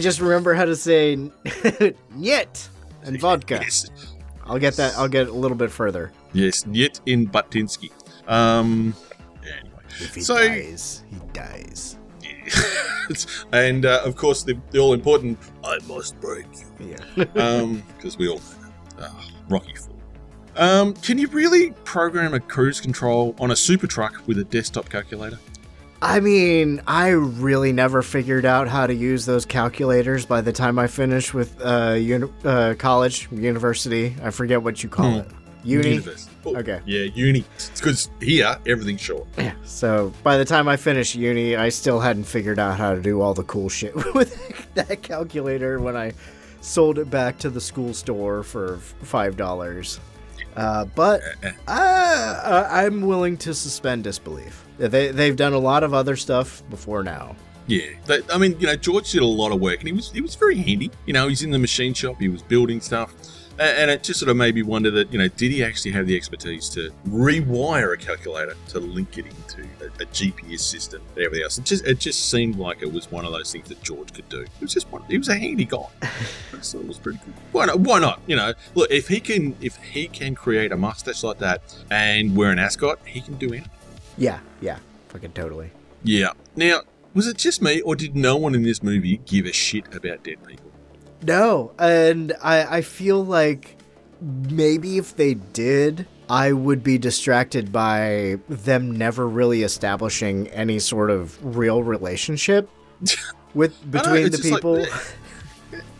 just 0.00 0.20
remember 0.20 0.54
how 0.54 0.64
to 0.64 0.76
say 0.76 1.16
"nyet" 2.16 2.68
and 3.04 3.20
vodka. 3.20 3.62
I'll 4.44 4.58
get 4.58 4.74
that. 4.76 4.94
I'll 4.96 5.08
get 5.08 5.28
a 5.28 5.32
little 5.32 5.56
bit 5.56 5.70
further. 5.70 6.12
Yes, 6.32 6.64
yet 6.70 7.00
in 7.06 7.28
Batinsky. 7.28 7.90
Um, 8.26 8.94
anyway, 9.42 9.82
If 10.00 10.14
he 10.14 10.20
so 10.20 10.36
dies, 10.36 11.04
he 11.10 11.16
dies. 11.32 11.96
and 13.52 13.86
uh, 13.86 14.00
of 14.04 14.16
course 14.16 14.42
the, 14.42 14.58
the 14.70 14.78
all 14.78 14.92
important 14.92 15.38
"I 15.64 15.78
must 15.86 16.20
break 16.20 16.46
you," 16.78 16.96
Yeah. 17.16 17.24
um, 17.36 17.82
because 17.96 18.18
we 18.18 18.28
all 18.28 18.38
know. 18.38 18.42
Ah, 19.00 19.28
Rocky 19.48 19.74
Four. 19.74 19.94
Um, 20.56 20.94
can 20.94 21.16
you 21.16 21.28
really 21.28 21.70
program 21.84 22.34
a 22.34 22.40
cruise 22.40 22.80
control 22.80 23.36
on 23.38 23.50
a 23.52 23.56
super 23.56 23.86
truck 23.86 24.20
with 24.26 24.38
a 24.38 24.44
desktop 24.44 24.88
calculator? 24.88 25.38
I 26.02 26.20
mean, 26.20 26.80
I 26.86 27.08
really 27.10 27.72
never 27.72 28.00
figured 28.02 28.46
out 28.46 28.68
how 28.68 28.86
to 28.86 28.94
use 28.94 29.26
those 29.26 29.44
calculators 29.44 30.24
by 30.24 30.40
the 30.40 30.52
time 30.52 30.78
I 30.78 30.86
finished 30.86 31.34
with 31.34 31.60
uh, 31.60 31.92
uni- 31.98 32.30
uh 32.44 32.74
college, 32.78 33.28
university. 33.30 34.16
I 34.22 34.30
forget 34.30 34.62
what 34.62 34.82
you 34.82 34.88
call 34.88 35.10
Hmm. 35.12 35.18
it. 35.18 35.26
Uni. 35.62 36.00
Oh, 36.46 36.56
Okay. 36.56 36.80
Yeah, 36.86 37.02
uni. 37.14 37.44
It's 37.56 37.68
Because 37.78 38.08
here 38.22 38.56
everything's 38.66 39.02
short. 39.02 39.26
Yeah. 39.36 39.52
So 39.66 40.10
by 40.22 40.38
the 40.38 40.44
time 40.46 40.68
I 40.68 40.76
finished 40.78 41.14
uni, 41.14 41.54
I 41.54 41.68
still 41.68 42.00
hadn't 42.00 42.24
figured 42.24 42.58
out 42.58 42.78
how 42.78 42.94
to 42.94 43.00
do 43.02 43.20
all 43.20 43.34
the 43.34 43.42
cool 43.44 43.68
shit 43.68 43.94
with 44.14 44.72
that 44.74 45.02
calculator 45.02 45.78
when 45.78 45.96
I 45.98 46.14
sold 46.62 46.98
it 46.98 47.10
back 47.10 47.36
to 47.40 47.50
the 47.50 47.60
school 47.60 47.92
store 47.92 48.42
for 48.42 48.78
five 49.02 49.36
dollars. 49.36 50.00
Uh, 50.56 50.86
but 50.96 51.20
uh, 51.68 52.66
I'm 52.70 53.02
willing 53.02 53.36
to 53.38 53.52
suspend 53.52 54.04
disbelief. 54.04 54.64
They 54.88 55.12
they've 55.12 55.36
done 55.36 55.52
a 55.52 55.58
lot 55.58 55.82
of 55.82 55.92
other 55.92 56.16
stuff 56.16 56.62
before 56.70 57.02
now. 57.02 57.36
Yeah, 57.66 57.86
they, 58.06 58.20
I 58.32 58.38
mean, 58.38 58.58
you 58.58 58.66
know, 58.66 58.74
George 58.74 59.12
did 59.12 59.22
a 59.22 59.26
lot 59.26 59.52
of 59.52 59.60
work, 59.60 59.78
and 59.78 59.86
he 59.86 59.92
was 59.92 60.10
he 60.10 60.20
was 60.20 60.34
very 60.34 60.56
handy. 60.56 60.90
You 61.06 61.12
know, 61.12 61.28
he's 61.28 61.42
in 61.42 61.50
the 61.50 61.58
machine 61.58 61.94
shop, 61.94 62.16
he 62.18 62.28
was 62.28 62.42
building 62.42 62.80
stuff, 62.80 63.14
and, 63.60 63.78
and 63.78 63.90
it 63.90 64.02
just 64.02 64.18
sort 64.18 64.30
of 64.30 64.36
made 64.36 64.54
me 64.54 64.62
wonder 64.62 64.90
that 64.90 65.12
you 65.12 65.18
know, 65.18 65.28
did 65.28 65.52
he 65.52 65.62
actually 65.62 65.92
have 65.92 66.06
the 66.06 66.16
expertise 66.16 66.68
to 66.70 66.90
rewire 67.08 67.92
a 67.92 67.96
calculator 67.96 68.56
to 68.68 68.80
link 68.80 69.18
it 69.18 69.26
into 69.26 69.68
a, 69.82 69.86
a 70.02 70.06
GPS 70.06 70.60
system 70.60 71.02
and 71.14 71.24
everything 71.24 71.44
else? 71.44 71.58
It 71.58 71.64
just 71.64 71.86
it 71.86 72.00
just 72.00 72.30
seemed 72.30 72.56
like 72.56 72.82
it 72.82 72.92
was 72.92 73.10
one 73.12 73.24
of 73.24 73.32
those 73.32 73.52
things 73.52 73.68
that 73.68 73.82
George 73.82 74.12
could 74.14 74.28
do. 74.28 74.40
It 74.40 74.50
was 74.60 74.72
just 74.72 74.90
one. 74.90 75.04
He 75.04 75.18
was 75.18 75.28
a 75.28 75.36
handy 75.36 75.66
guy. 75.66 75.86
so 76.62 76.80
it 76.80 76.88
was 76.88 76.98
pretty 76.98 77.20
cool. 77.24 77.34
Why 77.52 77.66
not? 77.66 77.78
Why 77.78 78.00
not? 78.00 78.20
You 78.26 78.36
know, 78.36 78.54
look 78.74 78.90
if 78.90 79.06
he 79.06 79.20
can 79.20 79.54
if 79.60 79.76
he 79.76 80.08
can 80.08 80.34
create 80.34 80.72
a 80.72 80.76
mustache 80.76 81.22
like 81.22 81.38
that 81.38 81.62
and 81.90 82.34
wear 82.34 82.50
an 82.50 82.58
ascot, 82.58 82.98
he 83.04 83.20
can 83.20 83.34
do 83.34 83.48
anything. 83.48 83.70
Yeah, 84.16 84.40
yeah, 84.60 84.78
fucking 85.08 85.32
totally. 85.32 85.70
Yeah. 86.02 86.32
Now, 86.56 86.82
was 87.14 87.26
it 87.26 87.36
just 87.36 87.62
me, 87.62 87.80
or 87.80 87.96
did 87.96 88.16
no 88.16 88.36
one 88.36 88.54
in 88.54 88.62
this 88.62 88.82
movie 88.82 89.18
give 89.26 89.46
a 89.46 89.52
shit 89.52 89.86
about 89.94 90.24
dead 90.24 90.44
people? 90.46 90.70
No, 91.22 91.72
and 91.78 92.32
I 92.42 92.78
I 92.78 92.80
feel 92.82 93.24
like 93.24 93.76
maybe 94.20 94.98
if 94.98 95.16
they 95.16 95.34
did, 95.34 96.06
I 96.28 96.52
would 96.52 96.82
be 96.82 96.98
distracted 96.98 97.72
by 97.72 98.38
them 98.48 98.96
never 98.96 99.28
really 99.28 99.62
establishing 99.62 100.48
any 100.48 100.78
sort 100.78 101.10
of 101.10 101.56
real 101.56 101.82
relationship 101.82 102.70
with 103.54 103.90
between 103.90 104.30
the 104.30 104.38
like, 104.38 104.42
people. 104.42 104.76
If, 104.76 105.16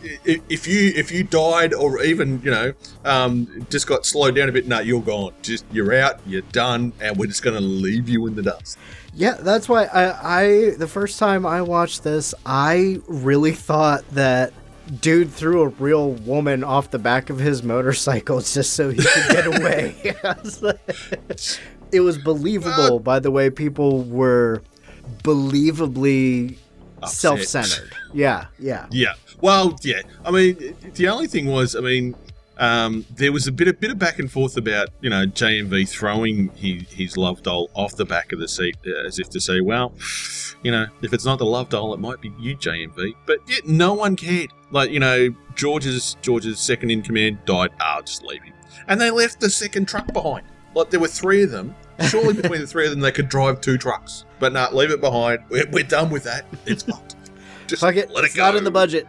if 0.03 0.67
you 0.67 0.91
if 0.95 1.11
you 1.11 1.23
died, 1.23 1.73
or 1.73 2.01
even 2.03 2.41
you 2.43 2.51
know, 2.51 2.73
um, 3.05 3.65
just 3.69 3.87
got 3.87 4.05
slowed 4.05 4.35
down 4.35 4.49
a 4.49 4.51
bit, 4.51 4.67
no, 4.67 4.79
you're 4.79 5.01
gone. 5.01 5.33
Just 5.41 5.65
you're 5.71 5.93
out, 5.93 6.19
you're 6.25 6.41
done, 6.41 6.93
and 6.99 7.17
we're 7.17 7.27
just 7.27 7.43
going 7.43 7.55
to 7.55 7.61
leave 7.61 8.09
you 8.09 8.27
in 8.27 8.35
the 8.35 8.41
dust. 8.41 8.77
Yeah, 9.13 9.33
that's 9.39 9.67
why 9.67 9.85
I, 9.85 10.39
I 10.41 10.69
the 10.77 10.87
first 10.87 11.19
time 11.19 11.45
I 11.45 11.61
watched 11.61 12.03
this, 12.03 12.33
I 12.45 12.99
really 13.07 13.51
thought 13.51 14.07
that 14.11 14.53
dude 14.99 15.31
threw 15.31 15.61
a 15.61 15.67
real 15.67 16.11
woman 16.11 16.63
off 16.63 16.91
the 16.91 16.99
back 16.99 17.29
of 17.29 17.39
his 17.39 17.63
motorcycle 17.63 18.39
just 18.41 18.73
so 18.73 18.89
he 18.89 18.97
could 18.97 19.29
get 19.29 19.45
away. 19.47 20.15
I 20.23 20.35
was 20.43 20.61
like- 20.61 20.79
it 21.91 21.99
was 21.99 22.17
believable 22.17 22.99
by 22.99 23.19
the 23.19 23.31
way 23.31 23.49
people 23.49 24.03
were 24.03 24.61
believably 25.23 26.57
Upset. 27.01 27.19
self-centered. 27.19 27.93
Yeah, 28.13 28.45
yeah. 28.59 28.87
Yeah. 28.91 29.13
Well, 29.41 29.75
yeah. 29.81 30.01
I 30.25 30.31
mean, 30.31 30.75
the 30.95 31.07
only 31.07 31.27
thing 31.27 31.47
was, 31.47 31.75
I 31.75 31.79
mean, 31.81 32.15
um, 32.57 33.05
there 33.15 33.31
was 33.31 33.47
a 33.47 33.51
bit, 33.51 33.67
a 33.67 33.73
bit 33.73 33.89
of 33.91 33.97
back 33.97 34.19
and 34.19 34.31
forth 34.31 34.55
about 34.55 34.89
you 35.01 35.09
know 35.09 35.25
JMV 35.25 35.89
throwing 35.89 36.49
his, 36.49 36.83
his 36.91 37.17
love 37.17 37.41
doll 37.41 37.71
off 37.73 37.95
the 37.95 38.05
back 38.05 38.31
of 38.31 38.39
the 38.39 38.47
seat 38.47 38.77
uh, 38.85 39.07
as 39.07 39.17
if 39.17 39.29
to 39.31 39.39
say, 39.41 39.61
well, 39.61 39.93
you 40.61 40.71
know, 40.71 40.85
if 41.01 41.11
it's 41.11 41.25
not 41.25 41.39
the 41.39 41.45
love 41.45 41.69
doll, 41.69 41.93
it 41.93 41.99
might 41.99 42.21
be 42.21 42.31
you, 42.39 42.55
JMV. 42.55 43.15
But 43.25 43.39
yet, 43.47 43.65
no 43.67 43.93
one 43.93 44.15
cared. 44.15 44.51
Like 44.69 44.91
you 44.91 44.99
know, 44.99 45.33
George's 45.55 46.15
George's 46.21 46.59
second 46.59 46.91
in 46.91 47.01
command 47.01 47.39
died. 47.45 47.71
Ah, 47.79 47.95
I'll 47.95 48.03
just 48.03 48.23
leave 48.23 48.43
him. 48.43 48.53
And 48.87 49.01
they 49.01 49.09
left 49.09 49.39
the 49.39 49.49
second 49.49 49.87
truck 49.87 50.13
behind. 50.13 50.45
Like 50.75 50.91
there 50.91 50.99
were 50.99 51.07
three 51.07 51.43
of 51.43 51.51
them. 51.51 51.75
Surely 52.09 52.33
between 52.33 52.61
the 52.61 52.67
three 52.67 52.85
of 52.85 52.91
them, 52.91 52.99
they 52.99 53.11
could 53.11 53.27
drive 53.29 53.61
two 53.61 53.77
trucks. 53.77 54.25
But 54.39 54.53
no, 54.53 54.67
leave 54.71 54.91
it 54.91 55.01
behind. 55.01 55.39
We're, 55.49 55.69
we're 55.71 55.83
done 55.83 56.09
with 56.09 56.23
that. 56.23 56.45
It's 56.65 56.83
fucked. 56.83 57.15
Just 57.67 57.81
Fuck 57.81 57.95
it. 57.95 58.09
let 58.11 58.23
it 58.25 58.33
go. 58.35 58.43
not 58.43 58.55
in 58.55 58.63
the 58.63 58.71
budget. 58.71 59.07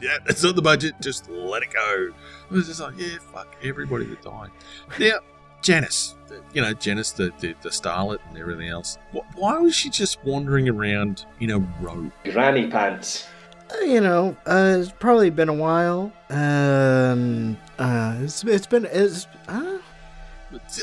Yeah, 0.00 0.18
it's 0.26 0.42
not 0.42 0.56
the 0.56 0.62
budget. 0.62 0.94
Just 1.00 1.28
let 1.30 1.62
it 1.62 1.72
go. 1.72 2.12
It 2.50 2.54
was 2.54 2.66
just 2.66 2.80
like, 2.80 2.94
yeah, 2.98 3.16
fuck 3.32 3.54
everybody 3.62 4.04
that 4.06 4.22
died. 4.22 4.50
Now, 4.98 5.18
Janice, 5.62 6.14
the- 6.28 6.42
you 6.52 6.60
know, 6.60 6.72
Janice, 6.74 7.12
the, 7.12 7.32
the, 7.40 7.54
the 7.62 7.70
starlet 7.70 8.18
and 8.28 8.38
everything 8.38 8.68
else. 8.68 8.98
wh- 9.12 9.38
Why 9.38 9.56
was 9.58 9.74
she 9.74 9.88
just 9.90 10.22
wandering 10.24 10.68
around 10.68 11.24
in 11.40 11.50
a 11.50 11.58
robe? 11.80 12.12
Granny 12.24 12.68
pants. 12.68 13.26
Uh, 13.72 13.78
You 13.84 14.00
know, 14.02 14.36
uh, 14.46 14.76
it's 14.78 14.92
probably 14.92 15.30
been 15.30 15.48
a 15.48 15.54
while. 15.54 16.12
Um, 16.28 17.56
uh, 17.78 18.16
it's, 18.20 18.44
it's 18.44 18.66
been 18.66 18.86
it's, 18.90 19.26
uh, 19.48 19.78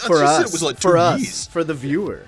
for 0.07 0.23
us. 0.23 0.39
it 0.47 0.51
was 0.51 0.63
like 0.63 0.77
for 0.77 0.93
two 0.93 0.97
us, 0.99 1.19
years. 1.21 1.47
for 1.47 1.63
the 1.63 1.73
viewer. 1.75 2.25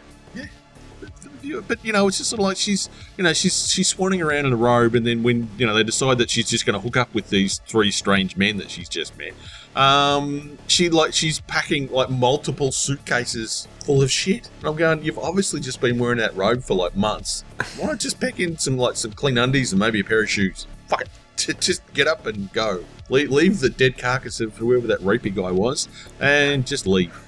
But 1.68 1.84
you 1.84 1.94
know, 1.94 2.08
it's 2.08 2.18
just 2.18 2.30
sort 2.30 2.40
of 2.40 2.46
like 2.46 2.58
she's, 2.58 2.90
you 3.18 3.24
know, 3.24 3.34
she's 3.34 3.70
she's 3.70 3.94
swanning 3.94 4.24
around 4.24 4.46
in 4.46 4.54
a 4.54 4.58
robe, 4.58 4.96
and 4.96 5.06
then 5.06 5.24
when 5.24 5.50
you 5.58 5.66
know 5.66 5.74
they 5.74 5.84
decide 5.84 6.18
that 6.20 6.30
she's 6.30 6.50
just 6.50 6.66
going 6.66 6.74
to 6.74 6.80
hook 6.80 6.98
up 6.98 7.14
with 7.14 7.30
these 7.30 7.60
three 7.68 7.92
strange 7.92 8.38
men 8.38 8.58
that 8.58 8.70
she's 8.70 8.90
just 8.90 9.18
met, 9.18 9.34
um, 9.76 10.58
she 10.68 10.90
like 10.90 11.14
she's 11.14 11.40
packing 11.42 11.92
like 11.92 12.10
multiple 12.10 12.72
suitcases 12.72 13.68
full 13.86 14.02
of 14.02 14.12
shit. 14.12 14.50
And 14.60 14.70
I'm 14.70 14.76
going, 14.76 15.04
you've 15.04 15.20
obviously 15.20 15.60
just 15.60 15.82
been 15.82 16.00
wearing 16.00 16.20
that 16.20 16.36
robe 16.36 16.64
for 16.64 16.76
like 16.76 16.96
months. 16.96 17.44
Why 17.78 17.88
not 17.88 18.00
just 18.00 18.20
pack 18.20 18.40
in 18.40 18.58
some 18.58 18.78
like 18.78 18.96
some 18.96 19.12
clean 19.12 19.38
undies 19.38 19.74
and 19.74 19.80
maybe 19.80 20.00
a 20.00 20.04
pair 20.04 20.24
of 20.24 20.30
shoes? 20.30 20.68
Fuck 20.88 21.02
it, 21.02 21.10
J- 21.36 21.54
just 21.60 21.94
get 21.94 22.08
up 22.08 22.26
and 22.26 22.52
go. 22.54 22.84
Leave, 23.10 23.32
leave 23.32 23.60
the 23.60 23.70
dead 23.70 23.98
carcass 23.98 24.40
of 24.40 24.58
whoever 24.58 24.88
that 24.88 25.00
rapey 25.02 25.34
guy 25.34 25.52
was, 25.52 25.88
and 26.20 26.66
just 26.66 26.88
leave. 26.88 27.20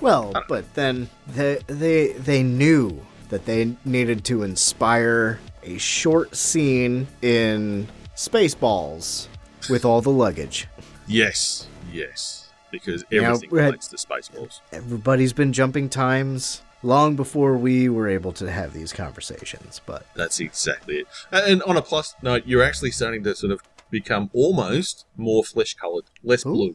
Well, 0.00 0.32
but 0.48 0.72
then 0.74 1.10
they 1.26 1.58
they 1.66 2.12
they 2.12 2.42
knew 2.42 3.04
that 3.30 3.46
they 3.46 3.74
needed 3.84 4.24
to 4.26 4.42
inspire 4.42 5.40
a 5.62 5.78
short 5.78 6.36
scene 6.36 7.06
in 7.22 7.88
Spaceballs 8.16 9.26
with 9.68 9.84
all 9.84 10.00
the 10.00 10.10
luggage. 10.10 10.66
Yes, 11.06 11.66
yes, 11.92 12.48
because 12.70 13.04
everything 13.12 13.50
had- 13.50 13.52
relates 13.52 13.88
to 13.88 13.96
Spaceballs. 13.96 14.60
Everybody's 14.72 15.32
been 15.32 15.52
jumping 15.52 15.88
times 15.88 16.62
long 16.82 17.14
before 17.16 17.56
we 17.56 17.88
were 17.88 18.08
able 18.08 18.32
to 18.32 18.50
have 18.50 18.72
these 18.72 18.92
conversations, 18.92 19.80
but 19.84 20.06
That's 20.14 20.40
exactly 20.40 20.96
it. 21.00 21.06
And 21.32 21.62
on 21.64 21.76
a 21.76 21.82
plus 21.82 22.14
note, 22.22 22.44
you're 22.46 22.62
actually 22.62 22.90
starting 22.92 23.22
to 23.24 23.34
sort 23.34 23.52
of 23.52 23.60
become 23.90 24.30
almost 24.32 25.04
more 25.16 25.42
flesh 25.44 25.74
coloured, 25.74 26.04
less 26.22 26.44
blue, 26.44 26.72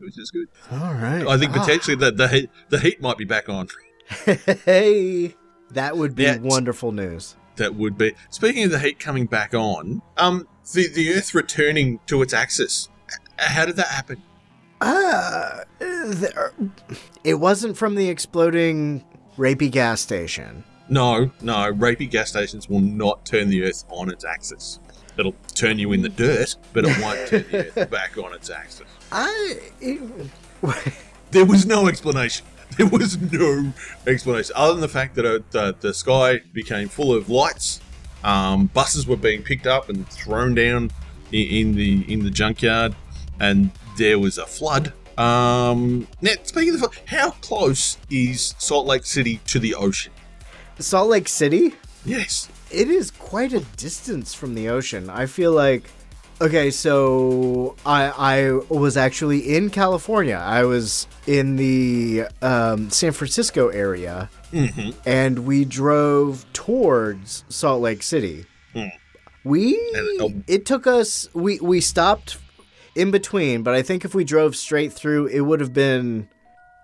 which 0.00 0.18
is- 0.18 0.30
good. 0.30 0.48
All 0.72 0.94
right. 0.94 1.26
I 1.26 1.38
think 1.38 1.52
Ah. 1.56 1.60
potentially 1.60 1.96
the, 1.96 2.10
the 2.10 2.28
heat 2.28 2.50
the 2.68 2.80
heat 2.80 3.00
might 3.00 3.16
be 3.16 3.24
back 3.24 3.48
on. 3.48 3.68
hey, 4.64 5.34
that 5.70 5.96
would 5.96 6.14
be 6.14 6.24
Yeah, 6.24 6.38
wonderful 6.38 6.92
news. 6.92 7.36
That 7.56 7.74
would 7.74 7.98
be. 7.98 8.14
Speaking 8.30 8.64
of 8.64 8.70
the 8.70 8.78
heat 8.78 8.98
coming 9.00 9.26
back 9.26 9.52
on, 9.54 10.02
um, 10.16 10.46
the 10.72 10.88
the 10.88 11.12
Earth 11.14 11.34
returning 11.34 12.00
to 12.06 12.22
its 12.22 12.32
axis. 12.32 12.88
How 13.38 13.64
did 13.66 13.76
that 13.76 13.88
happen? 13.88 14.22
Uh, 14.80 15.64
there, 15.78 16.52
it 17.24 17.34
wasn't 17.34 17.76
from 17.76 17.94
the 17.96 18.08
exploding 18.08 19.04
rapey 19.36 19.70
gas 19.70 20.00
station. 20.00 20.62
No, 20.88 21.30
no. 21.42 21.72
Rapey 21.72 22.08
gas 22.08 22.30
stations 22.30 22.68
will 22.68 22.80
not 22.80 23.24
turn 23.26 23.48
the 23.48 23.64
Earth 23.64 23.84
on 23.88 24.08
its 24.10 24.24
axis. 24.24 24.78
It'll 25.18 25.34
turn 25.54 25.78
you 25.80 25.92
in 25.92 26.02
the 26.02 26.08
dirt, 26.08 26.54
but 26.72 26.84
it 26.84 26.96
won't 27.00 27.26
turn 27.28 27.44
the 27.50 27.66
Earth 27.76 27.90
back 27.90 28.16
on 28.18 28.32
its 28.34 28.50
axis. 28.50 28.86
I. 29.10 29.58
There 31.32 31.44
was 31.44 31.66
no 31.66 31.88
explanation. 31.88 32.46
There 32.86 32.86
was 32.86 33.20
no 33.32 33.72
explanation 34.06 34.52
other 34.54 34.74
than 34.74 34.82
the 34.82 34.88
fact 34.88 35.16
that 35.16 35.26
uh, 35.26 35.40
the, 35.50 35.74
the 35.80 35.92
sky 35.92 36.38
became 36.52 36.88
full 36.88 37.12
of 37.12 37.28
lights. 37.28 37.80
Um, 38.22 38.66
buses 38.66 39.04
were 39.04 39.16
being 39.16 39.42
picked 39.42 39.66
up 39.66 39.88
and 39.88 40.08
thrown 40.08 40.54
down 40.54 40.92
in, 41.32 41.48
in 41.48 41.72
the 41.74 42.12
in 42.12 42.22
the 42.22 42.30
junkyard, 42.30 42.94
and 43.40 43.72
there 43.96 44.20
was 44.20 44.38
a 44.38 44.46
flood. 44.46 44.92
Um, 45.18 46.06
now, 46.22 46.34
speaking 46.44 46.74
of 46.74 46.80
the 46.80 46.88
flood, 46.88 46.98
how 47.06 47.32
close 47.32 47.98
is 48.10 48.54
Salt 48.58 48.86
Lake 48.86 49.04
City 49.04 49.40
to 49.48 49.58
the 49.58 49.74
ocean? 49.74 50.12
Salt 50.78 51.08
Lake 51.08 51.26
City? 51.26 51.74
Yes. 52.04 52.48
It 52.70 52.88
is 52.88 53.10
quite 53.10 53.52
a 53.52 53.60
distance 53.76 54.34
from 54.34 54.54
the 54.54 54.68
ocean. 54.68 55.10
I 55.10 55.26
feel 55.26 55.50
like 55.50 55.90
okay, 56.40 56.70
so 56.70 57.76
I 57.84 58.12
I 58.16 58.52
was 58.68 58.96
actually 58.96 59.56
in 59.56 59.70
California. 59.70 60.36
I 60.36 60.64
was 60.64 61.06
in 61.26 61.56
the 61.56 62.24
um, 62.42 62.90
San 62.90 63.12
Francisco 63.12 63.68
area, 63.68 64.30
Mhm. 64.52 64.94
and 65.04 65.40
we 65.40 65.64
drove 65.64 66.44
towards 66.52 67.44
Salt 67.48 67.82
Lake 67.82 68.02
City. 68.02 68.46
Hmm. 68.72 68.88
We 69.44 69.78
oh. 70.20 70.32
it 70.46 70.66
took 70.66 70.86
us 70.86 71.28
we 71.34 71.58
we 71.60 71.80
stopped 71.80 72.38
in 72.94 73.10
between, 73.10 73.62
but 73.62 73.74
I 73.74 73.82
think 73.82 74.04
if 74.04 74.14
we 74.14 74.24
drove 74.24 74.56
straight 74.56 74.92
through, 74.92 75.26
it 75.26 75.40
would 75.40 75.60
have 75.60 75.72
been 75.72 76.28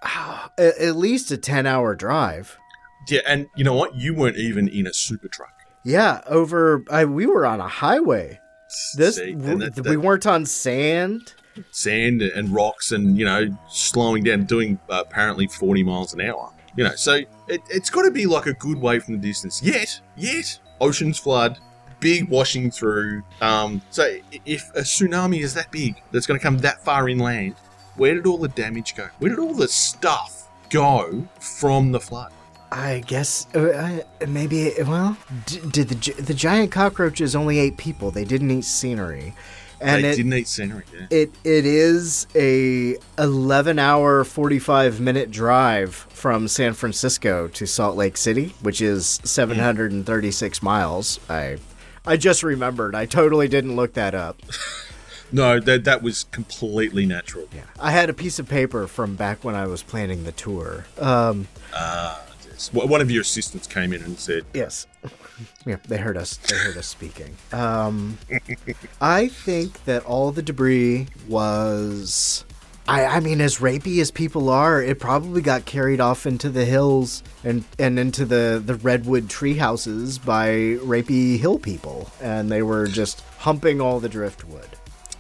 at 0.59 0.97
least 0.97 1.31
a 1.31 1.37
ten 1.37 1.67
hour 1.67 1.95
drive. 1.95 2.59
Yeah, 3.09 3.21
and 3.27 3.49
you 3.57 3.65
know 3.65 3.75
what? 3.75 3.95
You 3.95 4.15
weren't 4.15 4.39
even 4.39 4.69
in 4.69 4.87
a 4.87 4.95
super 4.95 5.29
truck. 5.29 5.53
Yeah, 5.85 6.23
over. 6.27 6.85
I, 6.91 7.05
we 7.05 7.27
were 7.27 7.45
on 7.45 7.61
a 7.61 7.69
highway. 7.69 8.41
This 8.97 9.17
w- 9.19 9.59
that- 9.71 9.87
we 9.87 9.97
weren't 9.97 10.27
on 10.27 10.45
sand. 10.47 11.35
sand 11.71 12.21
and 12.23 12.51
rocks 12.51 12.93
and 12.93 13.17
you 13.17 13.25
know 13.25 13.49
slowing 13.69 14.25
down 14.25 14.45
doing 14.45 14.79
uh, 14.91 15.03
apparently 15.07 15.47
40 15.47 15.85
miles 15.85 16.13
an 16.13 16.21
hour 16.21 16.53
you 16.77 16.83
know 16.83 16.95
so 16.97 17.15
it, 17.47 17.61
it's 17.71 17.91
got 17.91 18.03
to 18.03 18.11
be 18.11 18.27
like 18.27 18.47
a 18.47 18.55
good 18.55 18.79
way 18.81 18.99
from 18.99 19.15
the 19.15 19.21
distance. 19.29 19.63
Yet 19.63 20.01
yet 20.17 20.59
oceans 20.81 21.19
flood 21.19 21.59
big 22.01 22.29
washing 22.29 22.71
through 22.73 23.23
um 23.41 23.81
so 23.91 24.17
if 24.45 24.69
a 24.75 24.81
tsunami 24.81 25.41
is 25.43 25.55
that 25.55 25.71
big 25.71 26.03
that's 26.11 26.27
going 26.27 26.39
to 26.39 26.43
come 26.43 26.59
that 26.59 26.85
far 26.85 27.09
inland 27.09 27.55
where 27.97 28.15
did 28.15 28.27
all 28.27 28.39
the 28.39 28.49
damage 28.49 28.97
go? 28.97 29.09
Where 29.21 29.31
did 29.31 29.39
all 29.39 29.55
the 29.55 29.69
stuff 29.69 30.49
go 30.71 31.27
from 31.39 31.93
the 31.93 32.01
flood 32.01 32.33
I 32.75 33.05
guess 33.07 33.47
uh, 33.55 33.61
uh, 34.21 34.27
maybe. 34.27 34.73
Well, 34.85 35.17
d- 35.47 35.61
did 35.71 35.89
the 35.91 36.23
the 36.23 36.35
giant 36.35 36.73
cockroaches 36.73 37.37
only 37.37 37.61
ate 37.61 37.77
people? 37.77 38.11
They 38.11 38.25
didn't 38.25 38.51
eat 38.51 38.65
scenery, 38.65 39.33
and 39.81 40.03
they 40.03 40.11
it, 40.11 40.17
didn't 40.17 40.35
eat 40.35 40.49
scenery 40.49 40.83
yeah. 40.93 41.07
it 41.09 41.31
it 41.45 41.67
is 41.67 42.27
a 42.35 42.97
eleven 43.17 43.79
hour 43.79 44.25
forty 44.25 44.59
five 44.59 45.01
minute 45.01 45.31
drive 45.31 45.95
from 45.95 46.49
San 46.49 46.73
Francisco 46.75 47.47
to 47.47 47.65
Salt 47.65 47.97
Lake 47.97 48.17
City, 48.17 48.53
which 48.61 48.81
is 48.81 49.21
seven 49.23 49.57
hundred 49.61 49.93
and 49.93 50.05
thirty 50.05 50.33
six 50.33 50.61
miles. 50.61 51.21
I 51.31 51.59
I 52.05 52.17
just 52.17 52.43
remembered. 52.43 52.97
I 52.97 53.07
totally 53.07 53.47
didn't 53.47 53.77
look 53.77 53.93
that 53.95 54.17
up. 54.17 54.43
no 55.33 55.61
that 55.61 55.85
that 55.85 56.03
was 56.03 56.25
completely 56.25 57.07
natural 57.07 57.49
yeah 57.53 57.63
I 57.81 57.93
had 57.93 58.11
a 58.11 58.13
piece 58.13 58.39
of 58.39 58.47
paper 58.47 58.87
from 58.87 59.17
back 59.17 59.43
when 59.43 59.55
I 59.55 59.67
was 59.67 59.83
planning 59.83 60.25
the 60.25 60.33
tour. 60.33 60.85
Um, 60.99 61.49
ah 61.73 62.21
One 62.73 62.89
one 62.89 63.01
of 63.01 63.11
your 63.11 63.23
assistants 63.23 63.67
came 63.67 63.93
in 63.93 64.03
and 64.03 64.19
said 64.19 64.45
Yes. 64.55 64.87
Yeah, 65.67 65.79
they 65.89 65.97
heard 65.97 66.17
us. 66.17 66.37
They 66.37 66.57
heard 66.57 66.77
us 66.77 66.87
speaking. 66.87 67.37
Um, 67.53 68.19
I 69.01 69.27
think 69.29 69.85
that 69.85 70.05
all 70.05 70.31
the 70.31 70.43
debris 70.43 71.09
was. 71.27 72.45
I, 72.87 73.05
I 73.07 73.21
mean, 73.21 73.41
as 73.41 73.59
rapey 73.59 74.01
as 74.01 74.11
people 74.11 74.51
are, 74.51 74.83
it 74.83 75.01
probably 75.01 75.41
got 75.41 75.65
carried 75.65 76.01
off 76.01 76.27
into 76.27 76.51
the 76.51 76.67
hills 76.67 77.23
and, 77.43 77.65
and 77.79 77.99
into 77.99 78.27
the, 78.27 78.63
the 78.65 78.75
redwood 78.75 79.31
tree 79.31 79.55
houses 79.55 80.19
by 80.19 80.51
rapey 80.83 81.39
hill 81.39 81.59
people, 81.59 82.11
and 82.21 82.53
they 82.53 82.63
were 82.63 82.87
just 82.87 83.23
humping 83.39 83.81
all 83.81 84.01
the 84.01 84.09
driftwood. 84.09 84.69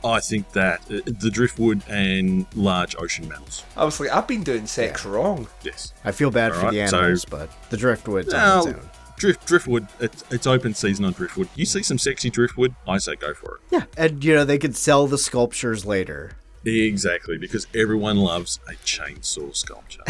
I 0.04 0.20
think 0.20 0.52
that 0.52 0.80
uh, 0.90 1.00
the 1.06 1.30
driftwood 1.30 1.82
and 1.88 2.46
large 2.54 2.94
ocean 2.98 3.28
mammals. 3.28 3.64
I 3.76 3.84
was 3.84 3.98
like, 3.98 4.10
I've 4.10 4.28
been 4.28 4.42
doing 4.42 4.66
sex 4.66 5.04
wrong. 5.04 5.48
Yes. 5.62 5.92
I 6.04 6.12
feel 6.12 6.30
bad 6.30 6.52
for 6.52 6.70
the 6.70 6.76
Alright, 6.78 6.88
so- 6.90 6.98
animals, 6.98 7.24
but 7.24 7.50
the 7.70 7.76
driftwood's 7.76 8.34
on 8.34 8.40
Well, 8.40 8.66
its 8.68 8.78
own. 8.78 8.90
drift 9.16 9.46
driftwood. 9.46 9.88
It's, 10.00 10.24
it's 10.30 10.46
open 10.46 10.74
season 10.74 11.04
on 11.06 11.12
driftwood. 11.14 11.48
You 11.54 11.64
see 11.66 11.82
some 11.82 11.98
sexy 11.98 12.28
driftwood, 12.30 12.74
I 12.86 12.98
say 12.98 13.16
go 13.16 13.32
for 13.34 13.56
it. 13.56 13.60
Yeah, 13.70 13.84
and 13.96 14.22
you 14.22 14.34
know 14.34 14.44
they 14.44 14.58
could 14.58 14.76
sell 14.76 15.06
the 15.06 15.18
sculptures 15.18 15.84
later. 15.86 16.32
Exactly, 16.66 17.36
because 17.36 17.66
everyone 17.74 18.16
loves 18.16 18.58
a 18.68 18.72
chainsaw 18.84 19.54
sculpture. 19.54 20.02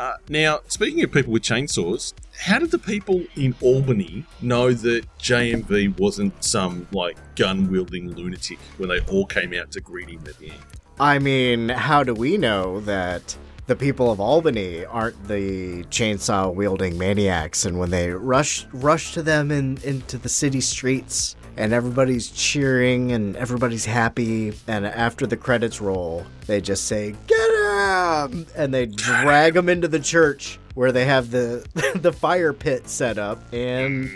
uh, 0.00 0.16
now, 0.30 0.60
speaking 0.66 1.04
of 1.04 1.12
people 1.12 1.30
with 1.30 1.42
chainsaws, 1.42 2.14
how 2.38 2.58
did 2.58 2.70
the 2.70 2.78
people 2.78 3.22
in 3.36 3.54
Albany 3.60 4.24
know 4.40 4.72
that 4.72 5.04
JMV 5.18 5.98
wasn't 6.00 6.42
some 6.42 6.88
like 6.90 7.18
gun 7.36 7.70
wielding 7.70 8.10
lunatic 8.14 8.58
when 8.78 8.88
they 8.88 9.00
all 9.12 9.26
came 9.26 9.52
out 9.52 9.70
to 9.72 9.80
greet 9.82 10.08
him 10.08 10.22
at 10.26 10.38
the 10.38 10.52
end? 10.52 10.62
I 10.98 11.18
mean, 11.18 11.68
how 11.68 12.02
do 12.02 12.14
we 12.14 12.38
know 12.38 12.80
that 12.80 13.36
the 13.66 13.76
people 13.76 14.10
of 14.10 14.20
Albany 14.20 14.86
aren't 14.86 15.28
the 15.28 15.84
chainsaw 15.90 16.54
wielding 16.54 16.96
maniacs? 16.96 17.66
And 17.66 17.78
when 17.78 17.90
they 17.90 18.08
rush 18.08 18.66
rush 18.72 19.12
to 19.12 19.22
them 19.22 19.50
in 19.50 19.76
into 19.84 20.16
the 20.16 20.30
city 20.30 20.62
streets, 20.62 21.36
and 21.60 21.74
everybody's 21.74 22.30
cheering 22.30 23.12
and 23.12 23.36
everybody's 23.36 23.84
happy, 23.84 24.54
and 24.66 24.86
after 24.86 25.26
the 25.26 25.36
credits 25.36 25.80
roll, 25.80 26.24
they 26.46 26.60
just 26.60 26.86
say 26.86 27.14
"Get 27.26 27.50
him!" 27.50 28.46
and 28.56 28.72
they 28.72 28.86
drag 28.86 29.56
him 29.56 29.68
into 29.68 29.86
the 29.86 30.00
church 30.00 30.58
where 30.74 30.90
they 30.90 31.04
have 31.04 31.30
the 31.30 31.66
the 32.00 32.12
fire 32.12 32.54
pit 32.54 32.88
set 32.88 33.18
up, 33.18 33.40
and 33.52 34.10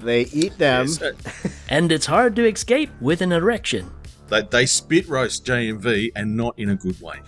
they 0.00 0.22
eat 0.26 0.56
them. 0.58 0.88
And 1.68 1.90
it's 1.90 2.06
hard 2.06 2.36
to 2.36 2.46
escape 2.46 2.90
with 3.00 3.20
an 3.20 3.32
erection. 3.32 3.90
They, 4.28 4.42
they 4.42 4.66
spit 4.66 5.08
roast 5.08 5.44
JMV 5.44 6.12
and 6.14 6.36
not 6.36 6.56
in 6.56 6.70
a 6.70 6.76
good 6.76 7.00
way. 7.00 7.18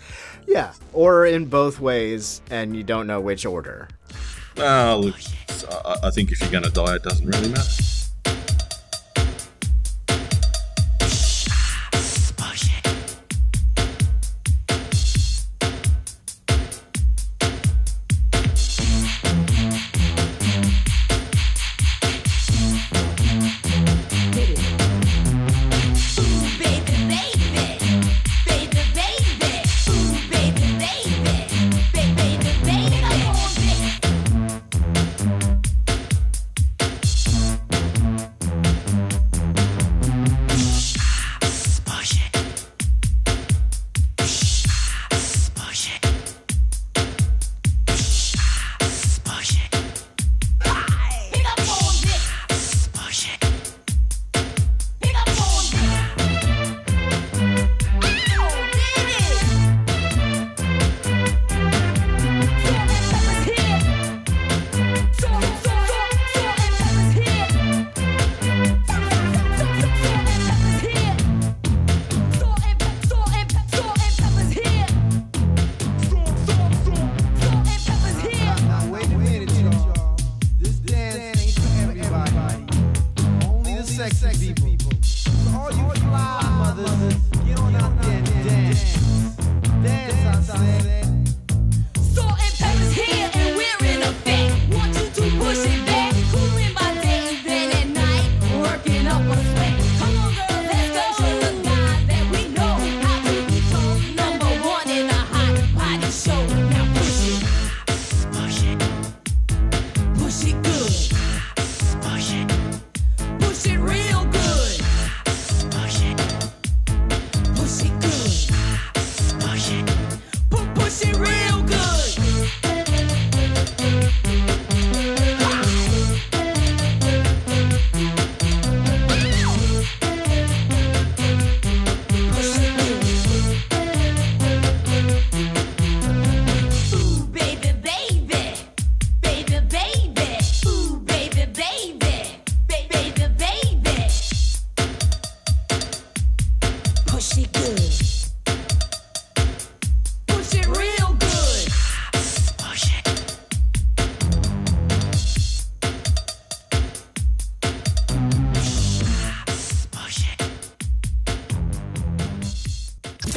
Yeah, 0.47 0.75
or 0.93 1.27
in 1.27 1.47
both 1.47 1.81
ways, 1.81 2.41
and 2.49 2.77
you 2.77 2.85
don't 2.85 3.09
know 3.09 3.21
which 3.21 3.45
order. 3.45 3.89
Well, 4.57 5.01
look, 5.01 5.17
I, 5.85 5.97
I 6.05 6.11
think 6.11 6.31
if 6.31 6.41
you're 6.41 6.53
going 6.53 6.63
to 6.63 6.71
die, 6.71 6.95
it 6.95 7.03
doesn't 7.03 7.27
really 7.27 7.49
matter. 7.49 7.98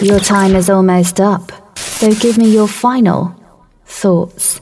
Your 0.01 0.19
time 0.19 0.55
is 0.55 0.67
almost 0.67 1.19
up, 1.19 1.51
so 1.77 2.11
give 2.15 2.37
me 2.37 2.51
your 2.51 2.67
final 2.67 3.35
thoughts. 3.85 4.59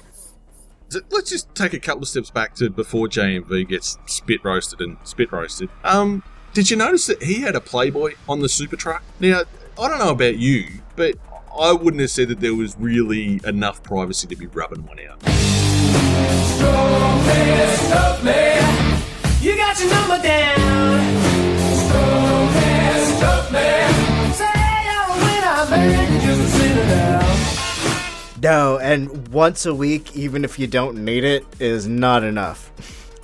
So 0.90 1.00
let's 1.12 1.30
just 1.30 1.56
take 1.56 1.74
a 1.74 1.80
couple 1.80 2.02
of 2.02 2.10
steps 2.10 2.30
back 2.30 2.56
to 2.56 2.70
before 2.70 3.08
JMV 3.08 3.70
gets 3.70 3.98
spit 4.06 4.44
roasted 4.44 4.82
and 4.82 4.98
spit 5.06 5.32
roasted. 5.32 5.70
Um, 5.86 6.24
did 6.54 6.70
you 6.70 6.76
notice 6.76 7.08
that 7.08 7.24
he 7.24 7.42
had 7.42 7.56
a 7.56 7.62
Playboy 7.62 8.16
on 8.28 8.42
the 8.42 8.50
super 8.50 8.76
truck? 8.76 9.02
Now, 9.22 9.44
I 9.82 9.88
don't 9.88 10.00
know 10.00 10.10
about 10.10 10.38
you, 10.38 10.68
but 10.98 11.16
I 11.58 11.72
wouldn't 11.72 12.02
have 12.02 12.12
said 12.12 12.28
that 12.28 12.42
there 12.42 12.56
was 12.56 12.76
really 12.78 13.40
enough 13.46 13.82
privacy 13.82 14.28
to 14.28 14.36
be 14.36 14.48
rubbing 14.48 14.86
one 14.86 15.00
out. 15.00 15.22
Stop 17.78 18.24
me. 18.24 18.60
You 19.40 19.56
got 19.56 19.80
your 19.80 19.90
number 19.90 20.22
down. 20.22 21.20
Stop 23.18 23.52
me, 23.54 23.60
No, 28.42 28.80
and 28.80 29.28
once 29.28 29.66
a 29.66 29.76
week, 29.76 30.16
even 30.16 30.46
if 30.46 30.58
you 30.58 30.66
don't 30.66 31.04
need 31.04 31.24
it, 31.24 31.46
is 31.60 31.88
not 31.88 32.24
enough. 32.24 32.72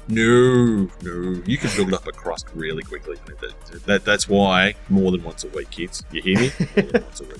No, 0.07 0.89
no, 1.01 1.41
you 1.45 1.57
can 1.57 1.69
build 1.75 1.93
up 1.93 2.05
a 2.05 2.11
crust 2.11 2.47
really 2.53 2.83
quickly. 2.83 3.17
That, 3.39 3.85
that, 3.85 4.05
that's 4.05 4.27
why 4.27 4.75
more 4.89 5.11
than 5.11 5.23
once 5.23 5.43
a 5.43 5.47
week, 5.47 5.71
kids. 5.71 6.03
You 6.11 6.21
hear 6.21 6.39
me? 6.39 6.51
More 6.59 6.85
than 6.85 7.03
once 7.03 7.21
a 7.21 7.23
week. 7.23 7.37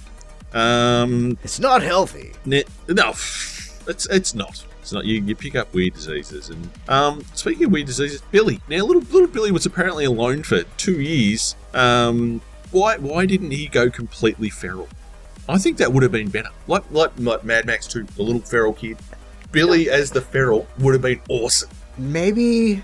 Um, 0.53 1.37
it's 1.43 1.59
not 1.59 1.83
healthy. 1.83 2.31
Ne- 2.45 2.63
no, 2.87 3.09
it's 3.09 4.07
it's 4.09 4.33
not. 4.33 4.63
It's 4.79 4.93
not. 4.93 5.03
You, 5.05 5.21
you 5.21 5.35
pick 5.35 5.55
up 5.55 5.73
weird 5.73 5.93
diseases, 5.93 6.49
and 6.49 6.69
um, 6.87 7.25
speaking 7.33 7.65
of 7.65 7.71
weird 7.71 7.87
diseases, 7.87 8.21
Billy. 8.31 8.61
Now, 8.69 8.85
little 8.85 9.01
little 9.01 9.27
Billy 9.27 9.51
was 9.51 9.65
apparently 9.65 10.05
alone 10.05 10.43
for 10.43 10.63
two 10.77 11.01
years. 11.01 11.55
Um, 11.73 12.41
why 12.71 12.97
why 12.97 13.25
didn't 13.25 13.51
he 13.51 13.67
go 13.67 13.89
completely 13.89 14.49
feral? 14.49 14.87
I 15.47 15.57
think 15.57 15.77
that 15.77 15.91
would 15.91 16.03
have 16.03 16.11
been 16.11 16.29
better. 16.29 16.49
Like 16.67 16.83
like, 16.91 17.11
like 17.17 17.43
Mad 17.43 17.65
Max 17.65 17.87
2, 17.87 18.03
the 18.03 18.23
little 18.23 18.41
feral 18.41 18.73
kid. 18.73 18.97
Billy 19.51 19.89
as 19.89 20.11
the 20.11 20.21
feral 20.21 20.67
would 20.79 20.93
have 20.93 21.01
been 21.01 21.21
awesome. 21.29 21.69
Maybe 21.97 22.83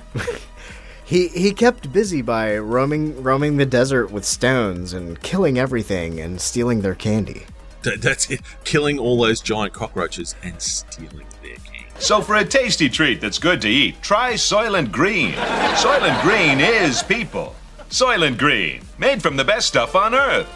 he 1.05 1.27
he 1.29 1.53
kept 1.53 1.91
busy 1.91 2.21
by 2.21 2.57
roaming 2.57 3.21
roaming 3.21 3.57
the 3.57 3.65
desert 3.65 4.11
with 4.11 4.25
stones 4.25 4.93
and 4.93 5.21
killing 5.21 5.57
everything 5.57 6.19
and 6.19 6.39
stealing 6.39 6.81
their 6.81 6.95
candy. 6.95 7.43
That, 7.83 8.01
that's 8.01 8.29
it. 8.29 8.41
Killing 8.63 8.99
all 8.99 9.19
those 9.19 9.41
giant 9.41 9.73
cockroaches 9.73 10.35
and 10.43 10.61
stealing 10.61 11.25
their 11.41 11.55
candy. 11.55 11.87
So 11.99 12.21
for 12.21 12.35
a 12.35 12.45
tasty 12.45 12.89
treat 12.89 13.21
that's 13.21 13.39
good 13.39 13.61
to 13.61 13.69
eat, 13.69 14.01
try 14.01 14.33
Soylent 14.33 14.91
Green. 14.91 15.33
Soylent 15.33 16.21
Green 16.21 16.59
is 16.59 17.03
people. 17.03 17.55
Soylent 17.89 18.37
Green, 18.37 18.81
made 18.97 19.21
from 19.21 19.35
the 19.35 19.43
best 19.43 19.67
stuff 19.67 19.95
on 19.95 20.15
earth. 20.15 20.47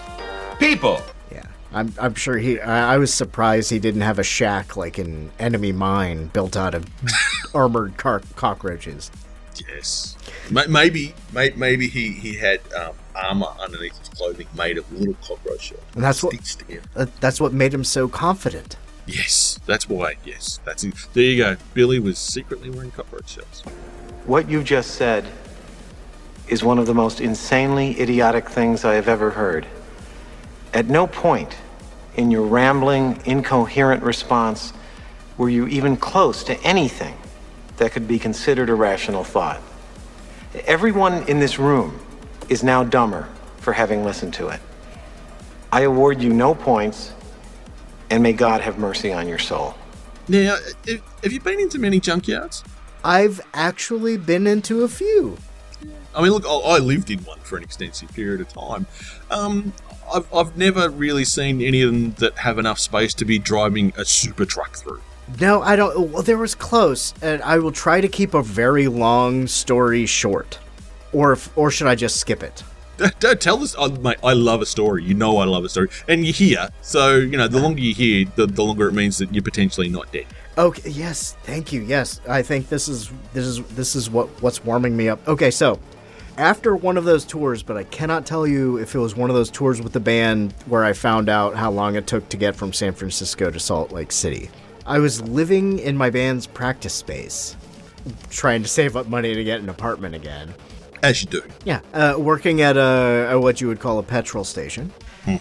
People. 0.60 1.01
I'm 1.76 1.93
I'm 1.99 2.15
sure 2.15 2.38
he. 2.38 2.59
I, 2.59 2.95
I 2.95 2.97
was 2.97 3.13
surprised 3.13 3.69
he 3.69 3.80
didn't 3.80 4.01
have 4.01 4.17
a 4.17 4.23
shack 4.23 4.76
like 4.78 4.97
an 4.97 5.32
enemy 5.39 5.71
mine 5.73 6.28
built 6.28 6.55
out 6.57 6.73
of 6.73 6.86
armored 7.53 7.97
car- 7.97 8.21
cockroaches. 8.36 9.11
Yes. 9.69 10.17
Ma- 10.49 10.63
Maybe, 10.69 11.13
maybe 11.34 11.88
he 11.88 12.11
he 12.13 12.36
had 12.36 12.61
um, 12.73 12.93
armor 13.15 13.47
underneath 13.59 13.97
his 13.99 14.09
clothing 14.09 14.47
made 14.57 14.78
of 14.78 14.89
little 14.91 15.15
cockroach 15.15 15.61
shells. 15.61 15.82
And 15.95 16.03
that's 16.03 16.23
what 16.23 16.34
Sticks 16.34 16.55
together. 16.55 17.11
that's 17.19 17.39
what 17.41 17.53
made 17.53 17.73
him 17.73 17.84
so 17.84 18.07
confident. 18.07 18.78
Yes, 19.05 19.59
that's 19.65 19.88
why. 19.88 20.15
Yes, 20.26 20.59
that's 20.65 20.84
it. 20.84 20.93
There 21.13 21.23
you 21.23 21.38
go. 21.43 21.57
Billy 21.73 21.99
was 21.99 22.17
secretly 22.17 22.69
wearing 22.69 22.91
cockroach 22.91 23.30
shells. 23.30 23.61
What 24.26 24.49
you 24.49 24.63
just 24.63 24.91
said 24.95 25.26
is 26.47 26.63
one 26.63 26.80
of 26.80 26.86
the 26.88 26.93
most 26.93 27.19
insanely 27.21 27.99
idiotic 27.99 28.49
things 28.49 28.84
I 28.86 28.93
have 28.95 29.07
ever 29.07 29.32
heard. 29.32 29.67
At 30.73 30.88
no 30.88 31.05
point 31.07 31.55
in 32.18 32.32
your 32.32 32.43
rambling, 32.43 33.22
incoherent 33.26 34.03
response 34.03 34.74
were 35.38 35.49
you 35.49 35.68
even 35.68 35.97
close 35.97 36.43
to 36.45 36.59
anything 36.61 37.18
that 37.78 37.91
could 37.91 38.07
be 38.07 38.18
considered 38.18 38.70
a 38.70 38.74
rational 38.74 39.24
thought. 39.24 39.61
Everyone 40.66 41.28
in 41.28 41.39
this 41.39 41.59
room 41.59 41.99
is 42.47 42.63
now 42.63 42.84
dumber 42.84 43.28
for 43.57 43.74
having 43.74 44.05
listened 44.05 44.34
to 44.36 44.47
it. 44.47 44.61
I 45.72 45.82
award 45.82 46.22
you 46.22 46.32
no 46.32 46.55
points, 46.55 47.11
and 48.09 48.24
may 48.24 48.32
God 48.32 48.61
have 48.61 48.78
mercy 48.78 49.11
on 49.11 49.28
your 49.28 49.39
soul. 49.39 49.76
Now, 50.28 50.57
have, 50.88 51.01
have 51.24 51.34
you 51.34 51.41
been 51.41 51.59
into 51.59 51.80
many 51.80 51.99
junkyards? 51.99 52.63
I've 53.03 53.41
actually 53.53 54.18
been 54.18 54.47
into 54.47 54.84
a 54.84 54.88
few. 54.88 55.38
I 56.16 56.22
mean, 56.22 56.32
look, 56.32 56.45
I, 56.45 56.76
I 56.76 56.78
lived 56.80 57.11
in 57.11 57.20
one 57.20 57.39
for 57.39 57.57
an 57.57 57.63
extensive 57.63 58.11
period 58.13 58.39
of 58.39 58.47
time. 58.47 58.88
Um, 59.30 59.74
I've, 60.14 60.34
I've 60.34 60.58
never 60.58 60.89
really 60.89 61.26
seen 61.26 61.62
any 61.62 61.82
of 61.82 61.91
them 61.91 62.12
that 62.20 62.38
have 62.39 62.58
enough 62.60 62.80
space 62.80 63.14
to 63.16 63.26
be 63.26 63.39
driving 63.39 63.93
a 63.97 64.06
super 64.06 64.45
truck 64.45 64.76
through. 64.76 65.01
No, 65.39 65.62
I 65.62 65.76
don't. 65.76 66.12
Well, 66.12 66.22
there 66.22 66.38
was 66.38 66.53
close, 66.53 67.14
and 67.22 67.41
I 67.41 67.58
will 67.58 67.72
try 67.72 67.99
to 67.99 68.08
keep 68.08 68.34
a 68.34 68.43
very 68.43 68.88
long 68.88 69.47
story 69.47 70.06
short, 70.06 70.60
or 71.14 71.34
if, 71.34 71.58
or 71.58 71.72
should 71.72 71.88
I 71.88 71.95
just 71.95 72.18
skip 72.18 72.43
it? 72.43 72.64
Don't 73.20 73.41
tell 73.41 73.58
this, 73.58 73.76
oh, 73.78 73.89
mate. 73.89 74.18
I 74.24 74.34
love 74.34 74.62
a 74.62 74.66
story. 74.66 75.03
You 75.03 75.16
know, 75.16 75.38
I 75.38 75.45
love 75.45 75.66
a 75.66 75.70
story, 75.70 75.89
and 76.08 76.26
you 76.26 76.32
hear. 76.32 76.70
So 76.82 77.16
you 77.16 77.38
know, 77.38 77.47
the 77.47 77.60
longer 77.60 77.82
you 77.82 77.93
hear, 77.93 78.26
the, 78.36 78.45
the 78.45 78.64
longer 78.64 78.88
it 78.88 78.93
means 78.93 79.18
that 79.18 79.34
you're 79.34 79.43
potentially 79.43 79.89
not 79.89 80.12
dead. 80.12 80.28
Okay. 80.58 80.89
Yes. 80.89 81.36
Thank 81.43 81.74
you. 81.74 81.82
Yes. 81.82 82.22
I 82.30 82.41
think 82.41 82.70
this 82.70 82.88
is 82.88 83.12
this 83.34 83.45
is 83.45 83.64
this 83.70 83.95
is 83.95 84.10
what 84.10 84.30
what's 84.41 84.64
warming 84.64 84.95
me 84.95 85.10
up. 85.10 85.28
Okay. 85.28 85.51
So 85.51 85.80
after 86.38 86.75
one 86.75 86.97
of 86.97 87.05
those 87.05 87.25
tours, 87.25 87.63
but 87.63 87.77
I 87.77 87.83
cannot 87.83 88.25
tell 88.25 88.45
you 88.45 88.77
if 88.77 88.95
it 88.95 88.99
was 88.99 89.15
one 89.15 89.29
of 89.29 89.36
those 89.36 89.49
tours 89.49 89.81
with 89.81 89.93
the 89.93 89.99
band 89.99 90.53
where 90.65 90.83
I 90.83 90.93
found 90.93 91.29
out 91.29 91.55
how 91.55 91.71
long 91.71 91.95
it 91.95 92.07
took 92.07 92.27
to 92.29 92.38
get 92.38 92.55
from 92.55 92.73
San 92.73 92.93
Francisco 92.93 93.49
to 93.49 93.59
Salt 93.59 93.91
Lake 93.91 94.11
City. 94.11 94.49
I 94.86 94.99
was 94.99 95.21
living 95.21 95.79
in 95.79 95.97
my 95.97 96.09
band's 96.09 96.45
practice 96.45 96.93
space, 96.93 97.55
trying 98.29 98.61
to 98.63 98.67
save 98.67 98.95
up 98.95 99.07
money 99.07 99.33
to 99.33 99.43
get 99.43 99.61
an 99.61 99.69
apartment 99.69 100.15
again. 100.15 100.53
As 101.01 101.21
you 101.21 101.29
do. 101.29 101.43
Yeah, 101.63 101.81
uh, 101.93 102.15
working 102.17 102.61
at 102.61 102.77
a, 102.77 103.29
a 103.31 103.39
what 103.39 103.61
you 103.61 103.67
would 103.67 103.79
call 103.79 103.99
a 103.99 104.03
petrol 104.03 104.43
station. 104.43 104.91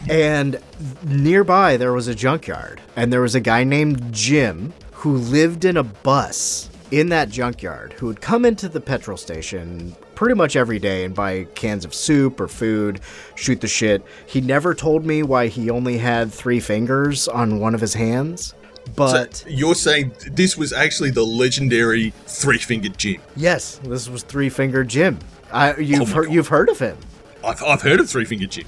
And 0.09 0.59
nearby 1.03 1.77
there 1.77 1.93
was 1.93 2.09
a 2.09 2.15
junkyard, 2.15 2.81
and 2.97 3.13
there 3.13 3.21
was 3.21 3.35
a 3.35 3.41
guy 3.41 3.65
named 3.65 4.13
Jim 4.13 4.73
who 4.93 5.17
lived 5.17 5.67
in 5.67 5.77
a 5.77 5.83
bus 5.83 6.71
in 6.91 7.11
that 7.11 7.29
junkyard 7.29 7.93
who 7.95 8.07
would 8.07 8.21
come 8.21 8.45
into 8.47 8.69
the 8.69 8.81
petrol 8.81 9.19
station 9.19 9.95
pretty 10.15 10.35
much 10.35 10.57
every 10.57 10.79
day 10.79 11.05
and 11.05 11.15
buy 11.15 11.45
cans 11.55 11.85
of 11.85 11.95
soup 11.95 12.41
or 12.41 12.49
food, 12.49 13.01
shoot 13.35 13.61
the 13.61 13.69
shit. 13.69 14.03
He 14.27 14.41
never 14.41 14.75
told 14.75 15.05
me 15.05 15.23
why 15.23 15.49
he 15.49 15.71
only 15.71 15.99
had 15.99 16.33
three 16.33 16.61
fingers 16.61 17.29
on 17.29 17.59
one 17.61 17.75
of 17.75 17.81
his 17.81 17.95
hands, 17.95 18.55
but 18.97 19.37
So 19.37 19.49
you're 19.49 19.75
saying 19.75 20.13
this 20.33 20.57
was 20.57 20.73
actually 20.73 21.11
the 21.11 21.25
legendary 21.25 22.11
three 22.27 22.59
fingered 22.59 22.99
Jim. 22.99 23.21
Yes, 23.37 23.81
this 23.85 24.09
was 24.09 24.23
three 24.23 24.49
fingered 24.49 24.89
Jim. 24.89 25.19
I, 25.53 25.77
you've 25.77 26.03
Oh 26.03 26.07
my 26.07 26.13
heard 26.13 26.33
you've 26.33 26.49
heard 26.49 26.69
of 26.69 26.79
him. 26.79 26.97
I've, 27.45 27.63
I've 27.63 27.83
heard 27.83 28.01
of 28.01 28.09
three 28.11 28.25
fingered 28.25 28.51
Jim. 28.51 28.67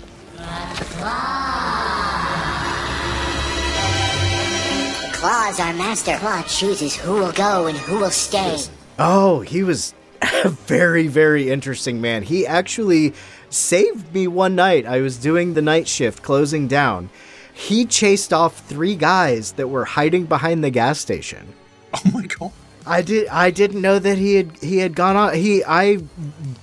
Claw 5.13 5.49
is 5.51 5.59
our 5.59 5.73
master. 5.75 6.17
Claw 6.19 6.43
chooses 6.43 6.95
who 6.95 7.15
will 7.15 7.33
go 7.33 7.67
and 7.67 7.77
who 7.77 7.99
will 7.99 8.11
stay. 8.11 8.59
Oh, 8.99 9.41
he 9.41 9.63
was 9.63 9.93
a 9.93 10.06
very, 10.45 11.07
very 11.07 11.51
interesting 11.51 12.01
man. 12.01 12.23
He 12.23 12.47
actually 12.47 13.15
saved 13.51 14.13
me 14.15 14.27
one 14.27 14.55
night. 14.55 14.87
I 14.87 15.01
was 15.01 15.17
doing 15.17 15.55
the 15.55 15.63
night 15.63 15.89
shift, 15.89 16.23
closing 16.23 16.69
down. 16.69 17.11
He 17.53 17.87
chased 17.87 18.33
off 18.33 18.59
three 18.67 18.97
guys 18.97 19.53
that 19.53 19.69
were 19.69 19.85
hiding 19.85 20.27
behind 20.27 20.63
the 20.63 20.71
gas 20.71 20.99
station. 20.99 21.55
Oh 21.95 22.11
my 22.13 22.27
god! 22.27 22.53
I 22.87 23.03
did. 23.03 23.29
I 23.29 23.51
didn't 23.51 23.81
know 23.81 23.99
that 23.99 24.19
he 24.19 24.35
had 24.35 24.57
he 24.59 24.79
had 24.79 24.95
gone 24.95 25.17
on. 25.17 25.35
He 25.35 25.65
I 25.65 25.99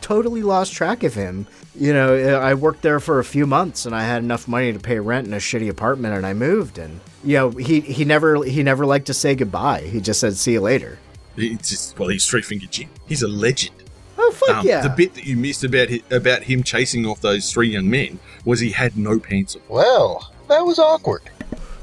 totally 0.01 0.43
lost 0.43 0.73
track 0.73 1.03
of 1.03 1.13
him. 1.13 1.47
You 1.75 1.91
know, 1.91 2.15
I 2.39 2.53
worked 2.53 2.83
there 2.83 2.99
for 2.99 3.17
a 3.17 3.23
few 3.23 3.47
months, 3.47 3.87
and 3.87 3.95
I 3.95 4.03
had 4.03 4.21
enough 4.21 4.47
money 4.47 4.71
to 4.71 4.79
pay 4.79 4.99
rent 4.99 5.25
in 5.25 5.33
a 5.33 5.37
shitty 5.37 5.69
apartment, 5.69 6.15
and 6.15 6.25
I 6.25 6.33
moved. 6.33 6.77
And 6.77 6.99
you 7.23 7.37
know, 7.37 7.49
he 7.49 7.81
he 7.81 8.05
never 8.05 8.43
he 8.43 8.61
never 8.61 8.85
liked 8.85 9.07
to 9.07 9.13
say 9.13 9.35
goodbye. 9.35 9.81
He 9.81 9.99
just 9.99 10.19
said, 10.19 10.37
"See 10.37 10.53
you 10.53 10.61
later." 10.61 10.99
It's 11.37 11.69
just, 11.69 11.97
well, 11.97 12.09
he's 12.09 12.25
three 12.25 12.41
fingered 12.41 12.71
Jim. 12.71 12.89
He's 13.07 13.23
a 13.23 13.27
legend. 13.27 13.75
Oh 14.17 14.31
fuck 14.31 14.57
Um, 14.57 14.67
yeah! 14.67 14.81
The 14.81 14.89
bit 14.89 15.15
that 15.15 15.25
you 15.25 15.35
missed 15.35 15.63
about 15.63 15.89
hi- 15.89 16.01
about 16.11 16.43
him 16.43 16.61
chasing 16.63 17.05
off 17.05 17.19
those 17.21 17.51
three 17.51 17.69
young 17.69 17.89
men 17.89 18.19
was 18.45 18.59
he 18.59 18.69
had 18.71 18.95
no 18.95 19.19
pants 19.19 19.55
on. 19.55 19.61
Well, 19.67 20.31
that 20.49 20.61
was 20.63 20.77
awkward. 20.77 21.23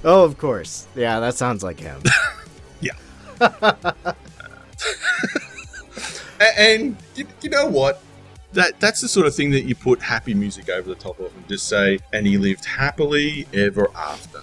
Oh, 0.05 0.25
of 0.25 0.39
course. 0.39 0.87
Yeah, 0.95 1.19
that 1.21 1.35
sounds 1.35 1.63
like 1.65 1.81
him. 1.81 2.01
yeah. 2.81 2.93
A- 6.41 6.59
and 6.59 6.97
you, 7.17 7.27
you 7.43 7.51
know 7.51 7.67
what? 7.67 8.01
That 8.53 8.81
that's 8.81 9.01
the 9.01 9.09
sort 9.09 9.27
of 9.27 9.35
thing 9.35 9.51
that 9.51 9.63
you 9.65 9.75
put 9.75 10.01
happy 10.01 10.35
music 10.35 10.69
over 10.71 10.89
the 10.89 10.95
top 10.95 11.21
of 11.21 11.35
and 11.37 11.47
just 11.49 11.69
say, 11.69 11.99
and 12.13 12.27
he 12.27 12.39
lived 12.39 12.65
happily 12.65 13.47
ever 13.53 13.89
after. 13.95 14.41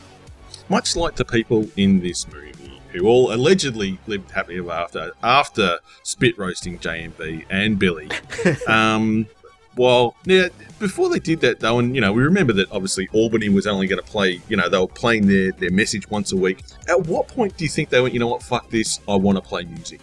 Much 0.69 0.95
like 0.95 1.15
the 1.15 1.25
people 1.25 1.67
in 1.77 1.99
this 2.01 2.27
movie 2.27 2.46
who 2.91 3.07
all 3.07 3.33
allegedly 3.33 3.99
lived 4.07 4.31
happily 4.31 4.59
ever 4.59 4.71
after 4.71 5.11
after 5.23 5.79
spit 6.03 6.37
roasting 6.37 6.79
JMV 6.79 7.45
and 7.49 7.77
Billy. 7.77 8.09
um, 8.67 9.27
well, 9.75 10.15
now 10.25 10.47
before 10.79 11.09
they 11.09 11.19
did 11.19 11.39
that 11.41 11.59
though, 11.59 11.79
and 11.79 11.93
you 11.95 12.01
know, 12.01 12.11
we 12.11 12.23
remember 12.23 12.53
that 12.53 12.71
obviously 12.71 13.07
Albany 13.13 13.49
was 13.49 13.67
only 13.67 13.87
going 13.87 14.01
to 14.01 14.09
play, 14.09 14.41
you 14.49 14.57
know, 14.57 14.67
they 14.69 14.77
were 14.77 14.87
playing 14.87 15.27
their 15.27 15.51
their 15.51 15.71
message 15.71 16.09
once 16.09 16.31
a 16.31 16.37
week. 16.37 16.63
At 16.89 17.05
what 17.07 17.27
point 17.27 17.55
do 17.57 17.63
you 17.63 17.69
think 17.69 17.89
they 17.89 18.01
went, 18.01 18.13
you 18.13 18.19
know 18.19 18.27
what, 18.27 18.43
fuck 18.43 18.69
this, 18.69 18.99
I 19.07 19.15
want 19.15 19.37
to 19.37 19.41
play 19.41 19.65
music? 19.65 20.01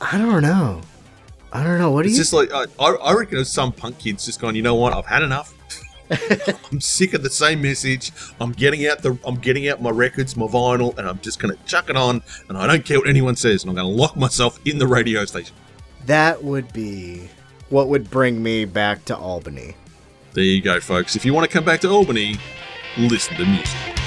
I 0.00 0.18
don't 0.18 0.42
know. 0.42 0.80
I 1.52 1.62
don't 1.62 1.78
know. 1.78 1.90
What 1.90 2.02
do 2.02 2.08
you? 2.08 2.12
it's 2.12 2.18
just 2.18 2.32
like 2.32 2.50
I, 2.52 2.64
I 2.78 2.92
I 2.94 3.12
reckon 3.14 3.36
it 3.36 3.40
was 3.40 3.52
some 3.52 3.72
punk 3.72 3.98
kids 3.98 4.24
just 4.24 4.40
going, 4.40 4.56
you 4.56 4.62
know 4.62 4.74
what, 4.74 4.92
I've 4.92 5.06
had 5.06 5.22
enough. 5.22 5.54
I'm 6.70 6.80
sick 6.80 7.14
of 7.14 7.22
the 7.22 7.30
same 7.30 7.62
message. 7.62 8.12
I'm 8.40 8.52
getting 8.52 8.86
out 8.86 9.02
the 9.02 9.18
I'm 9.24 9.36
getting 9.36 9.68
out 9.68 9.80
my 9.80 9.90
records, 9.90 10.36
my 10.36 10.46
vinyl, 10.46 10.96
and 10.98 11.08
I'm 11.08 11.20
just 11.20 11.38
gonna 11.38 11.56
chuck 11.66 11.88
it 11.90 11.96
on, 11.96 12.22
and 12.48 12.58
I 12.58 12.66
don't 12.66 12.84
care 12.84 12.98
what 12.98 13.08
anyone 13.08 13.36
says, 13.36 13.62
and 13.62 13.70
I'm 13.70 13.76
gonna 13.76 13.88
lock 13.88 14.16
myself 14.16 14.58
in 14.64 14.78
the 14.78 14.86
radio 14.86 15.24
station. 15.24 15.54
that 16.06 16.42
would 16.42 16.72
be 16.72 17.28
what 17.70 17.88
would 17.88 18.10
bring 18.10 18.42
me 18.42 18.64
back 18.64 19.04
to 19.06 19.16
Albany. 19.16 19.74
There 20.34 20.44
you 20.44 20.60
go, 20.60 20.80
folks. 20.80 21.16
If 21.16 21.24
you 21.24 21.32
want 21.32 21.48
to 21.48 21.52
come 21.52 21.64
back 21.64 21.80
to 21.82 21.88
Albany, 21.90 22.36
listen 22.98 23.36
to 23.36 23.44
music. 23.46 24.01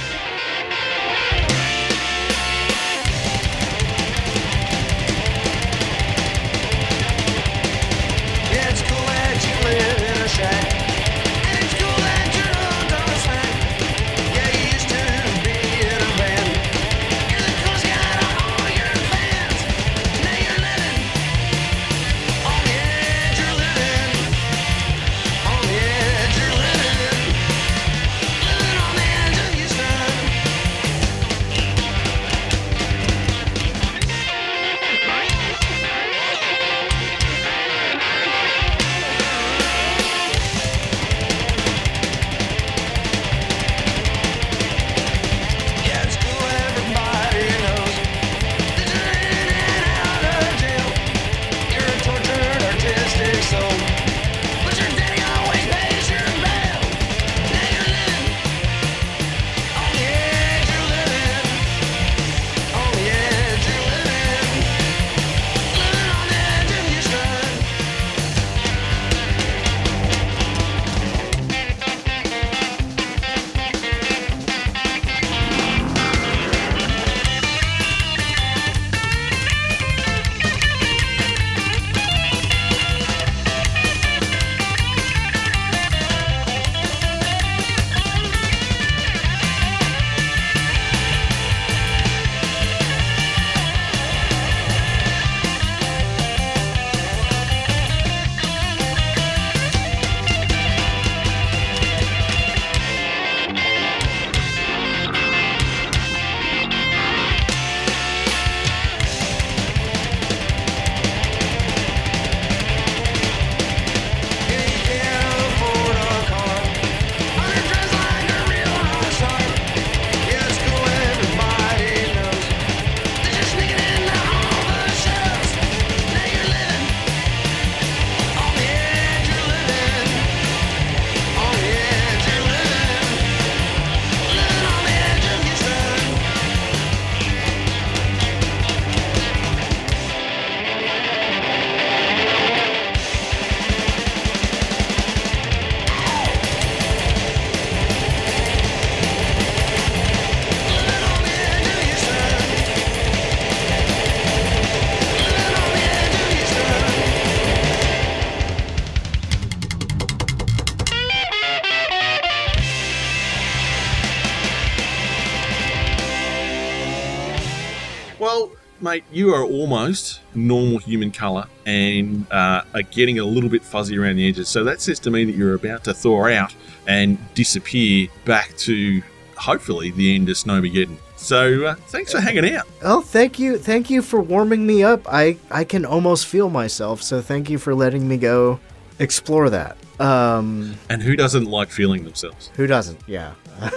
Mate, 168.86 169.04
you 169.12 169.34
are 169.34 169.44
almost 169.44 170.22
normal 170.36 170.78
human 170.78 171.12
color 171.12 171.46
and 171.66 172.26
uh, 172.32 172.62
are 172.74 172.82
getting 172.84 173.20
a 173.20 173.26
little 173.26 173.50
bit 173.50 173.64
fuzzy 173.64 173.98
around 173.98 174.16
the 174.18 174.28
edges. 174.30 174.48
So 174.48 174.64
that 174.64 174.80
says 174.80 175.00
to 175.00 175.12
me 175.12 175.26
that 175.26 175.36
you're 175.36 175.56
about 175.56 175.84
to 175.86 175.94
thaw 175.94 176.28
out 176.30 176.54
and 176.88 177.18
disappear 177.34 178.08
back 178.26 178.56
to 178.60 179.02
hopefully 179.36 179.92
the 179.92 180.16
end 180.16 180.30
of 180.30 180.36
Snowmageddon. 180.38 180.98
So 181.18 181.66
uh, 181.66 181.76
thanks 181.88 182.12
for 182.12 182.20
hanging 182.22 182.54
out. 182.56 182.68
Oh, 182.84 183.02
thank 183.02 183.40
you, 183.40 183.58
thank 183.58 183.90
you 183.90 184.02
for 184.04 184.22
warming 184.22 184.66
me 184.68 184.84
up. 184.84 185.02
I 185.12 185.38
I 185.50 185.64
can 185.64 185.84
almost 185.86 186.28
feel 186.28 186.50
myself, 186.50 187.02
so 187.02 187.22
thank 187.22 187.50
you 187.50 187.58
for 187.58 187.74
letting 187.74 188.08
me 188.08 188.18
go 188.18 188.60
explore 189.00 189.50
that. 189.50 189.78
Um, 190.00 190.76
And 190.90 191.02
who 191.02 191.16
doesn't 191.16 191.46
like 191.46 191.70
feeling 191.72 192.04
themselves? 192.04 192.52
who 192.56 192.68
doesn't? 192.68 193.00
Yeah. 193.08 193.32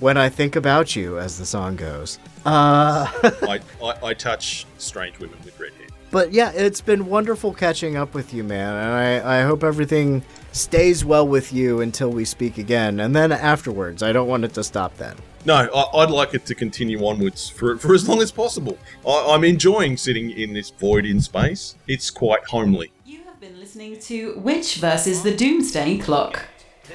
when 0.00 0.16
I 0.16 0.28
think 0.28 0.56
about 0.56 0.94
you, 0.96 1.18
as 1.18 1.38
the 1.38 1.46
song 1.46 1.76
goes. 1.76 2.18
Uh, 2.46 3.06
I, 3.42 3.60
I, 3.82 3.94
I 4.06 4.14
touch 4.14 4.66
strange 4.78 5.18
women 5.18 5.38
with 5.44 5.58
red 5.58 5.72
hair. 5.74 5.86
but 6.10 6.32
yeah, 6.32 6.50
it's 6.52 6.80
been 6.80 7.06
wonderful 7.06 7.52
catching 7.52 7.96
up 7.96 8.14
with 8.14 8.32
you, 8.32 8.44
man. 8.44 8.74
And 8.74 8.92
I, 9.24 9.40
I 9.40 9.42
hope 9.42 9.62
everything 9.64 10.22
stays 10.52 11.04
well 11.04 11.26
with 11.26 11.52
you 11.52 11.80
until 11.80 12.10
we 12.10 12.24
speak 12.24 12.58
again. 12.58 13.00
And 13.00 13.14
then 13.14 13.32
afterwards, 13.32 14.02
I 14.02 14.12
don't 14.12 14.28
want 14.28 14.44
it 14.44 14.54
to 14.54 14.64
stop 14.64 14.96
then. 14.96 15.16
No, 15.44 15.54
I, 15.54 16.02
I'd 16.02 16.10
like 16.10 16.34
it 16.34 16.44
to 16.46 16.54
continue 16.54 17.04
onwards 17.06 17.48
for, 17.48 17.76
for 17.78 17.94
as 17.94 18.08
long 18.08 18.20
as 18.22 18.30
possible. 18.30 18.78
I, 19.06 19.26
I'm 19.30 19.44
enjoying 19.44 19.96
sitting 19.96 20.30
in 20.30 20.52
this 20.52 20.70
void 20.70 21.04
in 21.06 21.20
space. 21.20 21.76
It's 21.86 22.10
quite 22.10 22.44
homely. 22.46 22.92
You 23.04 23.22
have 23.24 23.40
been 23.40 23.58
listening 23.58 23.98
to 24.00 24.34
Wych 24.36 24.76
versus 24.76 25.22
the 25.22 25.34
Doomsday 25.34 25.98
Clock, 25.98 26.44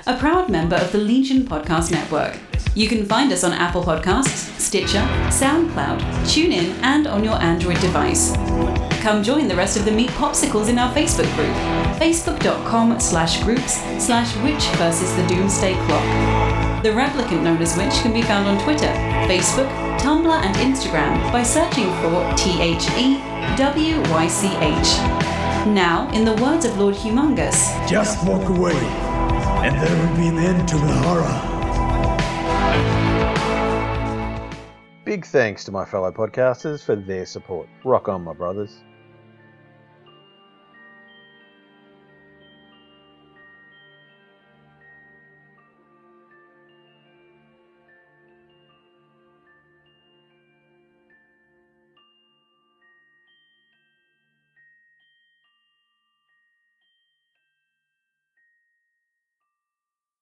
a 0.06 0.18
proud 0.18 0.50
member 0.50 0.76
of 0.76 0.92
the 0.92 0.98
Legion 0.98 1.44
Podcast 1.44 1.92
Network. 1.92 2.38
You 2.76 2.88
can 2.88 3.06
find 3.06 3.32
us 3.32 3.44
on 3.44 3.54
Apple 3.54 3.84
Podcasts, 3.84 4.50
Stitcher, 4.60 5.06
SoundCloud, 5.30 6.00
TuneIn, 6.26 6.74
and 6.82 7.06
on 7.08 7.24
your 7.24 7.36
Android 7.42 7.80
device. 7.80 8.34
Come 9.02 9.22
join 9.24 9.48
the 9.48 9.56
rest 9.56 9.78
of 9.78 9.86
the 9.86 9.92
Meat 9.92 10.10
Popsicles 10.12 10.70
in 10.70 10.80
our 10.80 10.92
Facebook 10.94 11.32
group, 11.36 11.54
facebook.com 12.00 13.00
slash 13.00 13.44
groups 13.44 13.82
slash 14.04 14.36
Wych 14.38 14.64
versus 14.78 15.14
the 15.16 15.28
Doomsday 15.28 15.74
Clock. 15.86 16.04
The 16.84 16.90
replicant 16.90 17.44
known 17.44 17.62
as 17.62 17.78
Wych 17.78 17.94
can 18.02 18.14
be 18.14 18.22
found 18.24 18.48
on 18.48 18.58
Twitter, 18.64 18.88
Facebook, 19.28 19.70
Tumblr, 20.00 20.32
and 20.44 20.56
Instagram 20.56 21.32
by 21.32 21.44
searching 21.44 21.86
for 22.02 22.34
T-H-E-W-Y-C-H. 22.36 23.28
Now, 25.68 26.10
in 26.14 26.26
the 26.26 26.34
words 26.44 26.66
of 26.66 26.78
Lord 26.78 26.96
Humongous, 26.96 27.88
Just 27.88 28.26
walk 28.28 28.50
away, 28.50 28.74
and 29.64 29.76
there 29.82 30.08
will 30.08 30.16
be 30.18 30.28
an 30.28 30.38
end 30.38 30.68
to 30.68 30.76
the 30.76 30.94
horror. 31.04 31.54
Big 35.06 35.26
thanks 35.26 35.64
to 35.66 35.72
my 35.72 35.86
fellow 35.86 36.12
podcasters 36.12 36.84
for 36.84 36.96
their 36.96 37.26
support. 37.26 37.68
Rock 37.84 38.08
on, 38.08 38.24
my 38.24 38.34
brothers. 38.34 38.84